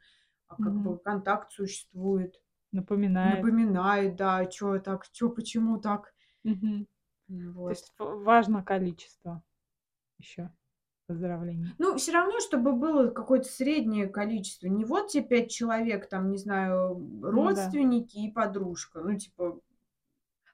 а 0.48 0.56
как 0.58 0.82
Мгм. 0.82 0.82
бы 0.82 0.98
контакт 1.00 1.52
существует, 1.52 2.42
Напоминает. 2.74 3.48
напоминает, 3.54 4.16
да, 4.18 4.50
что 4.52 4.80
так, 4.80 5.06
что, 5.06 5.30
почему 5.30 5.80
так. 5.80 6.14
Мгм. 6.44 6.88
Ну, 7.28 7.54
То 7.66 7.72
Вот. 7.72 7.74
есть 7.74 7.94
важно 8.00 8.64
количество 8.64 9.44
еще 10.20 10.52
поздравлений. 11.14 11.68
Ну, 11.78 11.96
все 11.98 12.12
равно, 12.12 12.40
чтобы 12.40 12.74
было 12.74 13.10
какое-то 13.10 13.48
среднее 13.48 14.08
количество. 14.08 14.68
Не 14.68 14.84
вот 14.84 15.10
те 15.10 15.22
пять 15.22 15.52
человек, 15.52 16.10
там, 16.10 16.32
не 16.32 16.38
знаю, 16.38 16.96
Ну 16.98 17.22
да. 17.22 17.32
родственники 17.32 18.18
и 18.18 18.32
подружка. 18.32 19.00
Ну, 19.00 19.18
типа, 19.18 19.60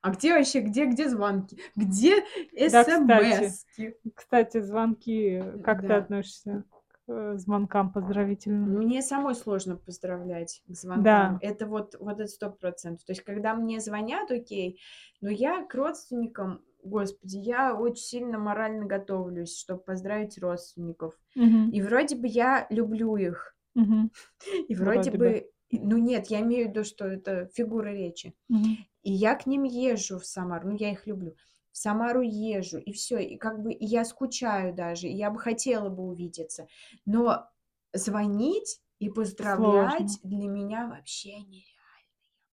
а 0.01 0.12
где 0.12 0.34
вообще, 0.34 0.62
где, 0.62 0.86
где 0.86 1.10
звонки? 1.10 1.57
Где 1.76 2.24
Да, 2.72 2.84
кстати. 2.84 3.95
Кстати, 4.16 4.62
звонки, 4.62 5.43
как 5.64 5.82
ты 5.82 5.88
Да. 5.88 5.97
относишься 5.97 6.64
к 6.88 7.12
э, 7.12 7.38
звонкам 7.38 7.91
поздравительным? 7.91 8.78
Мне 8.78 9.01
самой 9.01 9.36
сложно 9.36 9.76
поздравлять 9.76 10.62
к 10.68 10.74
звонкам. 10.74 11.03
Да. 11.03 11.39
Это 11.41 11.66
вот, 11.66 11.95
вот 11.99 12.20
это 12.20 12.28
сто 12.28 12.49
процентов. 12.49 13.05
То 13.05 13.12
есть, 13.12 13.24
когда 13.24 13.55
мне 13.55 13.80
звонят, 13.82 14.32
окей, 14.32 14.80
но 15.22 15.30
я 15.30 15.64
к 15.66 15.74
родственникам, 15.76 16.62
господи, 16.84 17.38
я 17.38 17.76
очень 17.76 18.04
сильно 18.04 18.38
морально 18.40 18.86
готовлюсь, 18.86 19.58
чтобы 19.58 19.82
поздравить 19.82 20.38
родственников. 20.40 21.20
Мгм. 21.36 21.72
И 21.72 21.82
вроде 21.82 22.16
бы 22.16 22.28
я 22.28 22.68
люблю 22.70 23.16
их. 23.18 23.56
Мгм. 23.76 24.12
И 24.68 24.76
вроде 24.76 25.12
Вроде 25.12 25.18
бы. 25.18 25.34
бы, 25.34 25.52
ну 25.72 25.98
нет, 25.98 26.28
я 26.28 26.42
имею 26.42 26.68
в 26.68 26.70
виду, 26.72 26.84
что 26.84 27.06
это 27.08 27.48
фигура 27.54 27.90
речи. 27.90 28.34
Мгм. 28.50 28.78
И 29.04 29.12
я 29.12 29.36
к 29.36 29.46
ним 29.46 29.64
езжу 29.64 30.20
в 30.20 30.26
Самару, 30.26 30.70
ну 30.70 30.76
я 30.78 30.92
их 30.92 31.08
люблю. 31.08 31.36
В 31.72 31.78
Самару 31.78 32.22
езжу, 32.22 32.78
и 32.80 32.92
все, 32.94 33.20
и 33.20 33.38
как 33.38 33.62
бы 33.62 33.72
и 33.74 33.86
я 33.86 34.04
скучаю 34.06 34.74
даже, 34.74 35.08
и 35.08 35.14
я 35.16 35.30
бы 35.32 35.40
хотела 35.40 35.90
бы 35.90 36.04
увидеться. 36.04 36.68
Но 37.06 37.50
звонить 37.94 38.82
и 39.00 39.10
поздравлять 39.10 40.20
Сложно. 40.20 40.24
для 40.24 40.48
меня 40.48 40.88
вообще 40.88 41.38
нереально. 41.42 41.66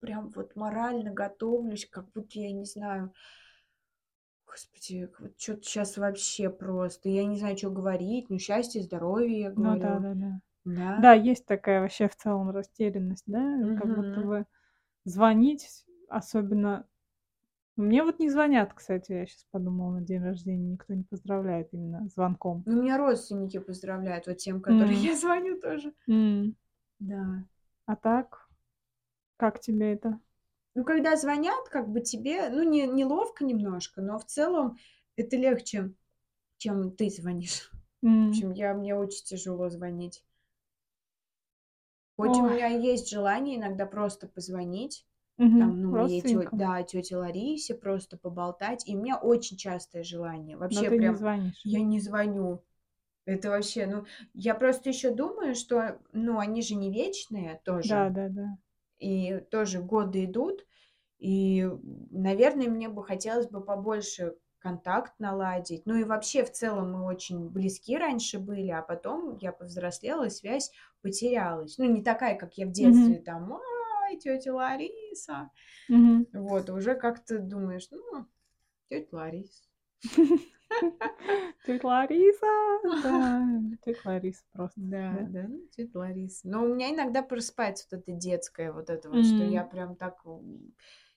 прям 0.00 0.30
вот 0.30 0.56
морально 0.56 1.12
готовлюсь, 1.12 1.86
как 1.86 2.10
будто 2.12 2.38
я 2.38 2.52
не 2.52 2.64
знаю. 2.64 3.12
Господи, 4.54 5.10
вот 5.18 5.32
что-то 5.36 5.64
сейчас 5.64 5.96
вообще 5.96 6.48
просто. 6.48 7.08
Я 7.08 7.24
не 7.24 7.36
знаю, 7.38 7.56
что 7.58 7.70
говорить. 7.70 8.30
Ну, 8.30 8.38
счастье, 8.38 8.82
здоровье, 8.82 9.40
я 9.40 9.50
Ну 9.50 9.76
да, 9.76 9.98
говорю. 9.98 10.00
да, 10.00 10.14
да. 10.14 10.40
Да. 10.64 10.96
Да, 11.02 11.12
есть 11.12 11.44
такая 11.44 11.80
вообще 11.80 12.08
в 12.08 12.14
целом 12.14 12.50
растерянность, 12.50 13.24
да, 13.26 13.40
как 13.76 13.88
будто 13.88 14.20
бы 14.20 14.46
звонить, 15.04 15.84
особенно... 16.08 16.86
Мне 17.76 18.04
вот 18.04 18.20
не 18.20 18.30
звонят, 18.30 18.72
кстати, 18.74 19.10
я 19.10 19.26
сейчас 19.26 19.44
подумала, 19.50 19.94
на 19.94 20.00
день 20.00 20.22
рождения 20.22 20.72
никто 20.74 20.94
не 20.94 21.02
поздравляет 21.02 21.70
именно 21.72 22.08
звонком. 22.08 22.62
Ну, 22.66 22.80
меня 22.82 22.96
родственники 22.98 23.58
поздравляют, 23.58 24.28
вот 24.28 24.36
тем, 24.36 24.60
которым 24.60 24.92
М. 24.92 25.00
я 25.04 25.16
звоню 25.16 25.60
тоже. 25.60 25.92
М. 26.08 26.54
Да. 27.00 27.44
А 27.86 27.96
так, 27.96 28.48
как 29.36 29.60
тебе 29.60 29.94
это? 29.94 30.18
Ну, 30.76 30.82
когда 30.84 31.16
звонят, 31.16 31.68
как 31.68 31.88
бы 31.88 32.00
тебе, 32.00 32.48
ну, 32.50 32.64
не, 32.64 32.86
неловко 32.88 33.44
немножко, 33.44 34.02
но 34.02 34.18
в 34.18 34.24
целом 34.24 34.76
это 35.16 35.36
легче, 35.36 35.92
чем 36.58 36.92
ты 36.96 37.10
звонишь. 37.10 37.70
В 37.72 37.82
М. 38.02 38.30
общем, 38.30 38.52
я, 38.52 38.74
мне 38.74 38.96
очень 38.96 39.24
тяжело 39.24 39.70
звонить. 39.70 40.22
Хоть 42.18 42.38
у 42.40 42.44
Ой. 42.44 42.54
меня 42.54 42.68
есть 42.68 43.10
желание 43.10 43.56
иногда 43.56 43.86
просто 43.86 44.28
позвонить, 44.28 45.04
Мгм. 45.38 45.56
там, 45.56 45.80
ну, 45.82 45.90
моей 45.90 46.22
тё- 46.22 46.48
да, 46.52 46.82
тете 46.84 47.16
Ларисе 47.16 47.74
просто 47.74 48.16
поболтать, 48.16 48.86
и 48.88 48.96
у 48.96 49.00
меня 49.00 49.16
очень 49.18 49.56
частое 49.56 50.04
желание. 50.04 50.56
Но 50.70 50.84
Вообще 50.84 50.84
ты 50.84 50.98
не 50.98 51.14
прям 51.14 51.16
звонишь. 51.16 51.64
я 51.64 51.82
не 51.82 52.00
звоню. 52.00 52.62
Это 53.26 53.50
вообще, 53.50 53.86
ну, 53.86 54.06
я 54.34 54.54
просто 54.54 54.90
еще 54.90 55.10
думаю, 55.12 55.54
что, 55.54 56.00
ну, 56.12 56.38
они 56.40 56.62
же 56.62 56.74
не 56.76 56.92
вечные 56.92 57.60
Да, 57.82 58.08
тоже. 58.08 58.10
да, 58.10 58.28
да. 58.28 58.56
И 59.04 59.40
тоже 59.40 59.80
годы 59.82 60.24
идут, 60.24 60.66
и, 61.18 61.68
наверное, 62.10 62.68
мне 62.68 62.88
бы 62.88 63.04
хотелось 63.04 63.48
бы 63.48 63.62
побольше 63.64 64.36
контакт 64.58 65.12
наладить. 65.18 65.84
Ну 65.86 65.94
и 65.96 66.04
вообще 66.04 66.44
в 66.44 66.52
целом 66.52 66.92
мы 66.92 67.04
очень 67.04 67.50
близки 67.50 67.96
раньше 67.98 68.38
были, 68.38 68.70
а 68.70 68.82
потом 68.82 69.36
я 69.40 69.52
повзрослела, 69.52 70.28
связь 70.30 70.72
потерялась. 71.02 71.78
Ну 71.78 71.84
не 71.84 72.02
такая, 72.02 72.36
как 72.36 72.54
я 72.58 72.66
в 72.66 72.72
детстве, 72.72 73.18
Мгм. 73.18 73.24
там, 73.24 73.52
ай, 74.02 74.16
тетя 74.18 74.54
Лариса. 74.54 75.50
Мгм. 75.88 76.26
Вот, 76.32 76.70
уже 76.70 76.94
как-то 76.96 77.38
думаешь, 77.38 77.88
ну, 77.90 78.26
тетя 78.88 79.08
Лариса. 79.16 79.64
Тетя 81.64 81.86
Лариса, 81.88 82.46
да, 83.02 83.42
тетя 83.84 84.00
Лариса 84.04 84.44
просто, 84.52 84.80
Да, 84.80 85.22
да. 85.22 85.28
да, 85.30 85.48
ну, 85.48 85.60
тетя 85.70 85.98
Лариса. 85.98 86.48
Но 86.48 86.64
у 86.64 86.74
меня 86.74 86.90
иногда 86.90 87.22
просыпается 87.22 87.86
вот 87.90 88.00
это 88.00 88.12
детское, 88.12 88.72
вот 88.72 88.90
это 88.90 89.08
вот, 89.10 89.24
что 89.26 89.44
я 89.44 89.64
прям 89.64 89.96
так, 89.96 90.22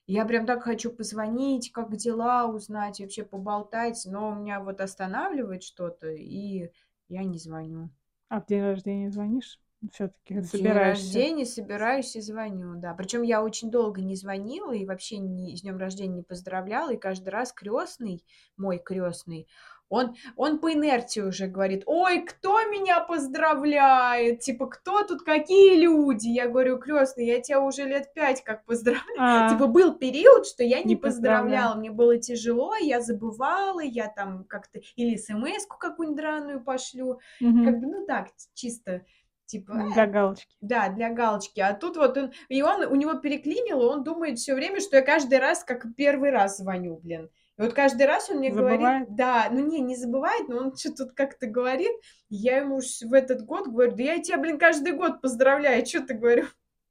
я 0.06 0.24
прям 0.24 0.46
так 0.46 0.62
хочу 0.62 0.90
позвонить, 0.90 1.70
как 1.72 1.94
дела 1.96 2.46
узнать, 2.46 3.00
вообще 3.00 3.24
поболтать, 3.24 4.02
но 4.06 4.30
у 4.30 4.34
меня 4.34 4.60
вот 4.60 4.80
останавливает 4.80 5.62
что-то, 5.62 6.08
и 6.10 6.70
я 7.08 7.24
не 7.24 7.38
звоню. 7.38 7.90
А 8.30 8.40
в 8.40 8.46
день 8.46 8.62
рождения 8.62 9.10
звонишь? 9.10 9.60
Все-таки 9.92 10.34
День 10.34 10.44
собираешься. 10.44 11.04
рождения 11.04 11.46
собираюсь 11.46 12.16
и 12.16 12.20
звоню, 12.20 12.74
да. 12.80 12.94
Причем 12.94 13.22
я 13.22 13.42
очень 13.42 13.70
долго 13.70 14.00
не 14.00 14.16
звонила 14.16 14.72
и 14.72 14.84
вообще 14.84 15.18
ни 15.18 15.54
с 15.54 15.62
днем 15.62 15.78
рождения 15.78 16.16
не 16.16 16.22
поздравляла. 16.22 16.90
И 16.94 16.96
каждый 16.98 17.28
раз 17.28 17.52
крестный, 17.52 18.24
мой 18.56 18.78
крестный, 18.78 19.46
он, 19.90 20.16
он 20.36 20.58
по 20.58 20.72
инерции 20.72 21.22
уже 21.22 21.46
говорит, 21.46 21.84
ой, 21.86 22.22
кто 22.22 22.60
меня 22.68 23.00
поздравляет? 23.00 24.40
Типа, 24.40 24.66
кто 24.66 25.02
тут, 25.04 25.22
какие 25.22 25.80
люди? 25.80 26.28
Я 26.28 26.48
говорю, 26.48 26.78
крестный, 26.78 27.24
я 27.26 27.40
тебя 27.40 27.60
уже 27.60 27.84
лет 27.84 28.12
пять 28.12 28.42
как 28.44 28.64
поздравляю. 28.64 29.16
А, 29.18 29.48
Типа, 29.50 29.66
был 29.66 29.94
период, 29.94 30.46
что 30.46 30.62
я 30.62 30.80
не, 30.80 30.90
Не 30.90 30.96
поздравляла. 30.96 31.44
поздравляла, 31.44 31.74
мне 31.78 31.90
было 31.90 32.18
тяжело, 32.18 32.74
я 32.76 33.00
забывала, 33.00 33.80
я 33.80 34.08
там 34.08 34.44
как-то 34.44 34.80
или 34.96 35.16
смс-ку 35.16 35.78
какую-нибудь 35.78 36.20
драную 36.20 36.62
пошлю. 36.62 37.20
Как 37.38 37.80
бы, 37.80 37.86
ну 37.86 38.06
так, 38.06 38.28
чисто, 38.54 39.06
типа, 39.48 39.72
э, 39.72 39.92
Для 39.94 40.06
галочки. 40.06 40.54
да, 40.60 40.88
для 40.90 41.12
галочки. 41.12 41.58
А 41.60 41.74
тут 41.74 41.96
вот 41.96 42.16
он, 42.16 42.32
и 42.48 42.62
он, 42.62 42.82
у 42.82 42.94
него 42.94 43.14
переклинило, 43.14 43.90
он 43.90 44.04
думает 44.04 44.38
все 44.38 44.54
время, 44.54 44.80
что 44.80 44.96
я 44.96 45.02
каждый 45.02 45.38
раз 45.38 45.64
как 45.64 45.86
первый 45.96 46.30
раз 46.30 46.58
звоню, 46.58 46.98
блин. 46.98 47.30
И 47.56 47.62
вот 47.62 47.72
каждый 47.72 48.06
раз 48.06 48.30
он 48.30 48.38
мне 48.38 48.50
говорит, 48.50 48.80
Забывает? 48.80 49.14
да, 49.16 49.48
ну 49.50 49.66
не, 49.66 49.80
не 49.80 49.96
забывает, 49.96 50.48
но 50.48 50.58
он 50.58 50.76
что 50.76 50.94
тут 50.94 51.12
как-то 51.12 51.46
говорит. 51.48 51.90
Я 52.28 52.58
ему 52.58 52.78
в 52.80 53.12
этот 53.12 53.44
год 53.44 53.66
говорю, 53.66 53.96
да 53.96 54.02
я 54.02 54.22
тебя, 54.22 54.38
блин, 54.38 54.58
каждый 54.58 54.92
год 54.92 55.20
поздравляю, 55.20 55.84
что 55.84 56.06
ты 56.06 56.14
говорю. 56.14 56.44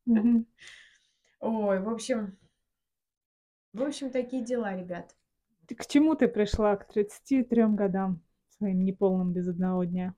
Мгм. 0.05 0.45
Ой, 1.39 1.79
в 1.79 1.89
общем, 1.89 2.37
в 3.73 3.83
общем, 3.83 4.09
такие 4.09 4.43
дела, 4.43 4.75
ребят. 4.75 5.15
Ты 5.67 5.75
к 5.75 5.85
чему 5.85 6.15
ты 6.15 6.27
пришла 6.27 6.75
к 6.75 6.87
33 6.87 7.75
годам 7.75 8.21
своим 8.57 8.83
неполным 8.83 9.33
без 9.33 9.47
одного 9.47 9.83
дня? 9.83 10.15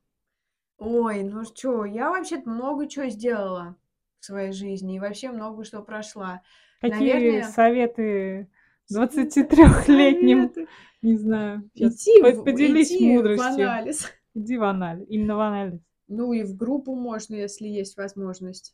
Ой, 0.80 1.24
ну 1.24 1.44
что, 1.44 1.84
я 1.86 2.10
вообще-то 2.10 2.50
много 2.50 2.88
чего 2.88 3.08
сделала 3.10 3.76
в 4.20 4.26
своей 4.26 4.54
жизни 4.54 4.96
и 4.96 5.00
вообще 5.00 5.30
много 5.30 5.64
что 5.64 5.82
прошла. 5.82 6.42
Какие 6.80 7.00
Наверное, 7.14 7.44
советы 7.44 8.50
23-летним, 8.92 10.44
советы. 10.44 10.68
не 11.02 11.18
знаю, 11.18 11.70
Идти, 11.76 12.22
по- 12.22 12.32
в, 12.32 12.44
поделись 12.46 12.92
идти 12.92 12.98
в 12.98 13.14
мудростью. 13.14 13.46
анализ. 13.68 14.08
Иди 14.36 14.58
в 14.58 14.64
анализ, 14.64 15.06
именно 15.10 15.36
в 15.36 15.40
анализ. 15.42 15.82
Ну 16.08 16.32
и 16.34 16.44
в 16.44 16.56
группу 16.56 16.96
можно, 16.96 17.36
если 17.36 17.68
есть 17.68 17.98
возможность. 17.98 18.74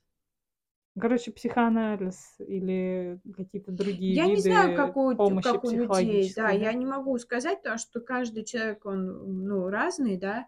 Короче, 0.97 1.31
психоанализ 1.31 2.35
или 2.39 3.19
какие-то 3.35 3.71
другие 3.71 4.15
Я 4.15 4.27
не 4.27 4.35
виды 4.35 4.49
знаю, 4.49 4.75
как 4.77 4.95
у, 4.95 5.13
помощи 5.15 5.43
как 5.43 5.65
у 5.65 5.69
людей, 5.71 6.31
да, 6.35 6.51
я 6.51 6.71
не 6.71 6.85
могу 6.85 7.17
сказать, 7.17 7.57
потому 7.57 7.77
что 7.77 7.99
каждый 7.99 8.45
человек, 8.45 8.85
он, 8.85 9.45
ну, 9.45 9.67
разный, 9.69 10.17
да, 10.17 10.47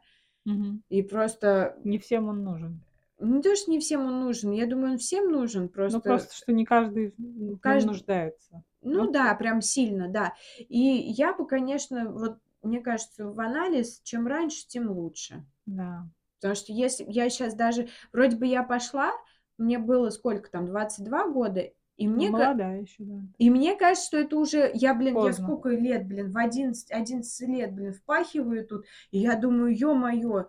И 0.89 1.01
просто, 1.01 1.77
Не 1.83 1.97
всем 1.99 2.29
он 2.29 2.43
нужен. 2.43 2.79
не 3.19 3.41
то, 3.41 3.55
что 3.55 3.71
не 3.71 3.79
всем 3.79 4.05
он 4.05 4.19
нужен, 4.21 4.51
я 4.51 4.67
думаю, 4.67 4.93
он 4.93 4.97
всем 4.97 5.31
нужен, 5.31 5.63
Ну, 5.63 5.69
просто, 5.69 5.99
просто, 6.01 6.35
что 6.35 6.51
не 6.53 6.65
каждый 6.65 7.13
каждый, 7.61 7.87
нуждается. 7.87 8.63
ну 8.81 9.05
Ну, 9.05 9.11
да, 9.11 9.33
прям 9.35 9.61
сильно, 9.61 10.07
да. 10.07 10.33
И 10.69 10.77
я 10.77 11.33
бы, 11.33 11.47
конечно, 11.47 12.11
вот, 12.11 12.37
мне 12.61 12.79
кажется, 12.81 13.27
в 13.27 13.39
анализ, 13.39 14.01
чем 14.03 14.27
раньше, 14.27 14.67
тем 14.67 14.89
лучше. 14.91 15.45
да. 15.65 16.07
Потому 16.39 16.53
что 16.53 16.71
если 16.71 17.03
я 17.07 17.29
сейчас 17.31 17.55
даже, 17.55 17.87
вроде 18.13 18.37
бы 18.37 18.45
я 18.45 18.61
пошла, 18.61 19.11
мне 19.57 19.79
было 19.79 20.11
сколько 20.11 20.51
там, 20.51 20.67
22 20.67 21.29
года, 21.31 21.71
и 21.97 22.07
Ну, 22.07 22.15
мне, 22.15 22.29
молодая 22.29 22.81
еще, 22.81 23.03
да. 23.03 23.19
и 23.37 23.49
мне 23.49 23.75
кажется, 23.75 24.07
что 24.07 24.17
это 24.17 24.37
уже, 24.37 24.71
я, 24.73 24.93
блин, 24.93 25.15
я 25.15 25.21
Поздно. 25.21 25.43
сколько 25.45 25.69
лет, 25.69 26.07
блин, 26.07 26.31
в 26.31 26.37
11, 26.37 26.91
11 26.91 27.47
лет, 27.47 27.73
блин, 27.73 27.93
впахиваю 27.93 28.65
тут, 28.65 28.85
и 29.11 29.19
я 29.19 29.35
думаю, 29.35 29.75
ё-моё, 29.77 30.47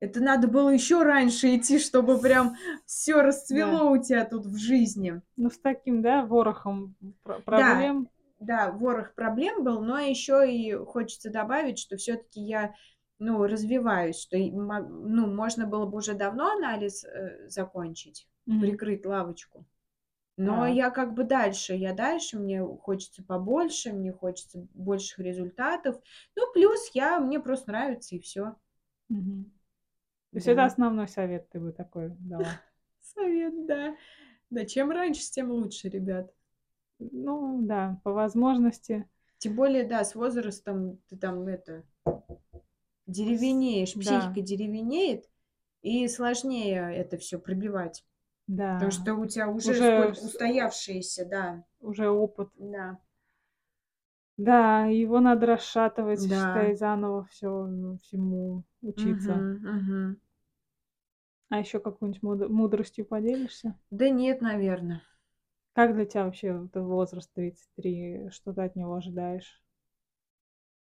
это 0.00 0.20
надо 0.22 0.48
было 0.48 0.70
еще 0.70 1.02
раньше 1.02 1.56
идти, 1.56 1.78
чтобы 1.78 2.18
прям 2.18 2.56
все 2.86 3.14
Да. 3.16 3.22
расцвело 3.24 3.90
у 3.90 3.98
тебя 4.02 4.24
тут 4.24 4.46
в 4.46 4.56
жизни. 4.56 5.20
Ну, 5.36 5.50
с 5.50 5.58
таким, 5.58 6.02
да, 6.02 6.24
ворохом 6.24 6.94
про- 7.22 7.38
Да, 7.38 7.42
проблем. 7.44 8.08
да, 8.38 8.70
ворох 8.72 9.14
проблем 9.14 9.62
был, 9.64 9.80
но 9.82 9.98
еще 9.98 10.50
и 10.50 10.72
хочется 10.74 11.30
добавить, 11.30 11.78
что 11.78 11.96
все-таки 11.98 12.40
я, 12.40 12.74
ну, 13.18 13.42
развиваюсь, 13.46 14.18
что, 14.18 14.38
ну, 14.38 15.26
можно 15.26 15.66
было 15.66 15.84
бы 15.86 15.98
уже 15.98 16.14
давно 16.14 16.52
анализ 16.52 17.04
э, 17.04 17.48
закончить, 17.48 18.26
Мгм. 18.46 18.60
прикрыть 18.60 19.04
лавочку. 19.04 19.66
Но 20.42 20.66
Так. 20.66 20.76
я 20.76 20.90
как 20.90 21.12
бы 21.14 21.24
дальше, 21.24 21.74
я 21.74 21.92
дальше, 21.92 22.38
мне 22.38 22.64
хочется 22.64 23.22
побольше, 23.22 23.92
мне 23.92 24.12
хочется 24.12 24.66
больших 24.72 25.18
результатов. 25.18 26.00
Ну, 26.34 26.50
плюс 26.52 26.90
я, 26.94 27.20
мне 27.20 27.40
просто 27.40 27.70
нравится 27.70 28.16
и 28.16 28.20
все. 28.20 28.56
Мгм. 29.08 29.44
То 30.30 30.36
есть 30.36 30.46
это 30.46 30.62
Да. 30.62 30.66
основной 30.66 31.08
совет 31.08 31.48
ты 31.50 31.60
бы 31.60 31.72
такой 31.72 32.10
дала. 32.20 32.44
Совет, 33.00 33.66
да. 33.66 33.96
Да, 34.50 34.64
чем 34.64 34.90
раньше, 34.90 35.30
тем 35.30 35.50
лучше, 35.50 35.88
ребят. 35.88 36.32
Ну, 36.98 37.60
да, 37.62 38.00
по 38.04 38.12
возможности. 38.12 39.08
Тем 39.38 39.56
более, 39.56 39.84
да, 39.84 40.04
с 40.04 40.14
возрастом 40.14 40.98
ты 41.08 41.16
там 41.16 41.46
это 41.46 41.84
деревенеешь, 43.06 43.94
Да, 43.94 44.00
психика 44.00 44.40
деревенеет, 44.40 45.28
и 45.82 46.06
сложнее 46.08 46.94
это 46.94 47.16
все 47.18 47.38
пробивать. 47.38 48.04
Потому 48.76 48.90
да. 48.90 48.90
что 48.90 49.14
у 49.14 49.26
тебя 49.26 49.48
уже 49.48 49.70
Уже, 49.70 50.12
устоявшееся, 50.16 51.24
да, 51.24 51.64
уже 51.80 52.08
опыт. 52.08 52.48
да, 52.58 52.98
Да, 54.36 54.86
его 54.86 55.20
надо 55.20 55.46
расшатывать, 55.46 56.28
да. 56.30 56.34
считай, 56.34 56.74
заново 56.74 57.26
все, 57.30 57.68
всему 58.02 58.64
учиться. 58.82 59.32
Мгм, 59.32 59.60
мгм. 59.66 60.20
А 61.48 61.58
еще 61.60 61.78
какую-нибудь 61.78 62.22
мудр- 62.24 62.48
мудростью 62.48 63.04
поделишься? 63.06 63.78
Да 63.92 64.08
нет, 64.10 64.40
наверное. 64.40 65.00
Как 65.72 65.94
для 65.96 66.04
тебя 66.06 66.26
вообще 66.26 66.52
вот 66.56 66.76
возраст 66.76 67.28
33? 67.34 68.30
Что 68.30 68.52
ты 68.52 68.62
от 68.62 68.76
него 68.76 68.94
ожидаешь? 68.94 69.60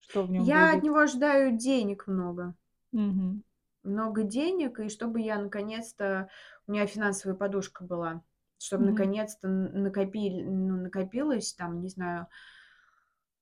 Что 0.00 0.24
в 0.24 0.30
нем 0.30 0.50
Я 0.50 0.74
от 0.74 0.82
будет? 0.82 0.82
него 0.82 0.98
ожидаю 0.98 1.56
денег 1.56 2.06
много. 2.06 2.54
Мгм. 2.92 3.42
Много 3.82 4.22
денег, 4.22 4.78
и 4.80 4.88
чтобы 4.88 5.20
я 5.20 5.38
наконец-то... 5.38 6.28
У 6.66 6.72
меня 6.72 6.86
финансовая 6.86 7.36
подушка 7.36 7.84
была. 7.84 8.22
Чтобы 8.58 8.84
Мгм. 8.84 8.92
наконец-то 8.92 9.48
накопили, 9.48 10.44
ну, 10.44 10.82
накопилось 10.82 11.52
там, 11.54 11.80
не 11.82 11.88
знаю, 11.88 12.28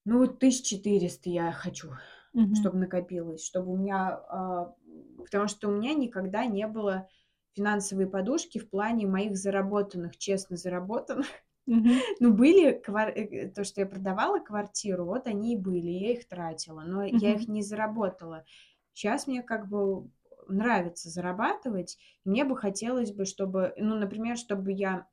ну, 0.06 0.26
1400 0.26 1.28
я 1.28 1.52
хочу, 1.52 1.90
Мгм. 2.32 2.54
чтобы 2.54 2.78
накопилось. 2.78 3.44
Чтобы 3.44 3.72
у 3.72 3.76
меня... 3.76 4.20
а, 4.28 4.74
Потому 5.18 5.46
что 5.48 5.68
у 5.68 5.72
меня 5.72 5.94
никогда 5.94 6.46
не 6.46 6.66
было 6.66 7.06
финансовой 7.52 8.08
подушки 8.08 8.58
в 8.58 8.70
плане 8.70 9.06
моих 9.06 9.36
заработанных, 9.36 10.16
честно 10.16 10.56
заработанных. 10.56 11.26
Мгм. 11.66 11.90
Ну, 12.20 12.32
были 12.32 12.80
квар- 12.84 13.12
э, 13.14 13.48
то, 13.48 13.64
что 13.64 13.82
я 13.82 13.86
продавала 13.86 14.40
квартиру, 14.40 15.04
вот 15.04 15.26
они 15.26 15.54
и 15.54 15.58
были, 15.58 15.90
я 15.90 16.12
их 16.12 16.26
тратила, 16.26 16.80
но 16.80 17.04
я 17.04 17.34
их 17.34 17.48
не 17.48 17.62
заработала. 17.62 18.44
Сейчас 18.92 19.26
мне 19.26 19.42
как 19.42 19.68
бы 19.68 20.08
нравится 20.50 21.08
зарабатывать, 21.10 21.98
мне 22.24 22.44
бы 22.44 22.56
хотелось 22.56 23.12
бы, 23.12 23.24
чтобы, 23.24 23.74
ну, 23.76 23.96
например, 23.96 24.36
чтобы 24.36 24.72
я 24.72 25.06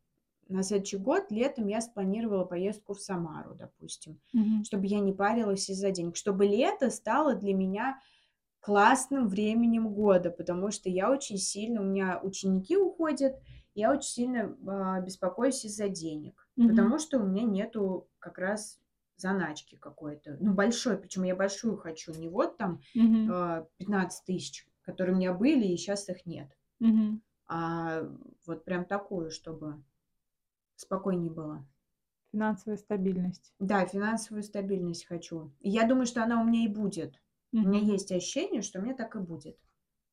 на 0.50 0.64
следующий 0.64 0.98
год 0.98 1.32
летом 1.32 1.68
я 1.68 1.82
спланировала 1.82 2.46
поездку 2.46 2.94
в 2.94 3.02
Самару, 3.02 3.56
допустим, 3.56 4.22
Мгм. 4.34 4.64
чтобы 4.64 4.88
я 4.88 5.00
не 5.00 5.14
парилась 5.14 5.70
из-за 5.70 5.92
денег, 5.92 6.16
чтобы 6.16 6.46
лето 6.46 6.90
стало 6.90 7.36
для 7.36 7.54
меня 7.54 8.00
классным 8.60 9.28
временем 9.28 9.94
года, 9.94 10.30
потому 10.32 10.72
что 10.72 10.90
я 10.90 11.12
очень 11.12 11.38
сильно, 11.38 11.82
у 11.82 11.86
меня 11.86 12.20
ученики 12.22 12.76
уходят, 12.78 13.40
я 13.76 13.92
очень 13.92 14.10
сильно 14.10 14.58
а, 14.68 15.00
беспокоюсь 15.02 15.64
из-за 15.66 15.88
денег, 15.90 16.50
Мгм. 16.56 16.92
потому 16.92 17.00
что 17.00 17.20
у 17.20 17.26
меня 17.26 17.44
нету 17.44 18.10
как 18.20 18.38
раз 18.38 18.80
заначки 19.16 19.76
какой-то, 19.76 20.38
ну, 20.40 20.54
большой, 20.54 20.98
причем 20.98 21.24
я 21.24 21.36
большую 21.36 21.78
хочу, 21.78 22.14
не 22.14 22.28
вот 22.30 22.58
там 22.58 22.82
Мгм. 22.96 23.26
а, 23.26 23.68
15 23.78 24.26
тысяч, 24.26 24.68
которые 24.88 25.14
у 25.16 25.20
меня 25.20 25.34
были, 25.34 25.68
и 25.68 25.78
сейчас 25.78 26.10
их 26.10 26.26
нет, 26.26 26.50
Мгм. 26.80 27.22
а 27.48 28.04
вот 28.46 28.66
прям 28.66 28.86
такую, 28.86 29.32
чтобы 29.32 29.84
спокойнее 30.76 31.32
было. 31.32 31.66
Финансовая 32.32 32.78
стабильность. 32.78 33.54
Да, 33.60 33.86
финансовую 33.86 34.44
стабильность 34.44 35.06
хочу. 35.06 35.52
И 35.60 35.70
я 35.70 35.88
думаю, 35.88 36.06
что 36.08 36.24
она 36.24 36.42
у 36.42 36.46
меня 36.46 36.66
и 36.66 36.68
будет. 36.70 37.22
У 37.54 37.68
меня 37.68 37.82
есть 37.82 38.12
ощущение, 38.12 38.62
что 38.62 38.80
мне 38.82 38.96
так 38.96 39.16
и 39.16 39.20
будет. 39.20 39.58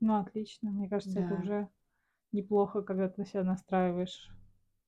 Ну, 0.01 0.15
отлично. 0.21 0.71
Мне 0.71 0.89
кажется, 0.89 1.21
это 1.21 1.35
Да. 1.35 1.41
уже 1.43 1.69
неплохо, 2.33 2.83
когда 2.83 3.09
ты 3.09 3.25
себя 3.27 3.45
настраиваешь. 3.45 4.31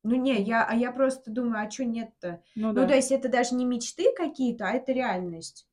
Ну 0.05 0.14
не, 0.16 0.41
я, 0.43 0.64
а 0.64 0.74
я 0.74 0.93
просто 0.93 1.30
думаю, 1.30 1.66
а 1.66 1.70
что 1.70 1.84
нет-то? 1.84 2.43
Ну 2.55 2.72
Ну, 2.72 2.74
то 2.74 2.89
да. 2.89 2.97
есть 2.97 3.12
это 3.12 3.28
даже 3.28 3.55
не 3.55 3.64
мечты 3.64 4.12
какие-то, 4.16 4.66
а 4.68 4.72
это 4.72 4.93
реальность. 4.93 5.68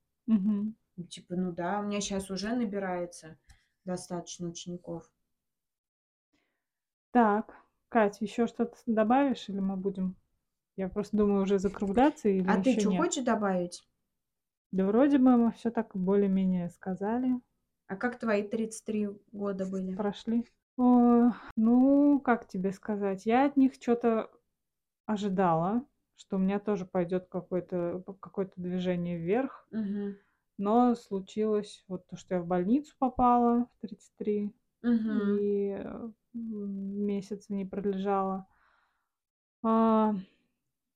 Ну, 0.96 1.04
Типа, 1.06 1.36
ну 1.36 1.52
да, 1.52 1.80
у 1.80 1.84
меня 1.84 2.02
сейчас 2.02 2.30
уже 2.32 2.56
набирается 2.56 3.38
достаточно 3.86 4.48
учеников. 4.48 5.10
Так, 7.12 7.56
Кать, 7.90 8.22
еще 8.22 8.48
что-то 8.48 8.76
добавишь 8.86 9.48
или 9.50 9.60
мы 9.60 9.78
будем? 9.78 10.16
Я 10.76 10.90
просто 10.90 11.18
думаю 11.18 11.44
уже 11.44 11.60
закругляться 11.60 12.30
или 12.30 12.48
А 12.48 12.58
ты 12.58 12.72
что 12.72 12.90
нет? 12.90 13.02
хочешь 13.04 13.24
добавить? 13.24 13.84
Да 14.72 14.86
вроде 14.86 15.20
бы 15.20 15.38
мы 15.38 15.52
все 15.52 15.70
так 15.70 15.96
более-менее 15.96 16.70
сказали, 16.70 17.40
А 17.88 17.96
как 17.96 18.18
твои 18.20 18.42
33 18.42 19.10
года 19.32 19.66
были? 19.66 19.96
прошли. 19.96 20.46
О, 20.78 21.32
ну, 21.56 22.20
как 22.20 22.48
тебе 22.48 22.72
сказать, 22.72 23.26
я 23.28 23.46
от 23.46 23.56
них 23.58 23.76
что-то 23.76 24.32
ожидала, 25.06 25.86
что 26.16 26.38
у 26.38 26.40
меня 26.40 26.60
тоже 26.60 26.86
пойдет 26.86 27.28
какое-то 27.30 28.04
какое-то 28.20 28.54
движение 28.56 29.18
вверх. 29.18 29.68
Мгм. 29.72 30.18
Но 30.64 30.96
случилось 30.96 31.84
вот 31.90 32.08
то, 32.08 32.16
что 32.16 32.36
я 32.36 32.42
в 32.42 32.48
больницу 32.48 32.96
попала 32.98 33.68
в 33.74 33.82
33 33.82 34.54
Мгм. 34.82 35.38
и, 35.38 35.78
э, 35.78 36.10
месяц 36.34 37.50
не 37.50 37.66
пролежала. 37.66 38.48
А, 39.62 40.16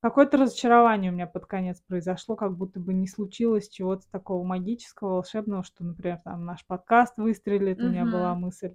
какое-то 0.00 0.38
разочарование 0.38 1.10
у 1.10 1.14
меня 1.14 1.26
под 1.26 1.44
конец 1.46 1.82
произошло, 1.82 2.34
как 2.34 2.56
будто 2.56 2.80
бы 2.80 2.94
не 2.94 3.06
случилось 3.06 3.68
чего-то 3.68 4.10
такого 4.10 4.42
магического, 4.42 5.16
волшебного, 5.16 5.62
что, 5.62 5.84
например, 5.84 6.20
там 6.24 6.46
наш 6.46 6.64
подкаст 6.66 7.18
выстрелит. 7.18 7.78
У 7.80 7.88
меня 7.88 8.06
была 8.06 8.34
мысль, 8.34 8.74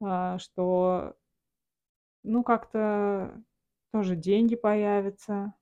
а, 0.00 0.38
что 0.38 1.14
ну, 2.22 2.44
как-то 2.44 3.42
тоже 3.92 4.16
деньги 4.16 4.56
появятся, 4.56 5.54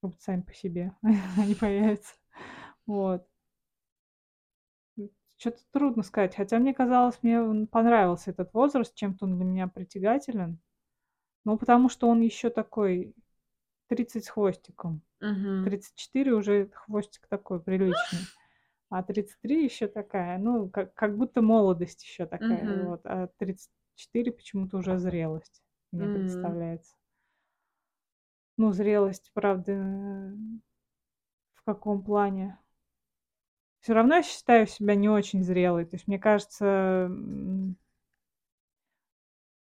как 0.00 0.10
будто 0.10 0.22
сами 0.22 0.42
по 0.42 0.54
себе 0.54 0.94
они 1.38 1.54
появятся. 1.54 2.14
Вот. 2.86 3.26
Что-то 5.40 5.62
трудно 5.72 6.02
сказать. 6.02 6.36
Хотя 6.36 6.58
мне 6.58 6.74
казалось, 6.74 7.18
мне 7.22 7.40
он 7.40 7.66
понравился 7.66 8.30
этот 8.30 8.52
возраст, 8.52 8.94
чем-то 8.94 9.24
он 9.24 9.36
для 9.36 9.46
меня 9.46 9.68
притягателен. 9.68 10.58
Ну, 11.44 11.58
потому 11.58 11.88
что 11.88 12.08
он 12.08 12.20
еще 12.20 12.50
такой 12.50 13.14
30 13.88 14.26
с 14.26 14.28
хвостиком. 14.28 15.02
Мгм. 15.20 15.64
34 15.64 16.34
уже 16.34 16.68
хвостик 16.74 17.26
такой 17.28 17.60
приличный, 17.62 18.26
а 18.90 19.02
33 19.02 19.64
еще 19.64 19.88
такая, 19.88 20.38
ну, 20.38 20.68
как 20.68 20.94
как 20.94 21.16
будто 21.16 21.42
молодость 21.42 22.04
еще 22.04 22.26
такая, 22.26 22.66
Мгм. 22.66 22.86
вот, 22.90 23.00
а 23.04 23.28
34 23.38 24.32
почему-то 24.32 24.78
уже 24.78 24.98
зрелость 24.98 25.62
мне 25.92 26.06
М. 26.06 26.12
представляется. 26.12 26.94
Ну, 28.56 28.70
зрелость, 28.72 29.32
правда, 29.34 29.72
в 31.54 31.62
каком 31.62 32.02
плане? 32.02 32.58
Все 33.80 33.94
равно 33.94 34.16
я 34.16 34.22
считаю 34.22 34.66
себя 34.66 34.94
не 34.94 35.08
очень 35.08 35.42
зрелой. 35.42 35.86
То 35.86 35.96
есть 35.96 36.06
мне 36.06 36.18
кажется, 36.18 37.08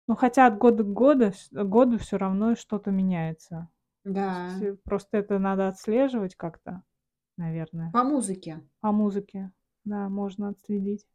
ну, 0.07 0.15
хотя 0.15 0.47
от 0.47 0.57
года 0.57 0.83
к 0.83 0.91
года 0.91 1.31
вс 1.31 1.49
году 1.51 1.97
все 1.97 2.17
равно 2.17 2.55
что-то 2.55 2.91
меняется. 2.91 3.69
Да. 4.03 4.49
Вс 4.49 4.77
просто 4.83 5.17
это 5.17 5.39
надо 5.39 5.69
отслеживать 5.69 6.35
как-то, 6.35 6.83
наверное. 7.37 7.91
По 7.91 8.03
музыке. 8.03 8.61
По 8.81 8.91
музыке, 8.91 9.51
да, 9.85 10.09
можно 10.09 10.49
отследить. 10.49 11.07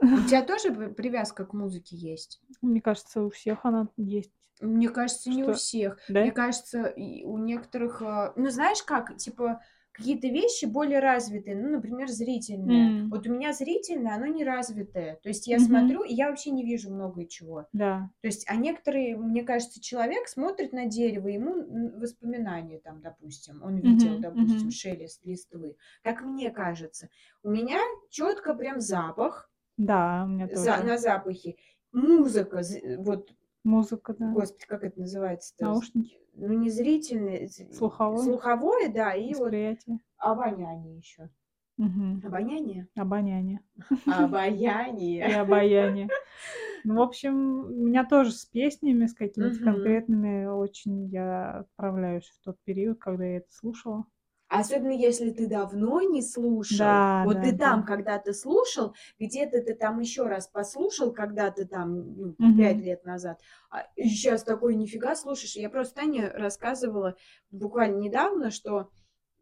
У 0.00 0.06
тебя 0.26 0.42
тоже 0.46 0.72
привязка 0.72 1.44
к 1.44 1.52
музыке 1.52 1.96
есть? 1.96 2.40
Мне 2.62 2.80
кажется, 2.80 3.22
у 3.22 3.30
всех 3.30 3.66
она 3.66 3.88
есть. 3.96 4.32
Мне 4.60 4.88
кажется, 4.88 5.30
не 5.30 5.44
у 5.44 5.52
всех. 5.52 5.98
Да? 6.08 6.22
Мне 6.22 6.32
кажется, 6.32 6.92
у 6.96 7.38
некоторых, 7.38 8.02
а, 8.02 8.32
ну, 8.36 8.50
знаешь 8.50 8.82
как, 8.82 9.16
типа, 9.16 9.60
какие-то 9.98 10.28
вещи 10.28 10.64
более 10.66 11.00
развитые, 11.00 11.56
ну, 11.56 11.70
например, 11.70 12.08
зрительные. 12.08 12.94
М. 12.96 13.10
Вот 13.10 13.26
у 13.26 13.32
меня 13.32 13.52
зрительное, 13.52 14.14
оно 14.16 14.26
не 14.26 14.44
развитое. 14.44 15.16
То 15.22 15.28
есть 15.28 15.46
я 15.46 15.58
Мгм. 15.58 15.60
смотрю, 15.60 16.02
и 16.04 16.14
я 16.14 16.30
вообще 16.30 16.50
не 16.50 16.64
вижу 16.64 16.92
много 16.92 17.26
чего. 17.26 17.66
Да. 17.72 18.10
То 18.20 18.26
есть, 18.28 18.46
а 18.48 18.56
некоторые, 18.56 19.16
мне 19.16 19.44
кажется, 19.44 19.80
человек 19.80 20.28
смотрит 20.28 20.72
на 20.72 20.86
дерево, 20.86 21.28
ему 21.28 21.98
воспоминания 22.00 22.80
там, 22.80 23.00
допустим, 23.00 23.62
он 23.62 23.78
видел, 23.78 24.18
Мгм, 24.18 24.18
допустим, 24.18 24.70
мгм. 24.72 24.72
шелест 24.72 25.24
листвы. 25.24 25.76
Как 26.02 26.22
мне 26.22 26.50
кажется. 26.50 27.10
У 27.44 27.50
меня 27.50 27.78
четко 28.10 28.54
прям 28.54 28.80
запах, 28.80 29.50
Да, 29.76 30.24
у 30.24 30.28
меня 30.28 30.48
за 30.50 30.76
тоже. 30.76 30.82
на 30.82 30.98
запахе, 30.98 31.56
музыка, 31.92 32.62
вот 32.98 33.30
Музыка, 33.68 34.14
да. 34.18 34.32
Господи, 34.32 34.64
как 34.66 34.82
это 34.82 34.98
называется-то? 34.98 35.66
Наушники. 35.66 36.16
Ну, 36.34 36.54
не 36.54 36.70
зрительное, 36.70 37.46
з 37.46 37.70
Слуховое? 37.74 38.22
слуховое, 38.24 38.88
да, 38.88 39.12
и 39.12 39.34
вот 39.34 39.40
Восприятие. 39.42 39.98
обоняние 40.16 40.96
еще. 40.96 41.28
Мгм. 41.76 42.22
Обоняние? 42.24 42.88
Обоняние. 42.96 43.60
И 44.06 44.10
Обаяние. 44.10 45.34
обаяние. 45.40 46.08
Ну, 46.84 46.94
в 46.96 47.00
общем, 47.02 47.66
у 47.66 47.68
меня 47.88 48.06
тоже 48.06 48.32
с 48.32 48.46
песнями, 48.46 49.04
с 49.06 49.12
какими-то 49.12 49.62
конкретными 49.62 50.46
очень 50.46 51.06
я 51.08 51.58
отправляюсь 51.58 52.26
в 52.28 52.42
тот 52.42 52.56
период, 52.64 52.98
когда 52.98 53.24
я 53.26 53.36
это 53.38 53.52
слушала. 53.52 54.06
Особенно 54.48 54.92
если 54.92 55.30
ты 55.30 55.46
давно 55.46 56.00
не 56.02 56.22
слушал. 56.22 57.02
Да, 57.08 57.26
Вот 57.26 57.40
да, 57.40 57.42
ты 57.42 57.56
там 57.56 57.84
да. 57.84 57.84
когда-то 57.84 58.32
слушал, 58.32 58.94
где-то 59.18 59.62
ты 59.62 59.74
там 59.74 60.00
еще 60.00 60.24
раз 60.26 60.48
послушал 60.48 61.12
когда-то 61.12 61.66
там, 61.66 62.14
ну, 62.16 62.36
5 62.56 62.80
Мгм. 62.80 62.82
лет 62.82 63.04
назад, 63.04 63.40
а 63.70 63.84
щас 64.02 64.42
такой 64.44 64.74
нифига 64.74 65.14
слушаешь. 65.16 65.54
Я 65.56 65.68
просто 65.68 65.96
Тане 65.96 66.28
рассказывала 66.28 67.16
буквально 67.50 67.98
недавно, 67.98 68.50
что 68.50 68.90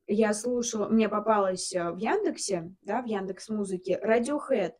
я 0.09 0.35
слушала, 0.35 0.89
мне 0.89 1.09
попалась, 1.09 1.75
а, 1.75 1.93
в 1.93 1.99
"Яндексе", 1.99 2.75
да, 2.83 3.03
в 3.03 3.07
"Яндекс.Музыке" 3.07 4.01
Radiohead. 4.05 4.73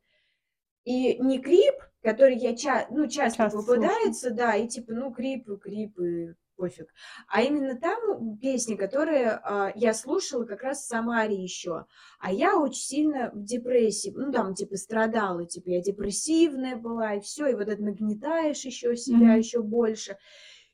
И 0.85 1.19
не 1.23 1.41
клип, 1.41 1.75
который 2.03 2.37
я 2.39 2.57
ча 2.57 2.87
ну, 2.91 3.09
часто 3.09 3.47
Часто 3.47 3.61
слушаю. 3.67 4.17
попадается, 4.17 4.31
да, 4.33 4.57
и 4.57 4.69
типа, 4.69 4.93
ну, 4.95 5.13
клипы 5.13 5.59
клипы, 5.59 6.37
пофиг. 6.57 6.89
А 7.29 7.43
именно 7.43 7.79
там 7.79 8.39
песни, 8.39 8.75
которые, 8.77 9.31
а, 9.43 9.73
я 9.77 9.95
слушала 9.95 10.45
как 10.45 10.63
раз 10.63 10.81
в 10.83 10.89
Самаре 10.89 11.37
еще. 11.43 11.87
А 12.21 12.33
я 12.33 12.57
очень 12.59 12.83
сильно 12.83 13.31
в 13.35 13.43
депрессии, 13.45 14.13
ну, 14.17 14.33
там, 14.33 14.55
типа, 14.55 14.77
страдала, 14.77 15.47
типа, 15.47 15.71
я 15.71 15.83
депрессивная 15.83 16.77
была, 16.77 17.15
и 17.15 17.21
всё, 17.21 17.47
и 17.47 17.55
вот 17.55 17.69
это 17.69 17.83
нагнетаешь 17.83 18.65
еще 18.65 18.97
себя 18.97 19.35
Мгм. 19.35 19.37
еще 19.37 19.63
больше. 19.63 20.19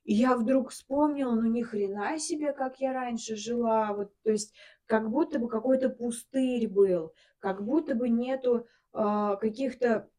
И 0.05 0.15
я 0.15 0.37
вдруг 0.37 0.71
вспомнила, 0.71 1.35
ну, 1.35 1.47
ни 1.51 1.63
хрена 1.63 2.19
себе, 2.19 2.53
как 2.55 2.81
я 2.81 2.93
раньше 2.95 3.37
жила. 3.37 3.93
Вот, 3.95 4.13
то 4.25 4.33
есть 4.33 4.55
как 4.87 5.11
будто 5.11 5.39
бы 5.41 5.49
какой-то 5.49 5.91
пустырь 5.91 6.69
был, 6.69 7.15
как 7.41 7.65
будто 7.65 7.95
бы 7.97 8.09
нету, 8.11 8.67
а, 8.93 9.37
каких-то 9.37 10.11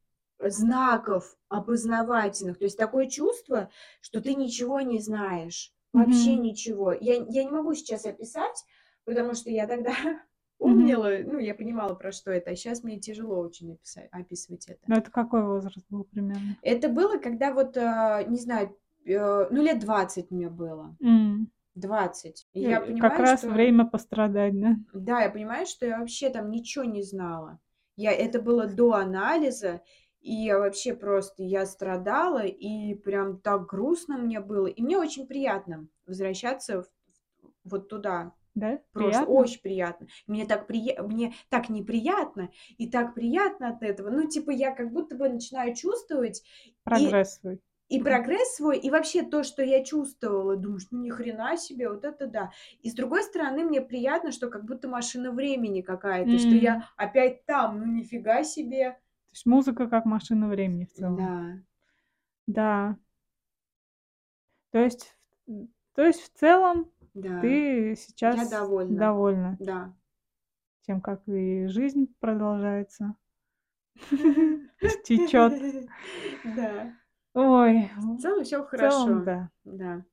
знаков 0.49 1.37
опознавательных. 1.49 2.57
То 2.57 2.65
есть 2.65 2.77
такое 2.77 3.07
чувство, 3.07 3.69
что 4.01 4.21
ты 4.21 4.35
ничего 4.35 4.81
не 4.81 4.99
знаешь, 4.99 5.73
вообще 5.93 6.35
Мгм. 6.35 6.37
ничего. 6.37 6.93
Я 6.93 7.15
я 7.29 7.43
не 7.43 7.51
могу 7.51 7.73
сейчас 7.75 8.05
описать, 8.05 8.63
потому 9.05 9.33
что 9.33 9.49
я 9.49 9.67
тогда 9.67 9.93
Мгм. 10.59 10.59
помнила, 10.59 11.09
ну, 11.25 11.39
я 11.39 11.55
понимала, 11.55 11.93
про 11.95 12.11
что 12.11 12.31
это, 12.31 12.51
а 12.51 12.55
щас 12.55 12.83
мне 12.83 12.99
тяжело 12.99 13.39
очень 13.39 13.73
описа 13.73 14.07
описывать 14.11 14.67
это. 14.67 14.79
Ну, 14.87 14.95
это 14.95 15.11
какой 15.11 15.43
возраст 15.45 15.85
был 15.89 16.03
примерно? 16.05 16.55
Это 16.61 16.89
было, 16.89 17.17
когда 17.17 17.53
вот, 17.53 17.77
а, 17.77 18.23
не 18.23 18.37
знаю, 18.37 18.77
э, 19.05 19.47
ну, 19.51 19.61
лет 19.61 19.79
20 19.79 20.31
мне 20.31 20.49
было. 20.49 20.95
М. 21.01 21.51
20. 21.75 22.47
И 22.53 22.61
я 22.61 22.79
Э, 22.79 22.85
как 22.85 22.87
понимаю, 22.87 23.25
раз 23.25 23.39
что 23.39 23.49
время 23.49 23.85
пострадать, 23.85 24.59
да? 24.59 24.75
Да, 24.93 25.21
я 25.23 25.29
понимаю, 25.29 25.65
что 25.65 25.85
я 25.85 25.99
вообще 25.99 26.29
там 26.29 26.49
ничего 26.51 26.85
не 26.85 27.01
знала. 27.03 27.59
Я 27.95 28.11
это 28.11 28.41
было 28.41 28.67
до 28.67 28.93
анализа, 28.93 29.81
и 30.24 30.34
я 30.34 30.59
вообще 30.59 30.95
просто 30.95 31.43
я 31.43 31.65
страдала, 31.67 32.45
и 32.45 32.95
прям 32.95 33.39
так 33.41 33.67
грустно 33.67 34.17
мне 34.17 34.39
было. 34.41 34.67
И 34.67 34.82
мне 34.82 34.97
очень 34.97 35.28
приятно 35.28 35.88
возвращаться 36.07 36.84
в 36.84 36.88
вот 37.63 37.89
туда, 37.89 38.34
Да? 38.55 38.84
в 38.89 38.93
прошлое. 38.93 39.28
Приятно? 39.28 39.36
Очень 39.36 39.61
приятно. 39.61 40.07
Мне 40.28 40.45
так 40.45 40.67
прия 40.67 41.01
мне 41.03 41.34
так 41.49 41.69
неприятно 41.69 42.51
и 42.78 42.89
так 42.89 43.15
приятно 43.15 43.69
от 43.69 43.84
этого. 43.84 44.09
Ну, 44.11 44.28
типа, 44.30 44.51
я 44.51 44.71
как 44.76 44.91
будто 44.93 45.15
бы 45.17 45.30
начинаю 45.30 45.76
чувствовать 45.76 46.43
и 46.93 47.24
Прогресс 47.24 47.36
свой. 47.39 47.59
и 47.89 48.01
прогресс 48.01 48.55
свой, 48.55 48.80
и 48.80 48.89
вообще 48.89 49.24
то, 49.24 49.43
что 49.43 49.63
я 49.63 49.84
чувствовала. 49.84 50.55
Думаешь: 50.57 50.88
"Ну, 50.91 51.01
ни 51.03 51.09
хрена 51.11 51.57
себе, 51.57 51.89
вот 51.89 52.05
это 52.05 52.28
да". 52.28 52.51
И 52.82 52.89
с 52.89 52.95
другой 52.95 53.24
стороны, 53.24 53.63
мне 53.65 53.82
приятно, 53.82 54.32
что 54.32 54.49
как 54.49 54.65
будто 54.65 54.88
машина 54.88 55.32
времени 55.32 55.82
какая-то, 55.82 56.38
что 56.39 56.55
М. 56.55 56.57
я 56.57 56.89
опять 56.97 57.45
там. 57.45 57.80
Ну, 57.80 57.86
нифига 57.86 58.43
себе. 58.43 58.99
То 59.34 59.36
есть 59.38 59.45
музыка 59.47 59.88
как 59.88 60.05
машина 60.05 60.47
времени 60.47 60.86
в 60.86 60.93
целом. 60.93 61.15
Да. 61.15 61.57
Да. 62.45 62.97
То 64.71 64.79
есть, 64.79 65.15
то 65.95 66.03
есть 66.03 66.21
в 66.21 66.29
целом 66.38 66.91
Да. 67.15 67.41
ты 67.41 67.89
Я 67.89 67.95
сейчас 67.95 68.49
довольна. 68.49 68.95
довольна 68.99 69.57
Да. 69.59 69.93
тем, 70.81 71.01
как 71.01 71.27
и 71.27 71.65
жизнь 71.65 72.13
продолжается. 72.19 73.15
Течёт. 75.03 75.53
Да. 76.55 76.93
Ой, 77.34 77.89
В 77.97 78.17
целом 78.19 78.43
всё 78.43 78.63
в 78.63 78.69
целом, 78.69 78.69
хорошо. 78.69 79.23
да. 79.23 79.49
Да. 79.63 80.05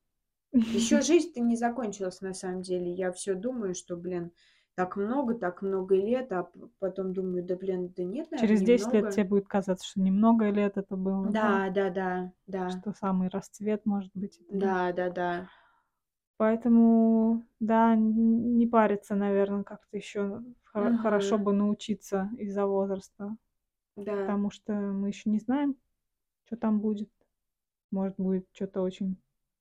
Еще 0.53 1.01
жизнь-то 1.01 1.41
не 1.41 1.55
закончилась 1.55 2.21
на 2.21 2.33
самом 2.33 2.61
деле. 2.63 2.91
Я 2.91 3.11
всё 3.11 3.35
думаю, 3.35 3.75
что, 3.75 3.97
блин, 3.97 4.31
так 4.75 4.95
много, 4.97 5.35
так 5.35 5.61
много 5.61 5.95
лет, 5.95 6.31
а 6.31 6.49
потом 6.79 7.13
думаю: 7.13 7.43
да, 7.43 7.55
блин, 7.55 7.93
да 7.95 8.03
нет, 8.03 8.31
наверно, 8.31 8.57
Через 8.57 8.61
10 8.63 8.93
лет 8.93 9.07
немного. 9.07 9.09
тебе 9.09 9.25
будет 9.25 9.47
казаться, 9.47 9.87
что 9.87 9.99
немного 10.01 10.49
лет 10.49 10.77
это 10.77 10.95
было, 10.95 11.31
да? 11.31 11.35
Да, 11.35 11.69
да-да, 11.69 12.31
да. 12.47 12.67
Что 12.69 12.93
самый 12.93 13.27
расцвет, 13.29 13.85
может 13.85 14.11
быть, 14.13 14.39
этого. 14.49 14.51
Да, 14.61 14.91
да-да. 14.93 15.47
Поэтому, 16.39 17.43
да, 17.59 17.95
не 17.95 18.65
париться, 18.67 19.15
наверно, 19.15 19.63
как-то 19.63 19.97
еще 19.97 20.41
хо 20.63 20.97
хорошо 20.97 21.37
бы 21.37 21.53
научиться 21.53 22.29
из-за 22.37 22.65
возраста. 22.65 23.35
Да. 23.97 24.35
Потому 24.35 24.51
что 24.51 24.73
мы 24.73 25.09
еще 25.09 25.29
не 25.29 25.39
знаем, 25.39 25.75
чё 26.49 26.57
там 26.57 26.81
будет. 26.81 27.11
Может, 27.91 28.15
будет 28.17 28.47
что-то 28.53 28.81
очень 28.83 29.17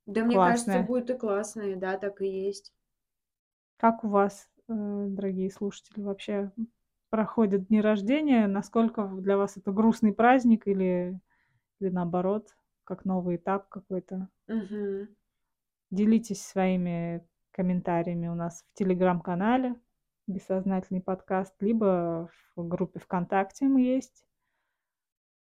Да, 0.06 0.24
мне 0.24 0.38
кажется, 0.40 0.78
классное. 0.78 0.82
будет 0.82 1.08
и 1.10 1.14
классно, 1.18 1.62
и 1.62 1.74
да, 1.74 1.96
так 1.98 2.20
и 2.22 2.26
есть. 2.28 2.70
Как 3.80 4.04
у 4.04 4.08
вас, 4.08 4.50
дорогие 4.74 5.50
слушатели, 5.50 6.02
вообще 6.02 6.50
проходят 7.10 7.66
дни 7.68 7.80
рождения? 7.80 8.46
Насколько 8.46 9.06
для 9.06 9.36
вас 9.36 9.56
это 9.56 9.72
грустный 9.72 10.12
праздник 10.12 10.66
или, 10.66 11.20
или 11.80 11.88
наоборот, 11.88 12.56
как 12.84 13.04
новый 13.04 13.36
этап 13.36 13.68
какой-то? 13.68 14.28
Мгм. 14.46 15.08
Делитесь 15.90 16.44
своими 16.44 17.26
комментариями 17.50 18.28
у 18.28 18.34
нас 18.34 18.64
в 18.70 18.78
телеграм-канале 18.78 19.74
«Бессознательный 20.26 21.00
подкаст», 21.00 21.54
либо 21.60 22.30
в 22.54 22.68
группе 22.68 23.00
ВКонтакте 23.00 23.66
мы 23.66 23.82
есть. 23.82 24.24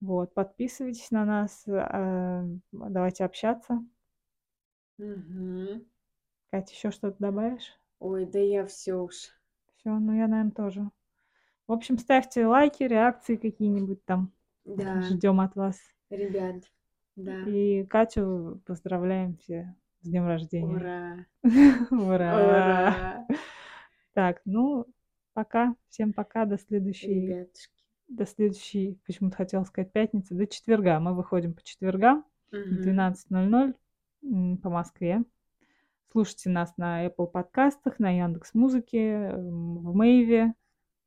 Вот, 0.00 0.32
подписывайтесь 0.32 1.10
на 1.10 1.24
нас, 1.24 1.64
э, 1.66 2.44
давайте 2.72 3.24
общаться. 3.24 3.84
Мгм. 4.96 5.84
Катя, 6.50 6.72
еще 6.72 6.90
что-то 6.90 7.16
добавишь? 7.18 7.78
Ой, 8.01 8.26
да 8.26 8.38
я 8.38 8.66
все 8.66 8.94
уж. 8.94 9.14
Все, 9.76 9.90
ну 9.99 10.12
я, 10.14 10.26
наверное, 10.28 10.53
тоже. 10.53 10.90
В 11.66 11.72
общем, 11.72 11.99
ставьте 11.99 12.46
лайки, 12.46 12.82
реакции 12.82 13.36
какие-нибудь 13.36 14.05
там. 14.05 14.32
Да, 14.64 15.03
Ждем 15.03 15.40
от 15.40 15.55
вас. 15.57 15.78
ребят, 16.11 16.64
да. 17.16 17.42
И 17.46 17.84
Катю 17.86 18.62
поздравляем 18.66 19.36
все 19.36 19.74
с 20.01 20.09
днем 20.09 20.26
рождения. 20.26 20.76
Ура! 20.76 21.26
Ура! 21.90 22.36
Ура! 22.36 23.26
Так, 24.12 24.40
ну, 24.44 24.86
пока. 25.32 25.74
Всем 25.88 26.12
пока. 26.12 26.44
До 26.44 26.59
следующей, 26.59 27.26
Ребятушки. 27.26 27.84
до 28.09 28.26
следующей, 28.26 28.99
почему-то 29.07 29.36
хотела 29.36 29.64
сказать 29.64 29.92
пятницы, 29.92 30.34
до 30.34 30.46
четверга. 30.46 30.99
Мы 31.01 31.14
выходим 31.14 31.55
по 31.55 31.62
четвергам 31.62 32.24
в 32.51 32.57
Мгм. 32.57 32.82
12.00 32.82 33.74
м, 34.22 34.57
по 34.59 34.70
Москве. 34.70 35.22
Слушайте 36.11 36.48
нас 36.50 36.74
на 36.78 37.06
Apple 37.06 37.26
подкастах, 37.26 37.98
на 37.98 38.11
Яндекс 38.11 38.54
Музыке, 38.54 39.30
в 39.34 39.94
Мэйве, 39.94 40.54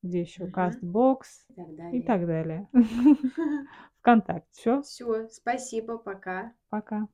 где 0.03 0.21
еще. 0.21 0.45
Castbox 0.45 1.21
И 1.49 1.53
так 1.53 1.67
и 1.69 1.75
далее. 1.75 2.03
так 2.03 2.27
далее. 2.27 2.69
ВКонтакте. 3.99 4.49
Все, 4.51 4.81
Все, 4.81 5.27
спасибо, 5.29 5.97
пока. 5.97 6.53
пока. 6.69 7.07